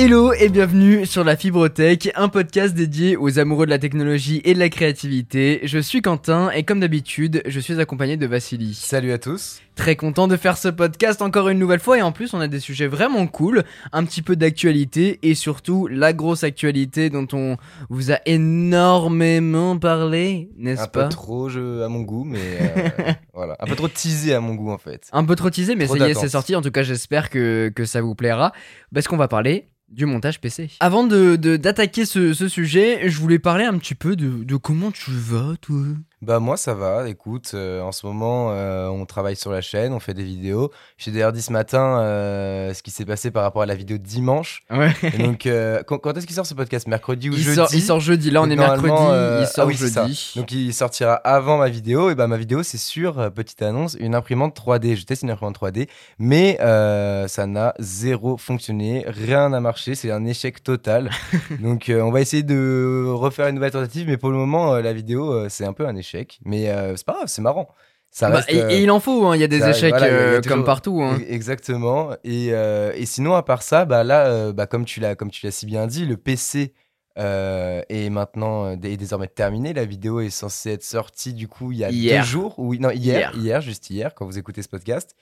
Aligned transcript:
Hello 0.00 0.32
et 0.32 0.48
bienvenue 0.48 1.06
sur 1.06 1.24
la 1.24 1.36
Fibrotech, 1.36 2.12
un 2.14 2.28
podcast 2.28 2.72
dédié 2.72 3.16
aux 3.16 3.40
amoureux 3.40 3.66
de 3.66 3.70
la 3.70 3.80
technologie 3.80 4.40
et 4.44 4.54
de 4.54 4.60
la 4.60 4.68
créativité. 4.68 5.58
Je 5.64 5.80
suis 5.80 6.02
Quentin 6.02 6.52
et 6.52 6.62
comme 6.62 6.78
d'habitude, 6.78 7.42
je 7.44 7.58
suis 7.58 7.80
accompagné 7.80 8.16
de 8.16 8.24
Vassili. 8.24 8.74
Salut 8.74 9.10
à 9.10 9.18
tous. 9.18 9.60
Très 9.78 9.94
content 9.94 10.26
de 10.26 10.36
faire 10.36 10.58
ce 10.58 10.66
podcast 10.66 11.22
encore 11.22 11.48
une 11.48 11.58
nouvelle 11.60 11.78
fois 11.78 11.96
et 11.98 12.02
en 12.02 12.10
plus 12.10 12.34
on 12.34 12.40
a 12.40 12.48
des 12.48 12.58
sujets 12.58 12.88
vraiment 12.88 13.28
cool, 13.28 13.62
un 13.92 14.04
petit 14.04 14.22
peu 14.22 14.34
d'actualité 14.34 15.20
et 15.22 15.36
surtout 15.36 15.86
la 15.86 16.12
grosse 16.12 16.42
actualité 16.42 17.10
dont 17.10 17.28
on 17.32 17.56
vous 17.88 18.10
a 18.10 18.18
énormément 18.26 19.78
parlé, 19.78 20.50
n'est-ce 20.56 20.82
Un 20.82 20.86
pas 20.88 21.04
peu 21.04 21.08
trop 21.10 21.48
je, 21.48 21.82
à 21.82 21.88
mon 21.88 22.00
goût, 22.00 22.24
mais 22.24 22.40
euh, 22.60 22.88
voilà. 23.34 23.56
Un 23.60 23.66
peu 23.66 23.76
trop 23.76 23.86
teasé 23.88 24.34
à 24.34 24.40
mon 24.40 24.56
goût 24.56 24.70
en 24.72 24.78
fait. 24.78 25.08
Un 25.12 25.24
peu 25.24 25.36
trop 25.36 25.48
teasé, 25.50 25.76
mais 25.76 25.86
Trop 25.86 25.96
ça 25.96 26.08
y 26.08 26.10
est, 26.10 26.14
c'est 26.14 26.28
sorti. 26.30 26.56
En 26.56 26.60
tout 26.62 26.72
cas, 26.72 26.82
j'espère 26.82 27.30
que, 27.30 27.70
que 27.74 27.84
ça 27.84 28.00
vous 28.00 28.16
plaira. 28.16 28.52
Parce 28.92 29.06
qu'on 29.06 29.16
va 29.16 29.28
parler 29.28 29.68
du 29.88 30.06
montage 30.06 30.40
PC. 30.40 30.70
Avant 30.80 31.04
de, 31.04 31.36
de- 31.36 31.56
d'attaquer 31.56 32.04
ce, 32.04 32.34
ce 32.34 32.48
sujet, 32.48 33.08
je 33.08 33.18
voulais 33.18 33.38
parler 33.38 33.64
un 33.64 33.78
petit 33.78 33.94
peu 33.94 34.16
de, 34.16 34.42
de 34.44 34.56
comment 34.56 34.90
tu 34.90 35.12
vas, 35.12 35.54
toi? 35.60 35.76
Bah 36.20 36.40
moi 36.40 36.56
ça 36.56 36.74
va, 36.74 37.08
écoute, 37.08 37.52
euh, 37.54 37.80
en 37.80 37.92
ce 37.92 38.04
moment 38.04 38.48
euh, 38.50 38.88
on 38.88 39.06
travaille 39.06 39.36
sur 39.36 39.52
la 39.52 39.60
chaîne, 39.60 39.92
on 39.92 40.00
fait 40.00 40.14
des 40.14 40.24
vidéos. 40.24 40.72
J'ai 40.96 41.12
d'ailleurs 41.12 41.32
dit 41.32 41.40
ce 41.42 41.52
matin 41.52 42.00
euh, 42.00 42.74
ce 42.74 42.82
qui 42.82 42.90
s'est 42.90 43.04
passé 43.04 43.30
par 43.30 43.44
rapport 43.44 43.62
à 43.62 43.66
la 43.66 43.76
vidéo 43.76 43.98
de 43.98 44.02
dimanche. 44.02 44.64
Ouais. 44.68 44.90
Et 45.04 45.18
donc 45.22 45.46
quand, 45.86 45.98
quand 45.98 46.16
est-ce 46.16 46.26
qu'il 46.26 46.34
sort 46.34 46.44
ce 46.44 46.54
podcast? 46.54 46.88
Mercredi 46.88 47.30
ou 47.30 47.34
Il 47.34 47.38
jeudi? 47.38 47.54
sort, 47.54 47.68
il 47.72 47.82
sort 47.82 48.00
jeudi. 48.00 48.32
Là, 48.32 48.42
on 48.42 48.48
Donc, 48.48 48.52
est 48.54 48.56
mercredi. 48.56 48.88
il 49.42 49.46
sort 49.46 49.64
ah 49.64 49.66
oui, 49.66 49.74
jeudi. 49.74 50.32
Donc 50.34 50.50
il 50.50 50.74
sortira 50.74 51.14
avant 51.14 51.56
ma 51.58 51.68
vidéo. 51.68 52.10
Et 52.10 52.16
bah 52.16 52.26
ma 52.26 52.36
vidéo 52.36 52.64
c'est 52.64 52.78
sur, 52.78 53.30
petite 53.32 53.62
annonce, 53.62 53.96
une 54.00 54.16
imprimante 54.16 54.58
3D. 54.58 54.96
Je 54.96 55.04
teste 55.04 55.22
une 55.22 55.30
imprimante 55.30 55.56
3D, 55.60 55.88
mais 56.18 56.56
ça 57.28 57.46
n'a 57.46 57.74
zéro 57.78 58.36
fonctionné, 58.38 59.04
rien 59.06 59.50
n'a 59.50 59.60
marché, 59.60 59.94
c'est 59.94 60.10
un 60.10 60.24
échec 60.26 60.64
total. 60.64 61.10
Donc 61.60 61.92
on 61.94 62.10
va 62.10 62.20
essayer 62.20 62.42
de 62.42 63.04
refaire 63.08 63.46
une 63.46 63.54
nouvelle 63.54 63.70
tentative, 63.70 64.08
mais 64.08 64.16
pour 64.16 64.30
le 64.30 64.36
moment 64.36 64.74
la 64.78 64.92
vidéo 64.92 65.48
c'est 65.48 65.64
un 65.64 65.72
peu 65.72 65.86
un 65.86 65.94
échec. 65.94 66.07
Mais 66.44 66.68
euh, 66.70 66.96
c'est 66.96 67.06
pas 67.06 67.14
grave, 67.14 67.26
c'est 67.28 67.42
marrant. 67.42 67.68
Ça 68.10 68.30
Bah, 68.30 68.42
et, 68.48 68.60
euh, 68.62 68.70
et 68.70 68.82
il 68.82 68.90
en 68.90 69.00
faut, 69.00 69.26
hein, 69.26 69.36
il 69.36 69.40
y 69.40 69.44
a 69.44 69.48
des 69.48 69.60
ça- 69.60 69.70
échecs 69.70 69.90
voilà, 69.90 70.06
a- 70.06 70.08
a 70.08 70.12
euh, 70.12 70.40
toujours- 70.40 70.56
comme 70.56 70.64
partout. 70.64 71.02
hein. 71.02 71.18
E- 71.20 71.24
Exactement. 71.32 72.10
Et, 72.24 72.46
et 72.48 73.06
sinon, 73.06 73.34
à 73.34 73.42
part 73.42 73.62
ça, 73.62 73.84
bah 73.84 74.02
là, 74.04 74.52
bah 74.52 74.66
comme 74.66 74.84
tu 74.84 75.00
l'as, 75.00 75.14
comme 75.14 75.30
tu 75.30 75.44
l'as 75.44 75.52
si 75.52 75.66
bien 75.66 75.86
dit, 75.86 76.06
le 76.06 76.16
PC 76.16 76.72
euh, 77.18 77.82
est 77.88 78.08
maintenant 78.10 78.70
est 78.72 78.96
désormais 78.96 79.26
terminé. 79.26 79.72
La 79.74 79.84
vidéo 79.84 80.20
est 80.20 80.30
censée 80.30 80.70
être 80.70 80.84
sortie 80.84 81.34
du 81.34 81.48
coup 81.48 81.72
il 81.72 81.78
y 81.78 81.84
a 81.84 81.90
Hier. 81.90 82.22
deux 82.22 82.26
jours. 82.28 82.54
Oui, 82.58 82.78
non 82.78 82.90
hier, 82.90 83.32
Hier. 83.32 83.32
hier, 83.36 83.60
juste 83.60 83.90
hier, 83.90 84.14
quand 84.14 84.24
vous 84.24 84.38
écoutez 84.38 84.62
ce 84.62 84.68
podcast. 84.68 85.14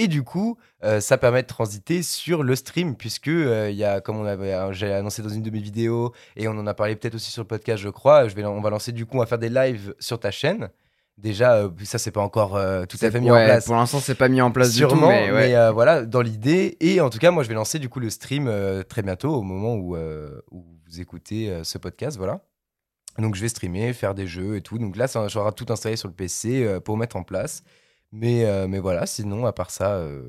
Et 0.00 0.06
du 0.06 0.22
coup, 0.22 0.56
euh, 0.84 1.00
ça 1.00 1.18
permet 1.18 1.42
de 1.42 1.48
transiter 1.48 2.04
sur 2.04 2.44
le 2.44 2.54
stream, 2.54 2.94
puisque 2.94 3.26
euh, 3.26 3.68
il 3.68 3.76
y 3.76 3.82
a, 3.82 4.00
comme 4.00 4.16
on 4.16 4.24
avait, 4.24 4.54
euh, 4.54 4.72
j'ai 4.72 4.92
annoncé 4.92 5.22
dans 5.22 5.28
une 5.28 5.42
de 5.42 5.50
mes 5.50 5.58
vidéos, 5.58 6.12
et 6.36 6.46
on 6.46 6.52
en 6.52 6.68
a 6.68 6.72
parlé 6.72 6.94
peut-être 6.94 7.16
aussi 7.16 7.32
sur 7.32 7.42
le 7.42 7.48
podcast, 7.48 7.82
je 7.82 7.88
crois. 7.88 8.28
Je 8.28 8.36
vais, 8.36 8.44
on 8.44 8.60
va 8.60 8.70
lancer 8.70 8.92
du 8.92 9.06
coup, 9.06 9.16
on 9.16 9.20
va 9.20 9.26
faire 9.26 9.40
des 9.40 9.48
lives 9.48 9.96
sur 9.98 10.20
ta 10.20 10.30
chaîne. 10.30 10.70
Déjà, 11.16 11.54
euh, 11.56 11.70
ça 11.82 11.98
c'est 11.98 12.12
pas 12.12 12.20
encore 12.20 12.52
tout 12.88 12.96
à 13.02 13.10
fait 13.10 13.20
mis 13.20 13.28
Ouais, 13.28 13.42
en 13.42 13.44
place. 13.44 13.64
Pour 13.66 13.74
l'instant, 13.74 13.98
c'est 13.98 14.14
pas 14.14 14.28
mis 14.28 14.40
en 14.40 14.52
place 14.52 14.70
Sûrement, 14.70 15.08
du 15.08 15.26
tout. 15.26 15.34
Mais, 15.34 15.56
ouais. 15.56 15.72
voilà, 15.72 16.04
dans 16.04 16.22
l'idée. 16.22 16.76
Et 16.78 17.00
en 17.00 17.10
tout 17.10 17.18
cas, 17.18 17.32
moi, 17.32 17.42
je 17.42 17.48
vais 17.48 17.56
lancer 17.56 17.80
du 17.80 17.88
coup 17.88 17.98
le 17.98 18.08
stream 18.08 18.48
très 18.88 19.02
bientôt, 19.02 19.34
au 19.34 19.42
moment 19.42 19.74
où, 19.74 19.96
où 19.96 20.64
vous 20.86 21.00
écoutez 21.00 21.52
ce 21.64 21.76
podcast, 21.76 22.16
voilà. 22.16 22.40
Donc, 23.18 23.34
je 23.34 23.40
vais 23.40 23.48
streamer, 23.48 23.92
faire 23.94 24.14
des 24.14 24.28
jeux 24.28 24.54
et 24.54 24.60
tout. 24.60 24.78
Donc 24.78 24.94
là, 24.94 25.08
ça 25.08 25.26
j'aurai 25.26 25.50
tout 25.50 25.66
installé 25.70 25.96
sur 25.96 26.06
le 26.06 26.14
PC 26.14 26.78
pour 26.84 26.96
mettre 26.96 27.16
en 27.16 27.24
place. 27.24 27.64
Mais, 28.12 28.44
euh, 28.44 28.66
mais 28.68 28.78
voilà, 28.78 29.06
sinon, 29.06 29.44
à 29.46 29.52
part 29.52 29.70
ça, 29.70 29.96
euh, 29.96 30.22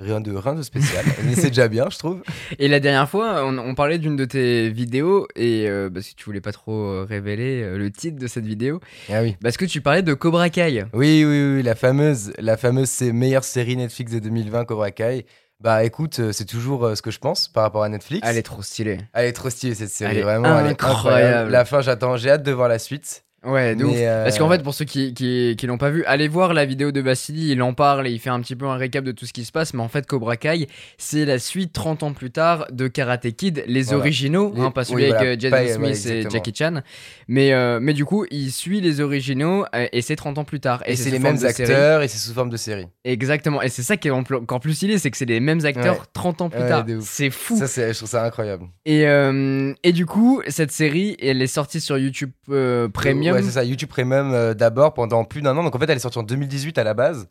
rien, 0.00 0.20
de, 0.20 0.32
rien 0.34 0.54
de 0.54 0.62
spécial. 0.62 1.04
mais 1.24 1.34
c'est 1.34 1.48
déjà 1.48 1.68
bien, 1.68 1.88
je 1.90 1.98
trouve. 1.98 2.22
Et 2.58 2.68
la 2.68 2.80
dernière 2.80 3.08
fois, 3.08 3.44
on, 3.44 3.58
on 3.58 3.74
parlait 3.74 3.98
d'une 3.98 4.16
de 4.16 4.24
tes 4.24 4.70
vidéos, 4.70 5.28
et 5.36 5.68
euh, 5.68 5.90
parce 5.90 6.08
que 6.08 6.14
tu 6.14 6.24
voulais 6.24 6.40
pas 6.40 6.52
trop 6.52 6.72
euh, 6.86 7.06
révéler 7.08 7.76
le 7.76 7.90
titre 7.90 8.18
de 8.18 8.26
cette 8.26 8.46
vidéo, 8.46 8.80
Ah 9.10 9.22
oui. 9.22 9.36
parce 9.42 9.56
que 9.58 9.64
tu 9.66 9.80
parlais 9.82 10.02
de 10.02 10.14
Cobra 10.14 10.48
Kai. 10.48 10.84
Oui, 10.94 11.24
oui, 11.26 11.54
oui, 11.56 11.62
la 11.62 11.74
fameuse, 11.74 12.32
la 12.38 12.56
fameuse 12.56 12.88
c'est 12.88 13.12
meilleure 13.12 13.44
série 13.44 13.76
Netflix 13.76 14.12
de 14.12 14.18
2020, 14.18 14.64
Cobra 14.64 14.90
Kai. 14.90 15.26
Bah 15.60 15.84
écoute, 15.84 16.32
c'est 16.32 16.44
toujours 16.46 16.96
ce 16.96 17.02
que 17.02 17.12
je 17.12 17.20
pense 17.20 17.46
par 17.46 17.62
rapport 17.62 17.84
à 17.84 17.88
Netflix. 17.88 18.26
Elle 18.28 18.36
est 18.36 18.42
trop 18.42 18.62
stylée. 18.62 18.98
Elle 19.12 19.26
est 19.26 19.32
trop 19.32 19.48
stylée 19.48 19.76
cette 19.76 19.90
série, 19.90 20.10
Elle 20.10 20.18
est 20.18 20.22
vraiment. 20.22 20.58
Elle 20.58 20.66
est 20.66 20.82
incroyable. 20.82 21.50
La 21.52 21.64
fin, 21.64 21.82
j'attends, 21.82 22.16
j'ai 22.16 22.30
hâte 22.30 22.42
de 22.42 22.50
voir 22.50 22.68
la 22.68 22.80
suite. 22.80 23.22
Ouais, 23.44 23.74
de 23.74 23.84
ouf. 23.84 23.94
euh, 23.96 24.24
Parce 24.24 24.38
qu'en 24.38 24.48
fait, 24.48 24.62
pour 24.62 24.72
ceux 24.74 24.84
qui, 24.84 25.14
qui, 25.14 25.56
qui 25.58 25.66
l'ont 25.66 25.78
pas 25.78 25.90
vu, 25.90 26.04
allez 26.04 26.28
voir 26.28 26.54
la 26.54 26.64
vidéo 26.64 26.92
de 26.92 27.00
Vassili, 27.00 27.50
il 27.50 27.60
en 27.62 27.74
parle 27.74 28.06
et 28.06 28.10
il 28.10 28.18
fait 28.20 28.30
un 28.30 28.40
petit 28.40 28.54
peu 28.56 28.66
un 28.66 28.76
récap 28.76 29.04
de 29.04 29.10
tout 29.12 29.26
ce 29.26 29.32
qui 29.32 29.44
se 29.44 29.50
passe. 29.52 29.74
Mais 29.74 29.82
en 29.82 29.88
fait, 29.88 30.06
Cobra 30.06 30.36
Kai, 30.36 30.68
c'est 30.98 31.24
la 31.24 31.38
suite 31.38 31.72
30 31.72 32.02
ans 32.04 32.12
plus 32.12 32.30
tard 32.30 32.66
de 32.70 32.86
Karate 32.88 33.30
Kid, 33.32 33.64
les 33.66 33.82
Voilà. 33.82 33.98
originaux, 33.98 34.52
Les- 34.54 34.60
hein, 34.62 34.70
pas 34.70 34.84
celui 34.84 34.96
oui, 34.96 35.10
avec 35.10 35.14
voilà, 35.16 35.30
euh, 35.30 35.36
Jaden 35.38 35.50
pas- 35.50 35.80
ouais, 35.82 35.94
Smith 35.94 36.12
et. 36.12 36.30
Jackie 36.30 36.52
Chan. 36.56 36.82
Mais, 37.28 37.52
euh, 37.52 37.78
mais 37.82 37.94
du 37.94 38.04
coup, 38.04 38.26
il 38.30 38.52
suit 38.52 38.80
les 38.80 39.00
originaux 39.00 39.64
euh, 39.74 39.86
et 39.92 40.02
c'est 40.02 40.16
30 40.16 40.38
ans 40.38 40.44
plus 40.44 40.60
tard. 40.60 40.82
Et, 40.86 40.94
c'est 40.96 41.10
les 41.10 41.18
mêmes 41.18 41.36
série. 41.36 41.62
acteurs 41.62 42.02
et 42.02 42.08
c'est 42.08 42.18
sous 42.18 42.32
forme 42.34 42.50
de 42.50 42.56
série. 42.56 42.86
Exactement. 43.04 43.60
Et 43.62 43.68
c'est 43.68 43.82
ça 43.82 43.96
qui 43.96 44.08
est 44.08 44.12
en- 44.12 44.20
encore 44.20 44.60
plus 44.60 44.74
stylé, 44.74 44.98
c'est 44.98 45.10
que 45.10 45.16
c'est 45.16 45.24
les 45.24 45.40
mêmes 45.40 45.64
acteurs 45.64 45.94
Ouais. 45.98 46.06
30 46.12 46.42
ans 46.42 46.48
plus 46.50 46.60
Ouais, 46.60 46.68
tard. 46.68 46.84
C'est 47.00 47.30
fou. 47.30 47.56
Ça, 47.56 47.66
c'est, 47.66 47.92
je 47.92 47.98
trouve 47.98 48.08
ça 48.08 48.24
incroyable. 48.24 48.66
Et, 48.84 49.06
euh, 49.06 49.72
et 49.82 49.92
du 49.92 50.06
coup, 50.06 50.42
cette 50.48 50.70
série, 50.70 51.16
elle 51.20 51.42
est 51.42 51.46
sortie 51.48 51.80
sur 51.80 51.98
YouTube 51.98 52.30
euh, 52.50 52.88
Premium. 53.32 53.44
Ouais, 53.46 53.50
c'est 53.50 53.58
ça, 53.58 53.64
YouTube 53.64 53.88
Premium 53.88 54.32
euh, 54.32 54.54
d'abord 54.54 54.94
pendant 54.94 55.24
plus 55.24 55.42
d'un 55.42 55.56
an. 55.56 55.62
Donc 55.64 55.74
en 55.74 55.78
fait, 55.78 55.88
elle 55.90 55.96
est 55.96 56.00
sortie 56.00 56.18
en 56.18 56.22
2018 56.22 56.78
à 56.78 56.84
la 56.84 56.94
base. 56.94 57.28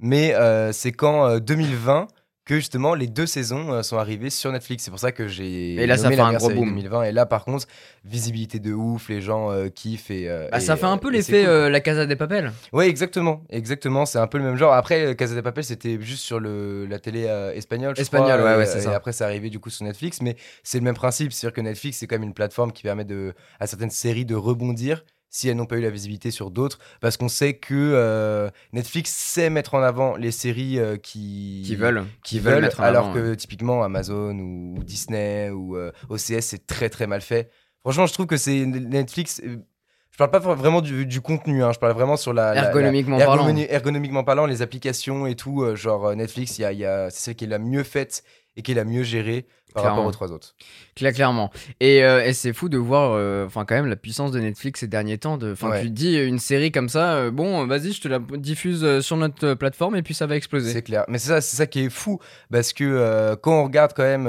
Mais 0.00 0.34
euh, 0.34 0.72
c'est 0.72 0.92
qu'en 0.92 1.26
euh, 1.28 1.38
2020 1.38 2.08
que 2.46 2.56
justement 2.56 2.94
les 2.94 3.06
deux 3.06 3.24
saisons 3.24 3.72
euh, 3.72 3.82
sont 3.82 3.96
arrivées 3.96 4.28
sur 4.28 4.52
Netflix. 4.52 4.84
C'est 4.84 4.90
pour 4.90 5.00
ça 5.00 5.12
que 5.12 5.26
j'ai. 5.28 5.76
Et 5.76 5.86
là, 5.86 5.96
ça 5.96 6.10
fait 6.10 6.20
un 6.20 6.34
gros 6.34 6.50
boom. 6.50 6.68
2020. 6.74 7.04
Et 7.04 7.12
là, 7.12 7.24
par 7.24 7.46
contre, 7.46 7.66
visibilité 8.04 8.58
de 8.58 8.74
ouf, 8.74 9.08
les 9.08 9.22
gens 9.22 9.50
euh, 9.50 9.68
kiffent. 9.68 10.10
Et, 10.10 10.28
euh, 10.28 10.48
Bah, 10.52 10.58
et, 10.58 10.60
ça 10.60 10.76
fait 10.76 10.84
un 10.84 10.98
peu 10.98 11.08
et 11.08 11.12
l'effet 11.16 11.40
cool. 11.40 11.48
euh, 11.48 11.70
La 11.70 11.80
Casa 11.80 12.04
des 12.04 12.16
Papel. 12.16 12.52
Ouais, 12.74 12.86
exactement, 12.86 13.42
exactement. 13.48 14.04
C'est 14.04 14.18
un 14.18 14.26
peu 14.26 14.36
le 14.36 14.44
même 14.44 14.56
genre. 14.56 14.74
Après, 14.74 15.16
Casa 15.16 15.34
de 15.34 15.40
Papel, 15.40 15.64
c'était 15.64 15.96
juste 16.02 16.22
sur 16.22 16.38
le, 16.38 16.84
la 16.84 16.98
télé 16.98 17.22
espagnole. 17.54 17.94
je 17.96 18.02
Espagnole, 18.02 18.40
crois, 18.40 18.50
ouais, 18.50 18.56
ouais, 18.58 18.64
et, 18.64 18.66
c'est 18.66 18.78
et 18.78 18.82
ça. 18.82 18.94
après, 18.94 19.12
c'est 19.12 19.24
arrivé 19.24 19.48
du 19.48 19.58
coup 19.58 19.70
sur 19.70 19.86
Netflix, 19.86 20.20
mais 20.20 20.36
c'est 20.62 20.76
le 20.78 20.84
même 20.84 20.96
principe. 20.96 21.32
C'est-à-dire 21.32 21.54
que 21.54 21.62
Netflix, 21.62 21.96
c'est 21.96 22.06
quand 22.06 22.16
même 22.16 22.24
une 22.24 22.34
plateforme 22.34 22.72
qui 22.72 22.82
permet 22.82 23.06
de, 23.06 23.32
à 23.58 23.66
certaines 23.66 23.88
séries 23.90 24.26
de 24.26 24.34
rebondir 24.34 25.02
si 25.36 25.48
elles 25.48 25.56
n'ont 25.56 25.66
pas 25.66 25.76
eu 25.76 25.80
la 25.80 25.90
visibilité 25.90 26.30
sur 26.30 26.52
d'autres, 26.52 26.78
parce 27.00 27.16
qu'on 27.16 27.28
sait 27.28 27.54
que 27.54 27.74
euh, 27.74 28.48
Netflix 28.72 29.10
sait 29.10 29.50
mettre 29.50 29.74
en 29.74 29.82
avant 29.82 30.14
les 30.16 30.30
séries 30.30 30.78
euh, 30.78 30.96
qui 30.96 31.64
Qui 31.66 31.74
veulent. 31.74 32.04
qui 32.22 32.36
qui 32.36 32.38
veulent 32.38 32.54
veulent, 32.54 32.62
mettre 32.62 32.78
en 32.80 32.84
alors 32.84 33.06
avant, 33.06 33.14
que 33.14 33.34
typiquement 33.34 33.82
Amazon 33.82 34.38
ou, 34.38 34.76
ou 34.78 34.84
Disney 34.84 35.50
ou 35.50 35.76
euh, 35.76 35.90
OCS 36.08 36.40
c'est 36.40 36.66
très 36.68 36.88
très 36.88 37.08
mal 37.08 37.20
fait. 37.20 37.50
Franchement, 37.80 38.06
je 38.06 38.12
trouve 38.12 38.26
que 38.26 38.36
c'est 38.36 38.64
Netflix. 38.64 39.42
Je 39.44 40.16
parle 40.18 40.30
pas 40.30 40.38
vraiment 40.38 40.80
du, 40.80 41.04
du 41.04 41.20
contenu, 41.20 41.64
hein, 41.64 41.72
je 41.72 41.80
parle 41.80 41.94
vraiment 41.94 42.16
sur 42.16 42.32
la. 42.32 42.54
la- 42.54 42.62
la- 42.62 42.68
Ergonomiquement 42.68 43.18
parlant. 43.18 43.48
ergonomiquement 43.56 44.22
parlant, 44.22 44.46
les 44.46 44.62
applications 44.62 45.26
et 45.26 45.34
tout, 45.34 45.74
genre 45.74 46.14
Netflix, 46.14 46.58
il 46.58 46.62
y 46.62 46.64
a, 46.64 46.72
il 46.72 46.78
y 46.78 46.84
a- 46.84 47.10
c'est 47.10 47.18
celle 47.24 47.34
qui 47.34 47.44
est 47.44 47.48
la 47.48 47.58
mieux 47.58 47.82
faite 47.82 48.22
et 48.56 48.62
qui 48.62 48.72
est 48.72 48.74
la 48.74 48.84
mieux 48.84 49.02
gérée 49.02 49.46
par 49.72 49.82
Clairement. 49.82 49.96
rapport 50.02 50.08
aux 50.08 50.12
trois 50.12 50.30
autres. 50.30 50.54
Cla- 50.96 51.12
clairement. 51.12 51.50
Et, 51.80 52.04
euh, 52.04 52.24
et 52.24 52.32
c'est 52.32 52.52
fou 52.52 52.68
de 52.68 52.78
voir, 52.78 53.10
euh, 53.14 53.48
quand 53.52 53.70
même 53.72 53.86
la 53.86 53.96
puissance 53.96 54.30
de 54.30 54.38
Netflix 54.38 54.78
ces 54.80 54.86
derniers 54.86 55.18
temps. 55.18 55.36
De, 55.36 55.56
Ouais. 55.64 55.82
tu 55.82 55.90
dis 55.90 56.16
une 56.16 56.38
série 56.38 56.70
comme 56.70 56.88
ça, 56.88 57.14
euh, 57.16 57.30
bon 57.32 57.66
vas-y 57.66 57.90
je 57.90 58.00
te 58.00 58.06
la 58.06 58.20
diffuse 58.20 59.00
sur 59.00 59.16
notre 59.16 59.54
plateforme 59.54 59.96
et 59.96 60.02
puis 60.02 60.14
ça 60.14 60.26
va 60.26 60.36
exploser. 60.36 60.72
C'est 60.72 60.82
clair. 60.82 61.04
Mais 61.08 61.18
c'est 61.18 61.28
ça, 61.30 61.40
ça 61.40 61.66
qui 61.66 61.80
est 61.86 61.90
fou, 61.90 62.20
parce 62.52 62.72
que 62.72 63.34
quand 63.42 63.62
on 63.62 63.64
regarde 63.64 63.92
quand 63.96 64.04
même 64.04 64.28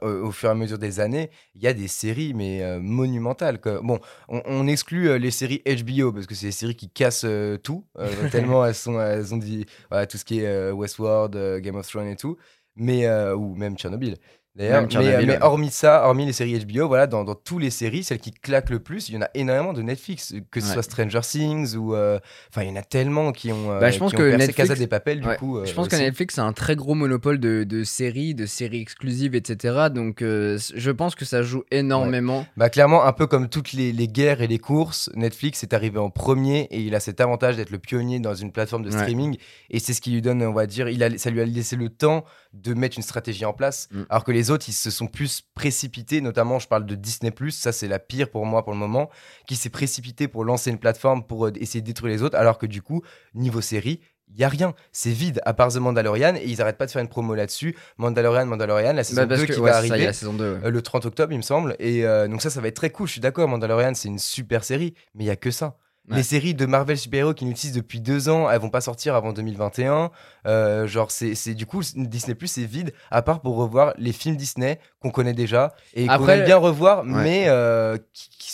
au, 0.00 0.28
au 0.28 0.30
fur 0.32 0.48
et 0.48 0.52
à 0.52 0.54
mesure 0.54 0.78
des 0.78 1.00
années, 1.00 1.28
il 1.54 1.62
y 1.62 1.66
a 1.66 1.74
des 1.74 1.88
séries 1.88 2.32
mais 2.34 2.78
monumentales. 2.80 3.60
quoi. 3.60 3.80
Bon, 3.82 3.98
on, 4.28 4.40
on 4.46 4.66
exclut 4.66 5.18
les 5.18 5.30
séries 5.30 5.62
HBO 5.66 6.12
parce 6.12 6.26
que 6.26 6.34
c'est 6.34 6.46
des 6.46 6.52
séries 6.52 6.76
qui 6.76 6.88
cassent 6.88 7.26
tout, 7.62 7.84
tellement 8.32 8.64
elles 8.64 8.74
sont, 8.74 8.98
elles 8.98 9.34
ont 9.34 9.38
dit 9.38 9.66
voilà, 9.90 10.06
tout 10.06 10.16
ce 10.16 10.24
qui 10.24 10.40
est 10.40 10.70
Westworld, 10.70 11.60
Game 11.60 11.76
of 11.76 11.86
Thrones 11.86 12.08
et 12.08 12.16
tout, 12.16 12.38
mais 12.78 13.06
euh, 13.06 13.34
ou 13.36 13.54
même 13.54 13.76
Tchernobyl. 13.76 14.16
D'ailleurs, 14.56 14.82
mais, 14.82 14.88
Tchernobyl, 14.88 15.30
euh, 15.30 15.34
mais 15.34 15.42
hormis 15.44 15.70
ça, 15.70 16.04
hormis 16.08 16.26
les 16.26 16.32
séries 16.32 16.58
HBO, 16.64 16.88
voilà, 16.88 17.06
dans, 17.06 17.22
dans 17.22 17.36
toutes 17.36 17.62
les 17.62 17.70
séries, 17.70 18.02
celles 18.02 18.18
qui 18.18 18.32
claquent 18.32 18.70
le 18.70 18.80
plus, 18.80 19.08
il 19.08 19.14
y 19.14 19.18
en 19.18 19.22
a 19.22 19.28
énormément 19.34 19.72
de 19.72 19.82
Netflix, 19.82 20.34
que 20.50 20.58
ce 20.60 20.66
Ouais. 20.66 20.72
soit 20.72 20.82
Stranger 20.82 21.20
Things 21.20 21.76
ou, 21.76 21.94
euh, 21.94 22.18
enfin, 22.50 22.64
il 22.64 22.68
y 22.70 22.72
en 22.72 22.74
a 22.76 22.82
tellement 22.82 23.30
qui 23.30 23.52
ont, 23.52 23.68
Bah, 23.78 23.92
je 23.92 23.98
pense 24.00 24.10
qui 24.10 24.16
ont 24.16 24.18
que 24.18 24.32
Netflix- 24.32 24.56
Casa 24.56 24.74
des 24.74 24.88
du 25.20 25.28
Ouais. 25.28 25.36
coup. 25.36 25.64
je 25.64 25.72
pense 25.72 25.86
que. 25.86 25.94
Netflix 25.94 26.40
a 26.40 26.42
un 26.42 26.52
très 26.52 26.74
gros 26.74 26.94
monopole 26.96 27.38
de, 27.38 27.62
de 27.62 27.84
séries, 27.84 28.34
de 28.34 28.46
séries 28.46 28.80
exclusives, 28.80 29.36
etc. 29.36 29.90
Donc 29.94 30.22
je 30.22 30.90
pense 30.90 31.14
que 31.14 31.24
ça 31.24 31.42
joue 31.42 31.62
énormément. 31.70 32.44
Bah 32.56 32.68
clairement, 32.68 33.04
un 33.04 33.12
peu 33.12 33.28
comme 33.28 33.48
toutes 33.48 33.72
les, 33.74 33.92
les 33.92 34.08
guerres 34.08 34.40
et 34.42 34.48
les 34.48 34.58
courses, 34.58 35.08
Netflix 35.14 35.62
est 35.62 35.72
arrivé 35.72 36.00
en 36.00 36.10
premier 36.10 36.62
et 36.72 36.80
il 36.80 36.96
a 36.96 37.00
cet 37.00 37.20
avantage 37.20 37.54
d'être 37.56 37.70
le 37.70 37.78
pionnier 37.78 38.18
dans 38.18 38.34
une 38.34 38.50
plateforme 38.50 38.82
de 38.82 38.90
streaming 38.90 39.36
et 39.70 39.78
c'est 39.78 39.92
ce 39.92 40.00
qui 40.00 40.10
lui 40.10 40.20
donne, 40.22 40.42
on 40.42 40.52
va 40.52 40.66
dire, 40.66 40.88
il 40.88 41.04
a, 41.04 41.16
ça 41.16 41.30
lui 41.30 41.40
a 41.40 41.44
laissé 41.44 41.76
le 41.76 41.90
temps 41.90 42.24
de 42.52 42.74
mettre 42.74 42.96
une 42.96 43.02
stratégie 43.02 43.44
en 43.44 43.52
place, 43.52 43.88
Mm. 43.92 44.02
alors 44.10 44.24
que 44.24 44.32
les 44.32 44.50
autres, 44.50 44.66
ils 44.68 44.72
se 44.72 44.90
sont 44.90 45.06
plus 45.06 45.42
précipités, 45.54 46.20
notamment 46.20 46.58
je 46.58 46.68
parle 46.68 46.86
de 46.86 46.94
Disney⁇ 46.94 47.30
ça 47.50 47.72
c'est 47.72 47.88
la 47.88 47.98
pire 47.98 48.30
pour 48.30 48.46
moi 48.46 48.64
pour 48.64 48.72
le 48.72 48.78
moment, 48.78 49.10
qui 49.46 49.56
s'est 49.56 49.68
précipité 49.70 50.28
pour 50.28 50.44
lancer 50.44 50.70
une 50.70 50.78
plateforme 50.78 51.24
pour 51.26 51.46
euh, 51.46 51.52
essayer 51.60 51.80
de 51.82 51.86
détruire 51.86 52.12
les 52.14 52.22
autres, 52.22 52.36
alors 52.38 52.58
que 52.58 52.66
du 52.66 52.80
coup, 52.82 53.02
niveau 53.34 53.60
série, 53.60 54.00
il 54.30 54.38
y 54.38 54.44
a 54.44 54.48
rien, 54.48 54.74
c'est 54.92 55.10
vide 55.10 55.40
à 55.46 55.54
part 55.54 55.68
The 55.72 55.76
Mandalorian 55.76 56.34
et 56.36 56.44
ils 56.44 56.60
arrêtent 56.60 56.76
pas 56.76 56.84
de 56.84 56.90
faire 56.90 57.00
une 57.00 57.08
promo 57.08 57.34
là-dessus. 57.34 57.74
Mandalorian, 57.96 58.44
Mandalorian, 58.44 58.92
la 58.92 59.02
saison 59.02 59.22
Bah, 59.22 59.26
parce 59.26 59.40
2 59.40 59.46
que- 59.46 59.52
qui 59.54 59.60
ouais, 59.60 59.70
va 59.70 59.76
arriver 59.78 60.04
la 60.04 60.12
saison 60.12 60.34
2. 60.34 60.52
ouais. 60.56 60.60
euh, 60.66 60.70
le 60.70 60.82
30 60.82 61.06
octobre, 61.06 61.32
il 61.32 61.38
me 61.38 61.42
semble. 61.42 61.76
Et 61.78 62.04
euh, 62.04 62.28
donc 62.28 62.42
ça, 62.42 62.50
ça 62.50 62.60
va 62.60 62.68
être 62.68 62.76
très 62.76 62.90
cool. 62.90 63.06
Je 63.06 63.12
suis 63.12 63.20
d'accord, 63.22 63.48
Mandalorian, 63.48 63.94
c'est 63.94 64.08
une 64.08 64.18
super 64.18 64.64
série, 64.64 64.92
mais 65.14 65.24
il 65.24 65.26
y 65.28 65.30
a 65.30 65.36
que 65.36 65.50
ça. 65.50 65.78
Ouais. 66.10 66.16
Les 66.16 66.22
séries 66.22 66.54
de 66.54 66.64
Marvel 66.66 66.96
super-héros 66.96 67.34
qui 67.34 67.44
nous 67.44 67.50
utilisent 67.50 67.76
depuis 67.76 68.00
deux 68.00 68.28
ans, 68.28 68.48
elles 68.50 68.60
vont 68.60 68.70
pas 68.70 68.80
sortir 68.80 69.14
avant 69.14 69.32
2021. 69.32 70.10
Euh, 70.46 70.86
genre, 70.86 71.10
c'est 71.10 71.54
du 71.54 71.66
coup, 71.66 71.82
Disney 71.94 72.34
Plus 72.34 72.48
c'est 72.48 72.64
vide, 72.64 72.92
à 73.10 73.20
part 73.22 73.40
pour 73.40 73.56
revoir 73.56 73.92
les 73.98 74.12
films 74.12 74.36
Disney 74.36 74.78
qu'on 75.00 75.10
connaît 75.10 75.34
déjà 75.34 75.74
et 75.94 76.06
qu'on 76.06 76.26
aime 76.28 76.44
bien 76.44 76.56
revoir, 76.56 77.04
Ouais. 77.04 77.22
mais 77.22 77.44
euh, 77.48 77.98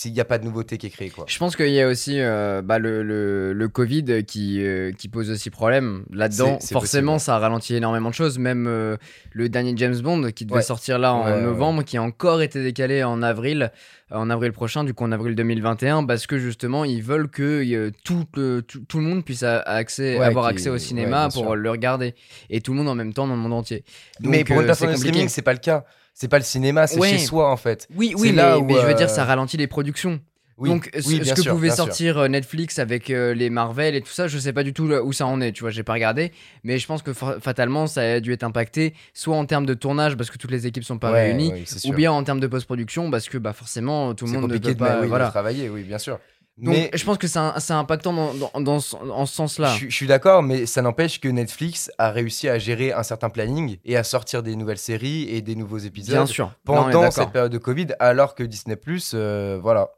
il 0.04 0.12
n'y 0.12 0.20
a 0.20 0.24
pas 0.24 0.38
de 0.38 0.44
nouveauté 0.44 0.76
qui 0.78 0.86
est 0.88 0.90
créée. 0.90 1.10
Quoi. 1.10 1.24
Je 1.28 1.38
pense 1.38 1.54
qu'il 1.56 1.70
y 1.70 1.80
a 1.80 1.86
aussi 1.88 2.20
euh, 2.20 2.60
bah, 2.62 2.78
le, 2.78 3.02
le, 3.02 3.52
le 3.52 3.68
Covid 3.68 4.24
qui, 4.26 4.62
euh, 4.62 4.90
qui 4.92 5.08
pose 5.08 5.30
aussi 5.30 5.48
problème. 5.50 6.04
Là-dedans, 6.10 6.58
forcément, 6.60 7.12
possible. 7.14 7.20
ça 7.24 7.36
a 7.36 7.38
ralenti 7.38 7.74
énormément 7.74 8.10
de 8.10 8.14
choses. 8.14 8.38
Même 8.38 8.66
euh, 8.66 8.96
le 9.32 9.48
dernier 9.48 9.72
James 9.76 9.98
Bond 10.00 10.30
qui 10.34 10.44
devait 10.44 10.56
Ouais. 10.56 10.62
sortir 10.62 10.98
là 10.98 11.14
en 11.14 11.40
novembre, 11.40 11.82
qui 11.84 11.96
a 11.96 12.02
encore 12.02 12.42
été 12.42 12.62
décalé 12.62 13.02
en 13.04 13.22
avril, 13.22 13.70
euh, 14.12 14.16
en 14.16 14.28
avril 14.30 14.52
prochain, 14.52 14.84
du 14.84 14.92
coup 14.92 15.04
en 15.04 15.12
avril 15.12 15.34
2021, 15.34 16.04
parce 16.04 16.26
que 16.26 16.38
justement, 16.38 16.84
ils 16.84 17.02
veulent 17.02 17.28
que 17.28 17.43
euh, 17.44 17.90
tout, 18.04 18.24
le, 18.36 18.62
tout, 18.62 18.80
tout 18.88 18.98
le 18.98 19.04
monde 19.04 19.24
puisse 19.24 19.42
a- 19.42 19.60
accès, 19.60 20.18
Ouais, 20.18 20.26
avoir 20.26 20.46
accès 20.46 20.70
au 20.70 20.78
cinéma 20.78 21.28
pour 21.32 21.56
le 21.56 21.70
regarder. 21.70 22.14
Et 22.50 22.60
tout 22.60 22.72
le 22.72 22.78
monde 22.78 22.88
en 22.88 22.94
même 22.94 23.12
temps 23.12 23.26
dans 23.26 23.34
le 23.34 23.40
monde 23.40 23.52
entier. 23.52 23.84
mais 24.20 24.44
pour 24.44 24.60
une 24.60 24.68
euh, 24.70 24.74
c'est 24.74 24.86
de 24.86 24.96
streaming, 24.96 25.28
c'est 25.28 25.42
pas 25.42 25.52
le 25.52 25.58
cas. 25.58 25.84
C'est 26.14 26.28
pas 26.28 26.38
le 26.38 26.44
cinéma, 26.44 26.86
c'est 26.86 27.02
chez 27.02 27.18
soi 27.18 27.50
en 27.50 27.56
fait. 27.56 27.88
Oui, 27.96 28.14
oui, 28.16 28.32
là 28.32 28.56
mais, 28.56 28.62
où, 28.62 28.64
mais 28.66 28.74
je 28.74 28.86
veux 28.86 28.94
dire, 28.94 29.06
euh, 29.06 29.14
ça 29.14 29.24
ralentit 29.24 29.56
les 29.56 29.66
productions. 29.66 30.20
Oui, 30.56 30.70
Donc, 30.70 30.88
ce, 30.94 31.08
oui, 31.08 31.14
ce 31.16 31.22
bien 31.22 31.34
que 31.34 31.40
sûr, 31.40 31.52
pouvait 31.54 31.68
sûr. 31.70 31.84
sortir 31.86 32.18
euh, 32.18 32.28
Netflix 32.28 32.78
avec 32.78 33.10
euh, 33.10 33.34
les 33.34 33.50
Marvel 33.50 33.96
et 33.96 34.00
tout 34.00 34.12
ça, 34.12 34.28
je 34.28 34.38
sais 34.38 34.52
pas 34.52 34.62
du 34.62 34.72
tout 34.72 34.84
où 34.84 35.12
ça 35.12 35.26
en 35.26 35.40
est, 35.40 35.50
tu 35.50 35.62
vois, 35.62 35.70
j'ai 35.70 35.82
pas 35.82 35.94
regardé, 35.94 36.30
mais 36.62 36.78
je 36.78 36.86
pense 36.86 37.02
que 37.02 37.12
fa- 37.12 37.40
fatalement 37.40 37.88
ça 37.88 38.02
a 38.02 38.20
dû 38.20 38.32
être 38.32 38.44
impacté, 38.44 38.94
soit 39.14 39.36
en 39.36 39.46
termes 39.46 39.66
de 39.66 39.74
tournage 39.74 40.16
parce 40.16 40.30
que 40.30 40.38
toutes 40.38 40.52
les 40.52 40.68
équipes 40.68 40.84
sont 40.84 40.98
pas 40.98 41.10
Ouais, 41.10 41.22
réunies, 41.24 41.50
ouais, 41.50 41.64
ou 41.90 41.92
bien 41.92 42.12
en 42.12 42.22
termes 42.22 42.38
de 42.38 42.46
post-production 42.46 43.10
parce 43.10 43.28
que 43.28 43.36
bah 43.36 43.52
forcément 43.52 44.14
tout 44.14 44.26
le 44.26 44.30
monde 44.32 44.44
ne 44.52 44.56
peut 44.58 44.60
de, 44.60 44.74
pas, 44.74 45.00
oui, 45.00 45.06
de 45.06 45.08
voilà. 45.08 45.28
travailler, 45.28 45.68
oui, 45.70 45.82
bien 45.82 45.98
sûr. 45.98 46.20
Donc 46.56 46.72
mais 46.74 46.90
je 46.94 47.04
pense 47.04 47.18
que 47.18 47.26
c'est 47.26 47.72
impactant 47.72 48.12
dans, 48.12 48.60
dans, 48.60 48.76
en 48.76 49.26
ce 49.26 49.34
sens-là. 49.34 49.68
Je, 49.72 49.76
suis- 49.76 49.90
je 49.90 49.96
suis 49.96 50.06
d'accord, 50.06 50.42
mais 50.42 50.66
ça 50.66 50.82
n'empêche 50.82 51.20
que 51.20 51.26
Netflix 51.28 51.90
a 51.98 52.10
réussi 52.10 52.48
à 52.48 52.58
gérer 52.58 52.92
un 52.92 53.02
certain 53.02 53.28
planning 53.28 53.78
et 53.84 53.96
à 53.96 54.04
sortir 54.04 54.42
des 54.44 54.54
nouvelles 54.54 54.78
séries 54.78 55.28
et 55.28 55.42
des 55.42 55.56
nouveaux 55.56 55.78
épisodes 55.78 56.14
Bien 56.14 56.26
sûr. 56.26 56.52
Pendant 56.64 57.10
cette 57.10 57.30
période 57.32 57.50
de 57.52 57.58
Covid, 57.58 57.88
alors 57.98 58.34
que 58.36 58.44
Disney 58.44 58.76
Plus, 58.76 59.14
voilà. 59.14 59.90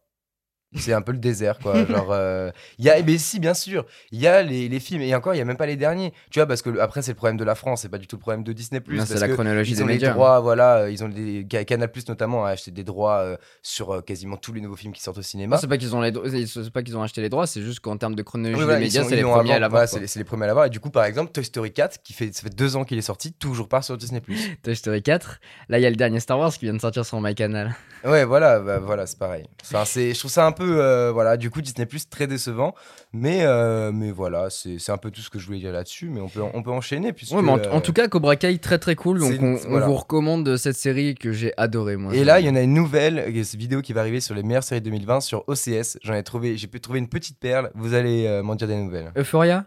C'est 0.76 0.92
un 0.92 1.02
peu 1.02 1.12
le 1.12 1.18
désert, 1.18 1.58
quoi. 1.58 1.84
Genre, 1.86 2.08
euh, 2.10 2.50
il 2.78 2.84
y 2.84 2.90
a, 2.90 3.02
mais 3.02 3.18
si, 3.18 3.40
bien 3.40 3.54
sûr, 3.54 3.84
il 4.12 4.20
y 4.20 4.26
a 4.26 4.42
les, 4.42 4.68
les 4.68 4.80
films, 4.80 5.02
et 5.02 5.14
encore, 5.14 5.34
il 5.34 5.38
y 5.38 5.40
a 5.40 5.44
même 5.44 5.56
pas 5.56 5.66
les 5.66 5.76
derniers. 5.76 6.12
Tu 6.30 6.38
vois, 6.38 6.46
parce 6.46 6.62
que 6.62 6.78
après, 6.78 7.02
c'est 7.02 7.12
le 7.12 7.16
problème 7.16 7.36
de 7.36 7.44
la 7.44 7.54
France, 7.54 7.82
c'est 7.82 7.88
pas 7.88 7.98
du 7.98 8.06
tout 8.06 8.16
le 8.16 8.20
problème 8.20 8.44
de 8.44 8.52
Disney 8.52 8.80
Plus. 8.80 8.98
Non, 8.98 9.04
c'est 9.06 9.18
la 9.18 9.28
que 9.28 9.32
chronologie 9.34 9.72
ils 9.72 9.76
des 9.76 9.82
ont 9.82 9.86
les 9.86 9.94
médias. 9.94 10.12
droits, 10.12 10.40
voilà, 10.40 10.76
euh, 10.82 10.90
ils 10.90 11.02
ont 11.04 11.08
des 11.08 11.46
Ca- 11.50 11.64
Canal 11.64 11.90
Plus 11.90 12.08
notamment 12.08 12.44
a 12.44 12.50
acheté 12.50 12.70
des 12.70 12.84
droits 12.84 13.18
euh, 13.20 13.36
sur 13.62 13.94
euh, 13.96 14.00
quasiment 14.00 14.36
tous 14.36 14.52
les 14.52 14.60
nouveaux 14.60 14.76
films 14.76 14.92
qui 14.92 15.02
sortent 15.02 15.18
au 15.18 15.22
cinéma. 15.22 15.56
Non, 15.56 15.60
c'est 15.60 15.66
pas 15.68 15.78
qu'ils 15.78 15.94
ont 15.96 16.00
les 16.00 16.12
dro- 16.12 16.28
c'est- 16.28 16.46
c'est 16.46 16.70
pas 16.70 16.82
qu'ils 16.82 16.96
ont 16.96 17.02
acheté 17.02 17.20
les 17.22 17.28
droits, 17.28 17.46
c'est 17.46 17.62
juste 17.62 17.80
qu'en 17.80 17.96
termes 17.96 18.14
de 18.14 18.22
chronologie 18.22 18.58
Oui, 18.58 18.64
voilà, 18.64 18.78
des 18.78 18.84
médias, 18.86 19.02
sont- 19.02 19.08
c'est 19.08 19.16
les 19.16 19.22
premiers 19.22 19.52
à 19.52 19.58
l'avoir. 19.58 19.70
voilà, 19.82 19.86
c'est 19.86 20.00
les- 20.00 20.06
c'est 20.06 20.18
les 20.18 20.24
premiers 20.24 20.44
à 20.44 20.46
l'avoir. 20.48 20.66
Et 20.66 20.70
du 20.70 20.80
coup, 20.80 20.90
par 20.90 21.04
exemple, 21.04 21.32
Toy 21.32 21.44
Story 21.44 21.72
4, 21.72 22.02
qui 22.02 22.12
fait, 22.12 22.34
ça 22.34 22.42
fait 22.42 22.54
deux 22.54 22.76
ans 22.76 22.84
qu'il 22.84 22.98
est 22.98 23.02
sorti, 23.02 23.32
toujours 23.32 23.68
pas 23.68 23.82
sur 23.82 23.96
Disney 23.96 24.20
Plus. 24.20 24.36
Toy 24.62 24.76
Story 24.76 25.02
4. 25.02 25.40
Là, 25.68 25.78
il 25.78 25.82
y 25.82 25.86
a 25.86 25.90
le 25.90 25.96
dernier 25.96 26.20
Star 26.20 26.38
Wars 26.38 26.52
qui 26.52 26.64
vient 26.66 26.74
de 26.74 26.80
sortir 26.80 27.04
sur 27.06 27.20
MyCanal. 27.20 27.74
Ouais, 28.04 28.24
voilà, 28.24 28.60
bah, 28.60 28.78
voilà, 28.78 29.06
c'est 29.06 29.18
pareil. 29.18 29.44
Enfin, 29.62 29.84
c'est, 29.84 30.12
je 30.14 30.18
trouve 30.18 30.30
ça 30.30 30.46
un 30.46 30.52
peu, 30.52 30.65
euh, 30.72 31.10
voilà, 31.12 31.36
du 31.36 31.50
coup, 31.50 31.60
Disney 31.60 31.86
Plus 31.86 32.08
très 32.08 32.26
décevant, 32.26 32.74
mais, 33.12 33.40
euh, 33.42 33.92
mais 33.92 34.10
voilà, 34.10 34.48
c'est, 34.50 34.90
un 34.90 34.96
peu 34.96 35.10
tout 35.10 35.20
ce 35.20 35.30
que 35.30 35.38
je 35.38 35.46
voulais 35.46 35.58
dire 35.58 35.72
là-dessus, 35.72 36.08
mais 36.08 36.20
on 36.20 36.28
peut, 36.28 36.42
on 36.54 36.62
peut 36.62 36.70
enchaîner 36.70 37.12
puisque. 37.12 37.34
Ouais, 37.34 37.42
mais 37.42 37.50
en, 37.50 37.58
euh, 37.58 37.70
en 37.72 37.80
tout 37.80 37.92
cas, 37.92 38.08
Cobra 38.08 38.36
Kai, 38.36 38.58
très 38.58 38.78
très 38.78 38.94
cool. 38.94 39.20
Donc, 39.20 39.34
on, 39.40 39.80
vous 39.80 39.94
recommande 39.94 40.56
cette 40.56 40.76
série 40.76 41.14
que 41.14 41.32
j'ai 41.32 41.52
adorée, 41.56 41.96
moi. 41.96 42.14
Et 42.14 42.24
là, 42.24 42.40
il 42.40 42.46
y 42.46 42.50
en 42.50 42.56
a 42.56 42.62
une 42.62 42.74
nouvelle 42.74 43.24
cette 43.44 43.60
vidéo 43.60 43.82
qui 43.82 43.92
va 43.92 44.00
arriver 44.00 44.20
sur 44.20 44.34
les 44.34 44.42
meilleures 44.42 44.64
séries 44.64 44.80
2020 44.80 45.20
sur 45.20 45.44
OCS. 45.48 45.98
J'en 46.02 46.14
ai 46.14 46.22
trouvé, 46.22 46.56
j'ai 46.56 46.66
pu 46.66 46.80
trouver 46.80 46.98
une 46.98 47.08
petite 47.08 47.38
perle. 47.38 47.70
Vous 47.74 47.94
allez 47.94 48.42
m'en 48.42 48.54
dire 48.54 48.68
des 48.68 48.76
nouvelles. 48.76 49.12
Euphoria? 49.16 49.66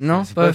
Non. 0.00 0.24
C'est 0.24 0.34
pas 0.34 0.42
Pas 0.42 0.46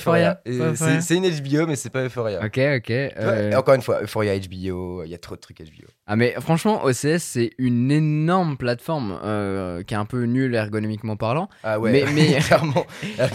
c'est, 0.46 0.52
Euphoria. 0.52 1.02
c'est 1.02 1.16
une 1.16 1.24
HBO, 1.24 1.68
mais 1.68 1.76
c'est 1.76 1.90
pas 1.90 2.04
Euphoria. 2.04 2.40
Ok, 2.44 2.58
ok. 2.78 2.90
Euh, 2.90 3.54
encore 3.56 3.76
une 3.76 3.82
fois, 3.82 4.02
Euphoria 4.02 4.38
HBO, 4.38 5.04
il 5.04 5.10
y 5.10 5.16
a 5.16 5.18
trop 5.18 5.36
de 5.36 5.40
trucs 5.40 5.60
HBO. 5.60 5.88
Ah, 6.06 6.16
mais 6.16 6.34
franchement, 6.40 6.84
OCS, 6.84 7.20
c'est 7.20 7.52
une 7.58 7.90
énorme 7.92 8.58
plateforme 8.58 9.18
euh, 9.24 9.84
qui 9.84 9.94
est 9.94 9.98
un 9.98 10.06
peu 10.06 10.24
nulle 10.24 10.54
ergonomiquement 10.54 11.16
parlant. 11.16 11.48
Ah 11.64 11.80
ouais, 11.80 11.92
Mais- 11.92 12.12
mais- 12.14 12.40
clairement, 12.42 12.86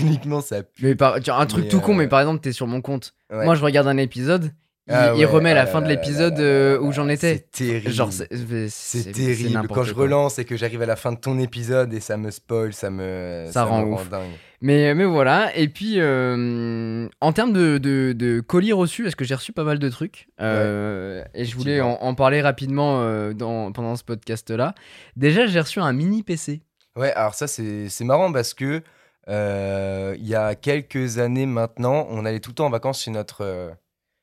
uniquement 0.01 0.41
ça 0.41 0.63
pue. 0.63 0.85
Mais 0.85 0.95
par, 0.95 1.15
un 1.17 1.47
truc 1.47 1.65
Mais, 1.65 1.71
tout 1.71 1.81
con, 1.81 1.93
euh, 1.95 1.97
mais 1.97 2.09
par 2.09 2.21
exemple, 2.21 2.41
t'es 2.41 2.53
sur 2.53 2.67
mon 2.67 2.83
compte. 2.83 3.15
Ouais. 3.33 3.45
Moi, 3.45 3.55
je 3.55 3.63
regarde 3.65 3.89
un 3.89 3.97
épisode. 3.97 4.53
Il, 4.88 4.94
Ah 4.94 5.12
il 5.14 5.19
ouais, 5.20 5.25
remet 5.25 5.52
ah 5.52 5.55
la 5.55 5.67
fin 5.67 5.81
de 5.81 5.88
l'épisode 5.88 6.40
euh, 6.40 6.79
où 6.81 6.90
j'en 6.90 7.08
étais. 7.08 7.46
C'est 7.52 7.67
terrible. 7.67 7.90
Genre, 7.90 8.11
c'est 8.12 9.12
terrible. 9.12 9.69
Quand 9.69 9.84
je 9.84 9.94
relance 9.94 10.38
et 10.40 10.44
que 10.44 10.56
j'arrive 10.56 10.82
à 10.82 10.87
la 10.87 10.96
fin 10.96 11.12
de 11.12 11.19
ton 11.19 11.38
épisode 11.38 11.94
et 11.94 12.00
ça 12.00 12.17
me 12.17 12.31
spoil, 12.32 12.73
ça 12.73 12.90
me, 12.90 13.46
Ça 13.52 13.62
rend 13.64 13.87
me 13.87 13.93
ouf. 13.93 14.08
dingue. 14.11 14.31
Mais, 14.61 14.94
mais 14.94 15.05
voilà, 15.05 15.56
et 15.56 15.67
puis 15.69 15.94
euh, 15.99 17.08
en 17.20 17.32
termes 17.32 17.52
de, 17.52 17.79
de, 17.79 18.12
de 18.12 18.38
colis 18.40 18.73
reçus, 18.73 19.02
parce 19.02 19.17
que 19.17 19.25
j'ai 19.25 19.34
reçu 19.34 19.52
pas 19.52 19.64
mal 19.64 19.81
de 19.81 19.88
trucs, 19.88 20.29
euh, 20.40 21.25
et 21.34 21.44
je 21.44 21.56
voulais 21.56 21.81
en, 21.81 21.94
en 22.00 22.14
parler 22.14 22.40
rapidement 22.40 23.00
euh, 23.02 23.32
dans, 23.32 23.73
pendant 23.73 23.96
ce 23.96 24.05
podcast-là. 24.05 24.76
Déjà, 25.17 25.46
j'ai 25.46 25.58
reçu 25.58 25.81
un 25.81 25.93
mini 25.93 26.23
PC. 26.23 26.61
Ouais, 26.94 27.12
alors 27.14 27.34
ça, 27.34 27.49
c'est 27.49 27.88
c'est 27.88 28.05
marrant 28.05 28.31
parce 28.32 28.55
que 28.55 28.82
il 29.29 30.26
y 30.29 30.34
a 30.37 30.55
quelques 30.55 31.19
années 31.19 31.46
maintenant, 31.46 32.06
on 32.11 32.25
allait 32.25 32.40
tout 32.40 32.50
le 32.50 32.55
temps 32.55 32.67
en 32.67 32.70
vacances 32.70 33.02
chez 33.02 33.11
notre, 33.11 33.73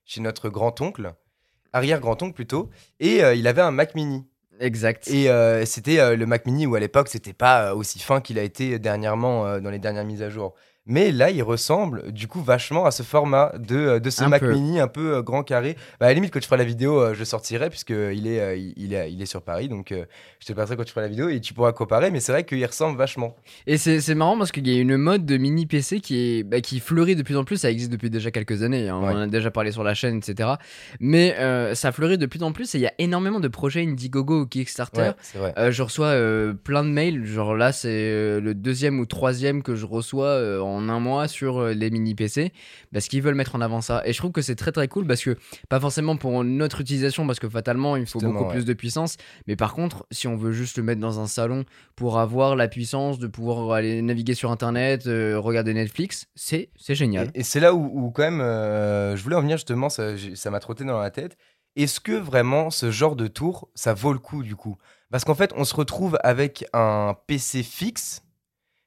chez 0.10 0.22
notre 0.22 0.50
grand-oncle, 0.50 1.14
arrière-grand-oncle 1.72 2.34
plutôt, 2.34 2.72
et 3.00 3.24
euh, 3.24 3.36
il 3.36 3.46
avait 3.48 3.62
un 3.62 3.70
Mac 3.70 3.94
mini. 3.94 4.26
Exact. 4.60 5.08
Et 5.08 5.30
euh, 5.30 5.66
c'était 5.66 6.00
euh, 6.00 6.16
le 6.16 6.26
Mac 6.26 6.48
mini 6.48 6.66
où 6.66 6.74
à 6.74 6.80
l'époque, 6.80 7.10
c'était 7.10 7.32
pas 7.32 7.70
euh, 7.70 7.76
aussi 7.76 8.00
fin 8.00 8.20
qu'il 8.20 8.40
a 8.40 8.42
été 8.44 8.80
dernièrement 8.80 9.60
dans 9.60 9.70
les 9.70 9.78
dernières 9.78 10.06
mises 10.06 10.24
à 10.24 10.32
jour. 10.32 10.56
Mais 10.90 11.12
là, 11.12 11.30
il 11.30 11.42
ressemble 11.44 12.12
du 12.12 12.28
coup 12.28 12.42
vachement 12.42 12.86
à 12.86 12.92
ce 12.92 13.04
format 13.04 13.54
de, 13.60 13.76
euh, 13.78 14.00
de 14.00 14.10
ce 14.10 14.24
Un 14.24 14.28
Mac 14.30 14.42
peu. 14.42 14.52
mini 14.52 14.80
un 14.80 14.88
peu 14.88 15.18
euh, 15.18 15.22
grand 15.22 15.44
carré. 15.44 15.76
Bah, 16.00 16.08
à 16.08 16.10
la 16.10 16.16
limite, 16.16 16.34
quand 16.34 16.40
tu 16.40 16.46
feras 16.48 16.58
la 16.58 16.64
vidéo, 16.64 17.00
euh, 17.00 17.14
je 17.14 17.24
sortirai 17.24 17.70
puisque 17.70 17.92
il 17.92 18.26
est, 18.28 18.40
euh, 18.42 18.56
il, 18.56 18.74
il 18.76 18.94
est, 18.96 19.12
il 19.14 19.22
est 19.22 19.28
sur 19.28 19.44
Paris. 19.44 19.70
Donc 19.70 19.94
je 20.40 20.46
te 20.46 20.52
passerai 20.54 20.76
quand 20.76 20.84
tu 20.84 20.92
feras 20.92 21.04
la 21.04 21.08
vidéo 21.08 21.30
et 21.30 21.40
tu 21.40 21.54
pourras 21.54 21.72
comparer. 21.74 22.10
Mais 22.12 22.20
c'est 22.20 22.32
vrai 22.32 22.44
qu'il 22.44 22.66
ressemble 22.66 22.98
vachement. 22.98 23.36
Et 23.68 23.78
c'est 23.78 24.02
c'est 24.02 24.16
marrant 24.16 24.38
parce 24.38 24.52
qu'il 24.52 24.68
y 24.68 24.76
a 24.78 24.82
une 24.82 24.98
mode 24.98 25.26
de 25.26 25.38
mini 25.38 25.68
PC 25.68 26.00
qui, 26.00 26.40
est, 26.40 26.44
bah, 26.44 26.60
qui 26.60 26.80
fleurit 26.80 27.16
de 27.16 27.22
plus 27.24 27.38
en 27.38 27.44
plus. 27.44 27.58
Ça 27.58 27.70
existe 27.70 27.92
depuis 27.92 28.10
déjà 28.10 28.32
quelques 28.32 28.64
années. 28.64 28.90
hein, 28.90 29.00
Ouais. 29.00 29.10
On 29.14 29.18
en 29.18 29.22
a 29.22 29.28
déjà 29.28 29.52
parlé 29.52 29.72
sur 29.72 29.84
la 29.84 29.94
chaîne, 29.94 30.18
etc. 30.18 30.50
Mais 31.00 31.36
ça 31.76 31.92
fleurit 31.92 32.18
de 32.18 32.26
plus 32.26 32.42
en 32.44 32.52
plus 32.52 32.74
et 32.74 32.80
il 32.80 32.82
y 32.82 32.88
a 32.88 32.94
énormément 32.98 33.40
de 33.40 33.48
projets 33.48 33.84
Indiegogo 33.86 34.42
ou 34.42 34.46
Kickstarter. 34.48 35.02
Ouais, 35.02 35.14
c'est 35.22 35.38
vrai. 35.38 35.72
Je 35.72 35.84
reçois 35.84 36.16
plein 36.64 36.84
de 36.84 36.90
mails, 36.90 37.26
genre 37.26 37.56
là 37.56 37.72
c'est 37.72 38.40
le 38.40 38.54
deuxième 38.56 39.00
ou 39.00 39.06
troisième 39.06 39.62
que 39.62 39.76
je 39.76 39.86
reçois 39.86 40.26
euh, 40.28 40.60
en 40.80 40.90
un 40.90 41.00
mois 41.00 41.28
sur 41.28 41.60
euh, 41.60 41.74
les 41.74 41.90
mini 41.90 42.16
PC, 42.16 42.52
parce 42.94 43.08
qu'ils 43.08 43.22
veulent 43.22 43.36
mettre 43.36 43.56
en 43.56 43.62
avant 43.62 43.82
ça. 43.82 44.02
Et 44.06 44.14
je 44.14 44.18
trouve 44.18 44.32
que 44.32 44.42
c'est 44.42 44.56
très 44.56 44.72
très 44.72 44.88
cool 44.88 45.06
parce 45.06 45.24
que, 45.24 45.38
pas 45.70 45.80
forcément 45.80 46.18
pour 46.18 46.44
notre 46.44 46.82
utilisation, 46.82 47.28
parce 47.28 47.40
que 47.40 47.50
fatalement 47.50 47.96
il 47.96 48.06
faut 48.06 48.20
beaucoup 48.20 48.46
ouais. 48.46 48.54
plus 48.54 48.66
de 48.66 48.74
puissance, 48.74 49.18
mais 49.48 49.56
par 49.56 49.74
contre 49.74 50.06
si 50.12 50.28
on 50.28 50.36
veut 50.36 50.52
juste 50.52 50.78
le 50.78 50.84
mettre 50.84 51.02
dans 51.02 51.20
un 51.20 51.28
salon 51.28 51.66
pour 51.96 52.20
avoir 52.20 52.56
la 52.56 52.68
puissance 52.68 53.20
de 53.20 53.28
pouvoir 53.28 53.72
aller 53.72 54.02
naviguer 54.02 54.34
sur 54.34 54.52
internet, 54.52 55.08
euh, 55.08 55.40
regarder 55.40 55.74
Netflix, 55.74 56.28
c'est 56.36 56.70
génial. 56.88 57.32
Et, 57.34 57.42
et 57.42 57.44
c'est 57.44 57.60
là 57.60 57.74
où, 57.74 57.90
où 57.94 58.12
quand 58.12 58.24
même, 58.24 58.42
euh, 58.42 59.16
je 59.16 59.24
voulais 59.24 59.36
en 59.36 59.42
venir 59.42 59.58
justement, 59.58 59.90
ça 59.90 60.16
m'a 60.52 60.60
trotté 60.60 60.84
dans 60.84 61.00
la 61.00 61.12
tête. 61.12 61.38
Est-ce 61.76 62.00
que 62.00 62.12
vraiment 62.12 62.70
ce 62.72 62.92
genre 62.92 63.16
de 63.16 63.28
tour, 63.28 63.70
ça 63.76 63.94
vaut 63.94 64.14
le 64.14 64.20
coup 64.20 64.44
du 64.44 64.56
coup? 64.56 64.78
Parce 65.12 65.24
qu'en 65.24 65.36
fait, 65.36 65.54
on 65.56 65.64
se 65.64 65.76
retrouve 65.76 66.18
avec 66.24 66.66
un 66.74 67.16
PC 67.28 67.64
fixe, 67.64 68.22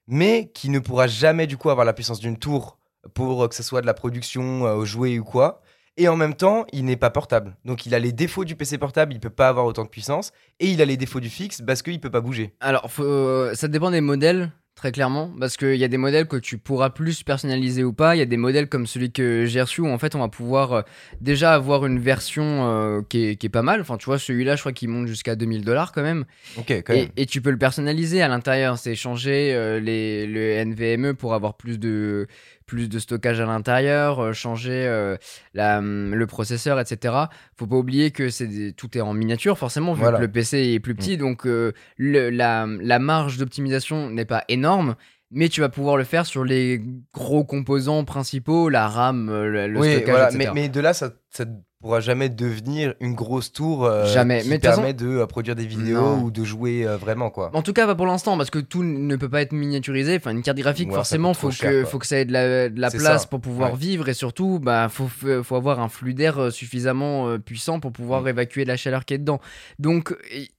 mais 0.07 0.51
qui 0.55 0.69
ne 0.69 0.79
pourra 0.79 1.07
jamais 1.07 1.47
du 1.47 1.57
coup 1.57 1.71
avoir 1.71 1.85
la 1.85 1.93
puissance 1.93 2.21
d'une 2.21 2.39
tour 2.39 2.79
pour 3.15 3.45
euh, 3.45 3.49
que 3.49 3.55
ce 3.55 3.63
soit 3.63 3.81
de 3.81 3.87
la 3.87 3.95
production, 3.95 4.67
euh, 4.67 4.85
jouer 4.85 5.19
ou 5.19 5.25
quoi. 5.25 5.63
Et 5.99 6.09
en 6.09 6.17
même 6.17 6.35
temps, 6.35 6.65
il 6.73 6.87
n'est 6.87 6.97
pas 6.97 7.11
portable. 7.11 7.55
Donc 7.65 7.85
il 7.85 7.95
a 7.95 7.99
les 7.99 8.13
défauts 8.13 8.45
du 8.45 8.57
PC 8.57 8.79
portable, 8.79 9.13
il 9.13 9.21
peut 9.21 9.31
pas 9.31 9.49
avoir 9.49 9.67
autant 9.67 9.85
de 9.85 9.89
puissance, 9.89 10.33
et 10.59 10.69
il 10.69 10.81
a 10.81 10.87
les 10.87 10.97
défauts 10.97 11.21
du 11.21 11.29
fixe 11.29 11.63
parce 11.67 11.83
qu'il 11.83 12.01
peut 12.01 12.11
pas 12.11 12.23
bouger. 12.23 12.55
Alors, 12.61 12.89
euh, 13.01 13.55
ça 13.55 13.69
dépend 13.69 13.91
des 13.91 14.01
modèles, 14.01 14.53
très 14.83 14.91
clairement, 14.91 15.31
parce 15.39 15.57
qu'il 15.57 15.77
y 15.77 15.85
a 15.85 15.89
des 15.89 15.97
modèles 15.97 16.27
que 16.27 16.37
tu 16.37 16.59
pourras 16.59 16.91
plus 16.91 17.23
personnaliser 17.23 17.85
ou 17.85 17.93
pas. 17.93 18.17
Il 18.17 18.19
y 18.19 18.23
a 18.23 18.27
des 18.27 18.37
modèles 18.37 18.69
comme 18.69 18.89
celui 18.89 19.13
que 19.13 19.45
j'ai 19.47 19.61
reçu 19.61 19.81
où 19.81 19.87
en 19.87 19.97
fait 19.97 20.17
on 20.17 20.19
va 20.19 20.27
pouvoir 20.27 20.73
euh, 20.73 20.83
déjà 21.21 21.55
avoir 21.55 21.87
une 21.87 22.01
version 22.01 22.43
euh, 22.69 23.01
qui, 23.09 23.27
est, 23.27 23.37
qui 23.37 23.47
est 23.47 23.49
pas 23.49 23.63
mal. 23.63 23.81
Enfin, 23.81 23.97
tu 23.97 24.07
vois, 24.07 24.19
celui-là, 24.19 24.57
je 24.57 24.63
crois 24.63 24.73
qu'il 24.73 24.89
monte 24.89 25.07
jusqu'à 25.07 25.37
2000 25.37 25.65
dollars 25.65 25.93
quand 25.93 26.03
même. 26.03 26.25
Ok, 26.59 26.73
quand 26.85 26.95
Et, 26.95 27.03
même. 27.03 27.09
et 27.17 27.27
tu 27.27 27.41
peux 27.41 27.53
le 27.53 27.59
personnaliser 27.59 28.23
à 28.23 28.27
l'intérieur. 28.29 28.77
C'est 28.77 28.97
changer 28.97 29.53
euh, 29.55 29.79
les, 29.79 30.27
le 30.27 30.65
NVMe 30.65 31.15
pour 31.15 31.35
avoir 31.35 31.55
plus 31.55 31.79
de, 31.79 32.27
plus 32.67 32.89
de 32.89 32.99
stockage 32.99 33.41
à 33.41 33.47
l'intérieur, 33.47 34.21
euh, 34.21 34.33
changer 34.33 34.87
euh, 34.87 35.17
la, 35.55 35.79
hum, 35.79 36.15
le 36.15 36.27
processeur, 36.27 36.79
etc. 36.81 37.15
Faut 37.57 37.67
pas 37.67 37.77
oublier 37.77 38.11
que 38.11 38.29
c'est 38.31 38.47
des- 38.47 38.73
tout 38.73 38.97
est 38.97 39.01
en 39.01 39.13
miniature, 39.15 39.59
forcément, 39.59 39.93
vu 39.95 40.01
Voilà. 40.03 40.19
Mm. 40.19 40.21
que 40.21 40.27
le 40.27 40.33
PC 40.33 40.59
est 40.75 40.81
plus 40.81 40.95
petit. 40.95 41.17
Donc 41.17 41.47
euh, 41.47 41.73
le- 41.97 42.31
la, 42.31 42.67
la 42.81 42.99
marge 42.99 43.39
d'optimisation 43.39 44.11
n'est 44.11 44.25
pas 44.25 44.45
énorme. 44.49 44.95
mais 45.35 45.49
tu 45.49 45.63
vas 45.63 45.71
pouvoir 45.71 45.97
le 45.97 46.05
faire 46.05 46.27
sur 46.27 46.45
les 46.45 46.83
gros 47.15 47.43
composants 47.43 48.05
principaux, 48.05 48.69
la 48.69 48.87
RAM, 48.87 49.31
le, 49.31 49.79
oui, 49.79 49.93
stockage, 49.93 50.11
voilà, 50.11 50.29
etc. 50.31 50.51
mais, 50.55 50.61
mais 50.63 50.69
de 50.69 50.79
là, 50.79 50.93
ça, 50.93 51.13
ça 51.31 51.47
pourra 51.83 52.01
jamais 52.01 52.29
devenir 52.31 52.95
une 53.01 53.15
grosse 53.15 53.53
tour 53.53 53.85
euh, 53.85 54.07
Jamais. 54.07 54.41
qui 54.43 54.49
Mais 54.49 54.59
permet 54.59 54.95
de 54.95 55.07
euh, 55.07 55.27
produire 55.27 55.55
des 55.55 55.67
vidéos 55.67 56.01
Non. 56.01 56.23
ou 56.23 56.31
de 56.31 56.45
jouer 56.45 56.87
euh, 56.87 56.97
vraiment, 56.97 57.29
quoi. 57.31 57.51
En 57.53 57.61
tout 57.63 57.73
cas, 57.75 57.87
pas 57.87 57.95
pour 57.95 58.07
l'instant, 58.07 58.37
parce 58.39 58.49
que 58.51 58.59
tout 58.61 58.83
ne 58.83 59.17
peut 59.17 59.29
pas 59.29 59.43
être 59.43 59.53
miniaturisé. 59.53 60.17
Enfin, 60.17 60.31
une 60.31 60.43
carte 60.43 60.57
graphique, 60.59 60.89
Ouais, 60.89 60.95
forcément, 60.95 61.35
faut 61.35 61.51
que, 61.51 61.85
faut 61.85 61.99
que 61.99 62.07
ça 62.07 62.19
ait 62.19 62.25
de 62.25 62.33
la, 62.33 62.69
de 62.71 62.81
la 62.81 62.89
C'est 62.91 62.99
place 62.99 63.23
ça. 63.23 63.29
pour 63.29 63.41
pouvoir 63.41 63.73
Ouais. 63.73 63.79
vivre 63.79 64.09
et 64.09 64.15
surtout, 64.15 64.59
bah, 64.63 64.89
faut, 64.89 65.09
faut 65.43 65.57
avoir 65.57 65.81
un 65.81 65.89
flux 65.89 66.15
d'air 66.15 66.51
suffisamment 66.53 67.39
puissant 67.39 67.81
pour 67.81 67.93
pouvoir 67.93 68.23
Mm. 68.23 68.29
évacuer 68.29 68.65
la 68.65 68.77
chaleur 68.77 69.05
qui 69.05 69.15
est 69.15 69.19
dedans. 69.19 69.41
Donc, 69.79 70.17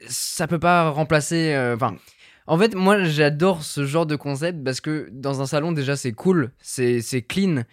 ça 0.07 0.45
peut 0.47 0.59
pas 0.59 0.89
remplacer. 0.89 1.55
Enfin. 1.73 1.95
En 2.45 2.57
fait, 2.57 2.75
moi, 2.75 3.01
j'adore 3.05 3.63
ce 3.63 3.85
genre 3.85 4.05
de 4.05 4.17
concept 4.17 4.61
parce 4.65 4.81
que 4.81 5.07
dans 5.13 5.41
un 5.41 5.45
salon, 5.45 5.71
déjà, 5.71 5.95
c'est 5.95 6.11
cool, 6.11 6.51
c'est 6.61 6.99
c'est 6.99 7.21
clean. 7.21 7.63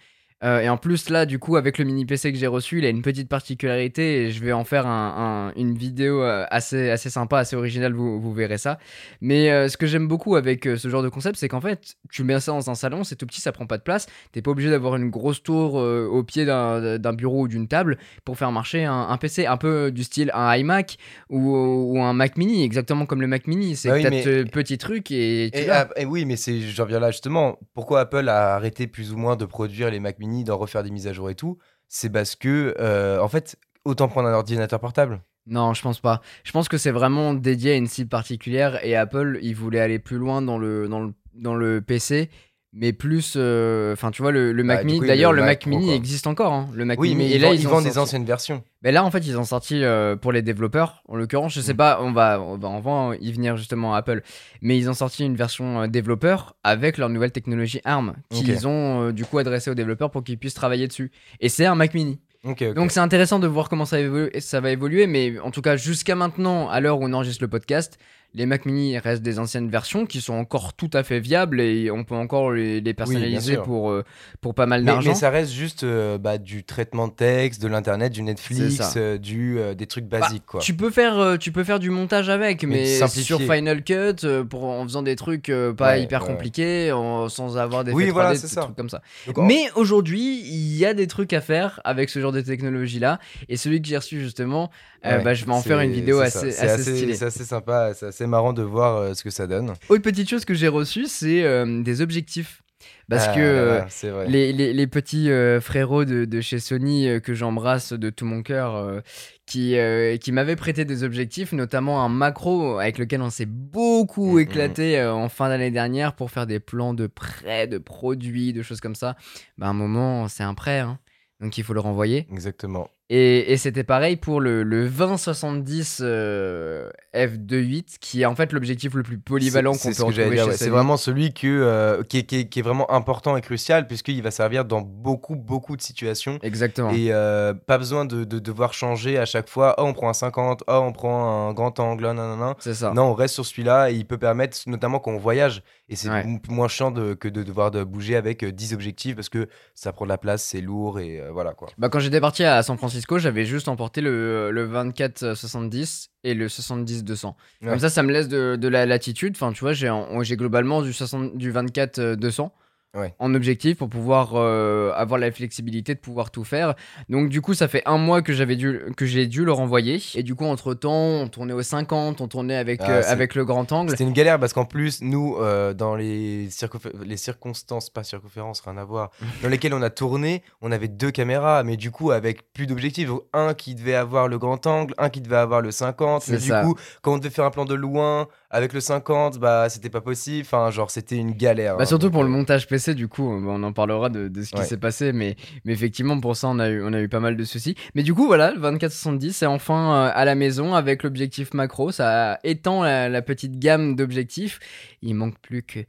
Euh, 0.43 0.59
et 0.61 0.69
en 0.69 0.77
plus, 0.77 1.09
là, 1.09 1.25
du 1.25 1.37
coup, 1.39 1.55
avec 1.55 1.77
le 1.77 1.85
mini 1.85 2.05
PC 2.05 2.31
que 2.31 2.37
j'ai 2.37 2.47
reçu, 2.47 2.79
il 2.79 2.85
a 2.85 2.89
une 2.89 3.01
petite 3.03 3.29
particularité 3.29 4.23
et 4.25 4.31
je 4.31 4.43
vais 4.43 4.53
en 4.53 4.63
faire 4.63 4.87
un- 4.87 5.51
un- 5.55 5.59
une 5.59 5.77
vidéo 5.77 6.23
euh, 6.23 6.45
assez, 6.49 6.89
assez 6.89 7.09
sympa, 7.11 7.37
assez 7.39 7.55
originale, 7.55 7.93
vous, 7.93 8.19
vous 8.19 8.33
verrez 8.33 8.57
ça. 8.57 8.79
Mais 9.21 9.51
euh, 9.51 9.67
ce 9.67 9.77
que 9.77 9.85
j'aime 9.85 10.07
beaucoup 10.07 10.35
avec 10.35 10.65
euh, 10.67 10.77
ce 10.77 10.87
genre 10.89 11.03
de 11.03 11.09
concept, 11.09 11.37
c'est 11.37 11.47
qu'en 11.47 11.61
fait, 11.61 11.95
tu 12.09 12.23
mets 12.23 12.39
ça 12.39 12.51
dans 12.53 12.69
un 12.69 12.75
salon, 12.75 13.03
c'est 13.03 13.15
tout 13.15 13.25
petit, 13.27 13.39
ça 13.41 13.51
prend 13.51 13.67
pas 13.67 13.77
de 13.77 13.83
place. 13.83 14.07
T'es 14.31 14.41
pas 14.41 14.51
obligé 14.51 14.69
d'avoir 14.71 14.95
une 14.95 15.09
grosse 15.09 15.43
tour 15.43 15.75
au 15.75 16.23
pied 16.23 16.45
d'un 16.45 17.13
bureau 17.13 17.41
ou 17.43 17.47
d'une 17.47 17.67
table 17.67 17.97
pour 18.25 18.37
faire 18.37 18.51
marcher 18.51 18.83
un, 18.85 19.07
un 19.09 19.17
PC, 19.17 19.45
un 19.45 19.57
peu 19.57 19.91
du 19.91 20.03
style 20.03 20.31
un 20.33 20.55
iMac 20.55 20.97
ou, 21.29 21.55
ou 21.55 22.01
un 22.01 22.13
Mac 22.13 22.37
Mini, 22.37 22.63
exactement 22.63 23.05
comme 23.05 23.21
le 23.21 23.27
Mac 23.27 23.47
Mini. 23.47 23.75
C'est 23.75 23.89
Bah 23.89 23.95
oui, 23.95 24.01
peut-être 24.03 24.25
mais- 24.25 24.45
petit 24.45 24.77
truc 24.77 25.11
et 25.11 25.49
tu 25.53 25.59
Et, 25.59 25.69
ah, 25.69 25.87
et 25.97 26.05
oui, 26.05 26.25
mais 26.25 26.35
j'en 26.37 26.85
viens 26.85 26.99
là 26.99 27.11
justement. 27.11 27.59
Pourquoi 27.73 28.01
Apple 28.01 28.27
a 28.29 28.55
arrêté 28.55 28.87
plus 28.87 29.11
ou 29.13 29.17
moins 29.17 29.35
de 29.35 29.45
produire 29.45 29.91
les 29.91 29.99
Mac 29.99 30.17
Mini, 30.19 30.30
d'en 30.43 30.57
refaire 30.57 30.83
des 30.83 30.91
mises 30.91 31.07
à 31.07 31.13
jour 31.13 31.29
et 31.29 31.35
tout 31.35 31.57
C'est 31.87 32.09
parce 32.09 32.35
que, 32.35 32.75
euh, 32.79 33.21
en 33.21 33.27
fait, 33.27 33.57
autant 33.85 34.07
prendre 34.07 34.27
un 34.27 34.33
ordinateur 34.33 34.79
portable. 34.79 35.21
Non, 35.47 35.73
je 35.73 35.81
pense 35.81 35.99
pas. 35.99 36.21
Je 36.43 36.51
pense 36.51 36.69
que 36.69 36.77
c'est 36.77 36.91
vraiment 36.91 37.33
dédié 37.33 37.71
à 37.71 37.75
une 37.75 37.87
cible 37.87 38.09
particulière 38.09 38.83
et 38.85 38.95
Apple, 38.95 39.39
il 39.41 39.55
voulait 39.55 39.79
aller 39.79 39.99
plus 39.99 40.17
loin 40.17 40.41
dans 40.41 40.57
le, 40.57 40.87
dans 40.87 40.99
le, 40.99 41.13
dans 41.33 41.55
le 41.55 41.81
PC, 41.81 42.29
mais 42.73 42.93
plus. 42.93 43.33
euh, 43.37 43.93
Enfin, 43.93 44.11
tu 44.11 44.21
vois, 44.21 44.31
le, 44.31 44.51
le 44.53 44.63
Bah, 44.63 44.75
Mac 44.75 44.85
Mini. 44.85 45.05
D'ailleurs, 45.07 45.33
le 45.33 45.39
le 45.41 45.45
Mac 45.45 45.65
Mini 45.65 45.91
existe 45.93 46.27
encore. 46.27 46.53
hein, 46.53 46.69
le 46.73 46.85
Mac 46.85 46.99
Oui, 46.99 47.09
Mini. 47.09 47.23
mais 47.23 47.29
et 47.31 47.35
ils, 47.35 47.41
là, 47.41 47.53
ils 47.53 47.67
vendent 47.67 47.83
des 47.83 47.97
anciennes 47.97 48.25
versions. 48.25 48.63
Mais 48.83 48.91
là, 48.91 49.03
en 49.03 49.11
fait, 49.11 49.19
ils 49.27 49.37
ont 49.37 49.43
sorti 49.43 49.83
euh, 49.83 50.15
pour 50.15 50.31
les 50.31 50.41
développeurs. 50.41 51.03
En 51.07 51.15
l'occurrence, 51.15 51.53
je 51.53 51.61
sais 51.61 51.73
Mm. 51.73 51.77
pas, 51.77 51.99
on 52.01 52.11
va, 52.11 52.41
on 52.41 52.57
va, 52.57 52.67
on 52.69 52.79
va, 52.79 52.89
on 52.91 53.09
va 53.09 53.15
y 53.17 53.31
venir 53.31 53.57
justement 53.57 53.93
à 53.93 53.97
Apple. 53.97 54.21
Mais 54.61 54.77
ils 54.77 54.89
ont 54.89 54.93
sorti 54.93 55.25
une 55.25 55.35
version 55.35 55.81
euh, 55.83 55.87
développeur 55.87 56.55
avec 56.63 56.97
leur 56.97 57.09
nouvelle 57.09 57.31
technologie 57.31 57.81
ARM 57.85 58.13
qu'ils 58.29 58.67
ont 58.67 59.07
euh, 59.07 59.11
du 59.11 59.25
coup 59.25 59.37
adressé 59.37 59.69
aux 59.69 59.75
développeurs 59.75 60.11
pour 60.11 60.23
qu'ils 60.23 60.37
puissent 60.37 60.53
travailler 60.53 60.87
dessus. 60.87 61.11
Et 61.39 61.49
c'est 61.49 61.65
un 61.65 61.75
Mac 61.75 61.93
Mini. 61.93 62.19
Donc 62.43 62.89
c'est 62.91 62.99
intéressant 62.99 63.37
de 63.37 63.45
voir 63.45 63.69
comment 63.69 63.85
ça, 63.85 63.99
évolue- 63.99 64.31
ça 64.39 64.61
va 64.61 64.71
évoluer, 64.71 65.05
mais 65.05 65.37
en 65.41 65.51
tout 65.51 65.61
cas 65.61 65.75
jusqu'à 65.75 66.15
maintenant, 66.15 66.69
à 66.69 66.79
l'heure 66.79 66.99
où 66.99 67.05
on 67.05 67.13
enregistre 67.13 67.43
le 67.43 67.47
podcast, 67.49 67.99
les 68.33 68.45
Mac 68.45 68.65
Mini 68.65 68.97
restent 68.97 69.21
des 69.23 69.39
anciennes 69.39 69.69
versions 69.69 70.05
qui 70.05 70.21
sont 70.21 70.33
encore 70.35 70.73
tout 70.73 70.89
à 70.93 71.03
fait 71.03 71.19
viables 71.19 71.59
et 71.59 71.91
on 71.91 72.03
peut 72.05 72.15
encore 72.15 72.51
les, 72.53 72.79
les 72.79 72.93
personnaliser 72.93 73.57
pour, 73.57 73.91
euh, 73.91 74.05
pour 74.39 74.55
pas 74.55 74.65
mal 74.65 74.81
mais, 74.81 74.87
d'argent. 74.91 75.09
mais 75.09 75.15
ça 75.15 75.29
reste 75.29 75.51
juste 75.51 75.83
euh, 75.83 76.17
bah, 76.17 76.37
du 76.37 76.63
traitement 76.63 77.09
de 77.09 77.13
texte, 77.13 77.61
de 77.61 77.67
l'internet, 77.67 78.13
du 78.13 78.21
Netflix, 78.23 78.93
euh, 78.95 79.17
du, 79.17 79.59
des 79.77 79.85
trucs 79.85 80.05
Bah, 80.05 80.19
basiques, 80.21 80.45
quoi. 80.45 80.61
Tu 80.61 80.73
peux 80.73 80.89
faire, 80.91 81.37
tu 81.39 81.51
peux 81.51 81.63
faire 81.65 81.79
du 81.79 81.89
montage 81.89 82.29
avec, 82.29 82.63
Mais 82.63 82.99
mais, 83.01 83.07
sur 83.07 83.41
Final 83.41 83.83
Cut, 83.83 84.25
pour, 84.49 84.63
en 84.63 84.83
faisant 84.83 85.01
des 85.03 85.17
trucs 85.17 85.51
pas 85.77 85.91
Ouais, 85.91 86.03
hyper 86.03 86.21
ouais. 86.21 86.27
compliqués, 86.27 86.91
en- 86.93 87.27
sans 87.27 87.57
avoir 87.57 87.83
des 87.83 87.91
Oui, 87.91 88.05
3D, 88.05 88.11
voilà, 88.11 88.31
des 88.31 88.37
c'est 88.37 88.47
ça. 88.47 88.61
trucs 88.61 88.75
comme 88.77 88.89
ça. 88.89 89.01
Donc, 89.27 89.37
Mais 89.39 89.65
aujourd'hui, 89.75 90.41
il 90.45 90.77
y 90.77 90.85
a 90.85 90.93
des 90.93 91.07
trucs 91.07 91.33
à 91.33 91.41
faire 91.41 91.81
avec 91.83 92.09
ce 92.09 92.19
genre 92.21 92.31
de 92.31 92.39
technologie-là, 92.41 93.19
et 93.49 93.57
celui 93.57 93.81
que 93.81 93.87
j'ai 93.89 93.97
reçu 93.97 94.21
justement, 94.21 94.71
ouais, 95.03 95.21
bah, 95.21 95.33
je 95.33 95.43
vais 95.45 95.51
en 95.51 95.61
faire 95.61 95.81
une 95.81 95.91
vidéo 95.91 96.19
assez, 96.21 96.57
assez 96.57 96.95
stylée. 96.95 97.15
C'est 97.15 97.25
assez 97.25 97.43
sympa, 97.43 97.93
c'est 97.93 98.05
assez 98.07 98.20
marrant 98.27 98.53
de 98.53 98.63
voir 98.63 98.97
euh, 98.97 99.13
ce 99.13 99.23
que 99.23 99.29
ça 99.29 99.47
donne. 99.47 99.73
Autre 99.89 100.01
petite 100.03 100.29
chose 100.29 100.45
que 100.45 100.53
j'ai 100.53 100.67
reçue, 100.67 101.05
c'est 101.07 101.43
euh, 101.43 101.81
des 101.83 102.01
objectifs. 102.01 102.61
Parce 103.09 103.27
Ah 103.27 103.33
que 103.35 103.39
euh, 103.41 104.25
les, 104.25 104.51
les- 104.53 104.73
les 104.73 104.87
petits 104.87 105.29
frérots 105.61 106.03
de, 106.05 106.25
de 106.25 106.41
chez 106.41 106.57
Sony 106.59 107.21
que 107.21 107.33
j'embrasse 107.35 107.93
de 107.93 108.09
tout 108.09 108.25
mon 108.25 108.41
cœur, 108.41 109.01
qui, 109.45 109.75
qui 110.19 110.31
m'avaient 110.31 110.55
prêté 110.55 110.83
des 110.83 111.03
objectifs, 111.03 111.51
notamment 111.51 112.03
un 112.03 112.09
macro 112.09 112.79
avec 112.79 112.97
lequel 112.97 113.21
on 113.21 113.29
s'est 113.29 113.45
beaucoup 113.45 114.37
Mhm. 114.37 114.39
éclaté 114.39 114.99
euh, 114.99 115.13
en 115.13 115.29
fin 115.29 115.49
d'année 115.49 115.69
dernière 115.71 116.13
pour 116.15 116.31
faire 116.31 116.47
des 116.47 116.59
plans 116.59 116.95
de 116.95 117.05
prêts, 117.05 117.67
de 117.67 117.77
produits, 117.77 118.51
de 118.53 118.63
choses 118.63 118.81
comme 118.81 118.95
ça. 118.95 119.15
Bah, 119.59 119.67
à 119.67 119.69
un 119.69 119.73
moment, 119.73 120.27
c'est 120.27 120.43
un 120.43 120.55
prêt, 120.55 120.79
hein. 120.79 120.97
donc 121.39 121.57
il 121.59 121.63
faut 121.63 121.73
le 121.73 121.81
renvoyer. 121.81 122.25
Exactement. 122.31 122.89
Et, 123.13 123.51
et 123.51 123.57
c'était 123.57 123.83
pareil 123.83 124.15
pour 124.15 124.39
le, 124.39 124.63
le 124.63 124.87
2070 124.87 125.99
euh, 126.01 126.89
f2.8, 127.13 127.97
qui 127.99 128.21
est 128.21 128.25
en 128.25 128.35
fait 128.35 128.53
l'objectif 128.53 128.93
le 128.93 129.03
plus 129.03 129.17
polyvalent 129.17 129.73
qu'on 129.73 129.89
peut 129.89 129.93
ce 129.93 130.01
retrouver 130.01 130.37
chez 130.37 130.43
ouais. 130.45 130.55
C'est 130.55 130.69
vraiment 130.69 130.95
celui 130.95 131.33
que, 131.33 131.45
euh, 131.45 132.03
qui, 132.03 132.19
est, 132.19 132.23
qui 132.23 132.37
est- 132.37 132.45
qui 132.47 132.59
est 132.59 132.61
vraiment 132.61 132.89
important 132.89 133.35
et 133.35 133.41
crucial 133.41 133.85
puisqu'il 133.85 134.21
va 134.23 134.31
servir 134.31 134.63
dans 134.63 134.79
beaucoup, 134.79 135.35
beaucoup 135.35 135.75
de 135.75 135.81
situations. 135.81 136.39
Exactement. 136.41 136.91
Et 136.91 137.07
euh, 137.11 137.53
pas 137.53 137.77
besoin 137.77 138.05
de, 138.05 138.23
de 138.23 138.39
devoir 138.39 138.73
changer 138.73 139.17
à 139.17 139.25
chaque 139.25 139.49
fois. 139.49 139.75
Oh, 139.77 139.83
on 139.85 139.93
prend 139.93 140.07
un 140.09 140.13
50, 140.13 140.63
oh, 140.67 140.71
on 140.71 140.93
prend 140.93 141.49
un 141.49 141.53
grand 141.53 141.77
angle, 141.81 142.11
non. 142.11 142.55
C'est 142.59 142.73
ça. 142.75 142.93
Non, 142.93 143.03
on 143.07 143.13
reste 143.13 143.33
sur 143.33 143.45
celui-là 143.45 143.91
et 143.91 143.95
il 143.95 144.05
peut 144.05 144.17
permettre, 144.19 144.57
notamment 144.67 144.99
quand 144.99 145.11
on 145.11 145.17
voyage, 145.17 145.63
et 145.89 145.97
c'est 145.97 146.09
Ouais. 146.09 146.25
moins 146.47 146.69
chiant 146.69 146.91
de- 146.91 147.13
que 147.13 147.27
de 147.27 147.43
devoir 147.43 147.71
de 147.71 147.83
bouger 147.83 148.15
avec 148.15 148.43
euh, 148.43 148.51
10 148.53 148.73
objectifs 148.73 149.15
parce 149.15 149.27
que 149.29 149.47
ça 149.75 149.91
prend 149.91 150.05
de 150.05 150.09
la 150.09 150.17
place, 150.17 150.43
c'est 150.43 150.61
lourd 150.61 150.99
et 150.99 151.19
euh, 151.19 151.29
voilà 151.33 151.53
quoi. 151.53 151.67
Bah, 151.77 151.89
quand 151.89 151.99
j'étais 151.99 152.21
parti 152.21 152.43
à 152.45 152.63
San 152.63 152.77
Francisco, 152.77 153.00
j'avais 153.17 153.45
juste 153.45 153.67
emporté 153.67 154.01
le, 154.01 154.51
le 154.51 154.67
24-70 154.67 156.07
et 156.23 156.33
le 156.33 156.47
70-200. 156.47 157.25
Ouais. 157.61 157.69
Comme 157.69 157.79
ça, 157.79 157.89
ça 157.89 158.03
me 158.03 158.11
laisse 158.11 158.27
de, 158.27 158.55
de 158.55 158.67
la 158.67 158.85
latitude. 158.85 159.33
Enfin, 159.35 159.51
tu 159.53 159.61
vois, 159.61 159.73
j'ai 159.73 159.89
en- 159.89 160.21
j'ai 160.23 160.37
globalement 160.37 160.81
du, 160.81 160.93
60 160.93 161.37
du 161.37 161.51
24-200 161.51 162.51
Ouais. 162.93 163.13
en 163.19 163.33
objectif 163.35 163.77
pour 163.77 163.87
pouvoir 163.89 164.31
euh, 164.35 164.91
avoir 164.95 165.17
la 165.17 165.31
flexibilité 165.31 165.95
de 165.95 165.99
pouvoir 165.99 166.29
tout 166.29 166.43
faire. 166.43 166.75
Donc, 167.07 167.29
du 167.29 167.39
coup, 167.39 167.53
ça 167.53 167.69
fait 167.69 167.81
un 167.85 167.97
mois 167.97 168.21
que 168.21 168.33
j'avais 168.33 168.57
dû 168.57 168.81
que 168.97 169.05
j'ai 169.05 169.27
dû 169.27 169.45
le 169.45 169.53
renvoyer. 169.53 170.01
Et 170.15 170.23
du 170.23 170.35
coup, 170.35 170.43
entre 170.43 170.73
temps, 170.73 170.91
on 171.21 171.27
tournait 171.29 171.53
au 171.53 171.63
50, 171.63 172.19
on 172.19 172.27
tournait 172.27 172.57
avec, 172.57 172.81
Ah, 172.83 172.89
euh, 172.91 173.03
avec 173.07 173.35
le 173.35 173.45
grand 173.45 173.71
angle. 173.71 173.91
C'était 173.91 174.03
une 174.03 174.11
galère 174.11 174.39
parce 174.39 174.51
qu'en 174.51 174.65
plus, 174.65 175.01
nous, 175.01 175.37
euh, 175.39 175.73
dans 175.73 175.95
les, 175.95 176.47
circonf- 176.49 176.91
les 177.05 177.15
circonstances, 177.17 177.89
pas 177.89 178.03
circonférences, 178.03 178.59
rien 178.61 178.75
à 178.77 178.83
voir, 178.83 179.11
dans 179.41 179.47
lesquelles 179.49 179.73
on 179.73 179.81
a 179.81 179.89
tourné, 179.89 180.43
on 180.61 180.71
avait 180.71 180.89
deux 180.89 181.11
caméras, 181.11 181.63
mais 181.63 181.77
du 181.77 181.91
coup, 181.91 182.11
avec 182.11 182.51
plus 182.53 182.67
d'objectifs. 182.67 183.09
Un 183.33 183.53
qui 183.53 183.73
devait 183.75 183.95
avoir 183.95 184.27
le 184.27 184.37
grand 184.37 184.67
angle, 184.67 184.93
un 184.97 185.09
qui 185.09 185.21
devait 185.21 185.37
avoir 185.37 185.61
le 185.61 185.71
50. 185.71 186.23
C'est 186.23 186.33
Mais 186.33 186.39
ça. 186.39 186.61
du 186.61 186.67
coup, 186.67 186.75
quand 187.01 187.13
on 187.13 187.17
devait 187.17 187.29
faire 187.29 187.45
un 187.45 187.51
plan 187.51 187.63
de 187.65 187.73
loin 187.75 188.27
avec 188.51 188.73
le 188.73 188.79
50, 188.81 189.39
bah, 189.39 189.69
c'était 189.69 189.89
pas 189.89 190.01
possible. 190.01 190.45
Enfin, 190.45 190.69
genre, 190.71 190.91
c'était 190.91 191.15
une 191.17 191.31
galère. 191.31 191.77
Bah 191.77 191.83
hein. 191.83 191.85
surtout 191.85 192.07
Donc, 192.07 192.13
pour 192.13 192.23
le 192.23 192.29
euh, 192.29 192.33
montage 192.33 192.67
PC, 192.67 192.93
du 192.95 193.07
coup, 193.07 193.31
euh, 193.31 193.41
on 193.47 193.63
en 193.63 193.73
parlera 193.73 194.09
de, 194.09 194.27
de 194.27 194.41
ce 194.43 194.51
qui 194.51 194.57
Ouais. 194.59 194.65
s'est 194.65 194.77
passé, 194.77 195.13
mais, 195.13 195.35
mais 195.65 195.73
effectivement, 195.73 196.19
pour 196.19 196.35
ça, 196.35 196.47
on 196.49 196.59
a, 196.59 196.69
eu, 196.69 196.83
on 196.83 196.93
a 196.93 196.99
eu 196.99 197.09
pas 197.09 197.19
mal 197.19 197.35
de 197.37 197.43
soucis. 197.43 197.75
Mais 197.95 198.03
du 198.03 198.13
coup, 198.13 198.25
voilà, 198.27 198.51
le 198.51 198.59
2470, 198.59 199.33
c'est 199.33 199.45
enfin 199.45 200.05
euh, 200.07 200.11
à 200.13 200.25
la 200.25 200.35
maison 200.35 200.75
avec 200.75 201.03
l'objectif 201.03 201.53
macro. 201.53 201.91
Ça 201.91 202.39
étend 202.43 202.83
la, 202.83 203.09
la 203.09 203.21
petite 203.21 203.57
gamme 203.57 203.95
d'objectifs. 203.95 204.59
Il 205.01 205.15
manque 205.15 205.39
plus 205.39 205.63
que 205.63 205.79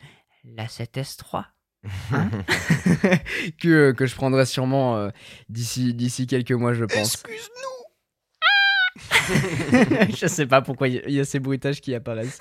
la 0.45 0.67
7S3. 0.67 1.45
hein, 2.13 2.31
que, 3.61 3.93
que 3.93 4.07
je 4.07 4.15
prendrai 4.15 4.47
sûrement 4.47 4.97
euh, 4.97 5.11
d'ici 5.49 5.95
d'ici 5.95 6.27
quelques 6.27 6.53
mois, 6.53 6.75
je 6.75 6.85
pense. 6.85 7.15
Excuse-nous 7.15 7.82
je 10.17 10.27
sais 10.27 10.47
pas 10.47 10.61
pourquoi 10.63 10.89
il 10.89 10.95
y 10.95 10.99
a- 10.99 11.03
il 11.09 11.15
y, 11.15 11.21
a 11.21 11.25
ces 11.25 11.41
bruitages 11.41 11.81
qui 11.81 11.95
apparaissent. 11.95 12.39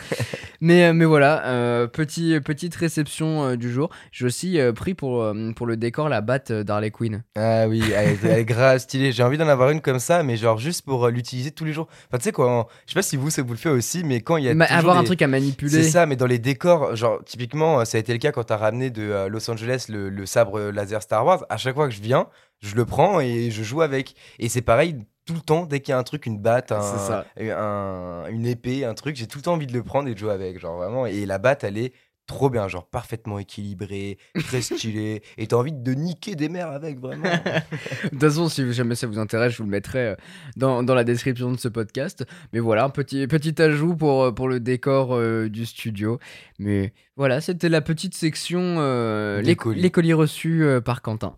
mais, 0.61 0.85
euh, 0.85 0.93
mais 0.93 1.05
voilà, 1.05 1.45
euh, 1.47 1.87
petit, 1.87 2.39
petite 2.43 2.75
réception 2.75 3.43
euh, 3.43 3.55
du 3.55 3.71
jour. 3.71 3.89
J'ai 4.11 4.25
aussi 4.25 4.59
euh, 4.59 4.73
pris 4.73 4.93
pour, 4.93 5.25
pour 5.55 5.65
le 5.67 5.77
décor 5.77 6.09
la 6.09 6.21
batte 6.21 6.51
d'Harley 6.51 6.91
Quinn. 6.91 7.23
Ah 7.37 7.67
oui, 7.67 7.81
elle, 7.95 8.09
est- 8.09 8.19
elle 8.23 8.39
est 8.39 8.45
grave 8.45 8.79
stylée. 8.79 9.11
J'ai 9.11 9.23
envie 9.23 9.37
d'en 9.37 9.47
avoir 9.47 9.69
une 9.69 9.81
comme 9.81 9.99
ça, 9.99 10.23
mais 10.23 10.37
genre 10.37 10.57
juste 10.57 10.83
pour 10.85 11.07
l'utiliser 11.09 11.51
tous 11.51 11.65
les 11.65 11.73
jours. 11.73 11.87
Enfin, 12.09 12.17
tu 12.17 12.23
sais 12.25 12.31
quoi, 12.31 12.67
je 12.85 12.91
sais 12.91 12.95
pas 12.95 13.01
si 13.01 13.15
vous, 13.17 13.29
ça 13.29 13.41
vous 13.41 13.53
le 13.53 13.57
fait 13.57 13.69
aussi, 13.69 14.03
mais 14.03 14.21
quand 14.21 14.37
il 14.37 14.45
y 14.45 14.49
a. 14.49 14.53
Ma- 14.53 14.65
avoir 14.65 14.97
un 14.97 15.03
truc 15.03 15.21
à 15.21 15.25
C'est 15.25 15.31
manipuler. 15.31 15.83
ça, 15.83 16.05
mais 16.05 16.15
dans 16.15 16.25
les 16.27 16.39
décors, 16.39 16.95
genre 16.95 17.23
typiquement, 17.25 17.83
ça 17.85 17.97
a 17.97 17.99
été 17.99 18.13
le 18.13 18.19
cas 18.19 18.31
quand 18.31 18.43
t'as 18.43 18.57
ramené 18.57 18.89
de 18.89 19.27
Los 19.27 19.49
Angeles 19.49 19.85
le, 19.89 20.09
le 20.09 20.25
sabre 20.25 20.59
laser 20.71 21.01
Star 21.01 21.25
Wars. 21.25 21.45
À 21.49 21.57
chaque 21.57 21.75
fois 21.75 21.87
que 21.87 21.93
je 21.93 22.01
viens, 22.01 22.27
je 22.61 22.75
le 22.75 22.85
prends 22.85 23.19
et 23.19 23.51
je 23.51 23.63
joue 23.63 23.81
avec. 23.81 24.15
Et 24.39 24.49
c'est 24.49 24.61
pareil 24.61 24.95
tout 25.25 25.33
le 25.33 25.41
temps, 25.41 25.65
dès 25.65 25.79
qu'il 25.81 25.91
y 25.91 25.95
a 25.95 25.97
un 25.99 26.03
truc, 26.03 26.25
une 26.25 26.39
batte, 26.39 26.71
un- 26.71 26.81
ça. 26.81 27.25
un- 27.39 28.25
une 28.29 28.45
épée, 28.45 28.85
un 28.85 28.93
truc, 28.93 29.15
j'ai 29.15 29.27
tout 29.27 29.37
le 29.37 29.43
temps 29.43 29.53
envie 29.53 29.67
de 29.67 29.73
le 29.73 29.83
prendre 29.83 30.09
et 30.09 30.13
de 30.13 30.19
jouer 30.19 30.31
avec. 30.31 30.59
Genre 30.59 30.75
vraiment, 30.77 31.05
et 31.05 31.25
la 31.25 31.37
batte, 31.37 31.63
elle 31.63 31.77
est 31.77 31.93
trop 32.27 32.49
bien, 32.49 32.67
genre 32.69 32.85
parfaitement 32.87 33.39
équilibré, 33.39 34.17
très 34.47 34.61
stylé, 34.61 35.21
et 35.37 35.47
t'as 35.47 35.57
envie 35.57 35.73
de 35.73 35.93
niquer 35.93 36.35
des 36.35 36.47
mères 36.47 36.69
avec, 36.69 36.97
vraiment. 36.99 37.23
De 37.25 38.09
toute 38.09 38.19
façon, 38.21 38.47
si 38.47 38.71
jamais 38.71 38.95
ça 38.95 39.05
vous 39.05 39.19
intéresse, 39.19 39.51
je 39.51 39.57
vous 39.57 39.63
le 39.65 39.69
mettrai 39.69 39.99
euh, 39.99 40.15
dans, 40.55 40.81
dans 40.81 40.95
la 40.95 41.03
description 41.03 41.51
de 41.51 41.57
ce 41.57 41.67
podcast. 41.67 42.23
Mais 42.53 42.59
voilà, 42.59 42.85
un 42.85 42.89
petit, 42.89 43.27
petit 43.27 43.61
ajout 43.61 43.95
pour, 43.97 44.23
euh, 44.23 44.31
pour 44.31 44.47
le 44.47 44.59
décor 44.61 45.13
euh, 45.13 45.49
du 45.49 45.65
studio. 45.65 46.19
Mais 46.57 46.93
voilà, 47.17 47.41
c'était 47.41 47.69
la 47.69 47.81
petpetite 47.81 48.15
section 48.15 48.61
euh, 48.79 49.41
les, 49.41 49.55
colis. 49.57 49.81
les 49.81 49.91
colis 49.91 50.13
reçus 50.13 50.63
euh, 50.63 50.79
par 50.79 51.01
Quentin. 51.01 51.35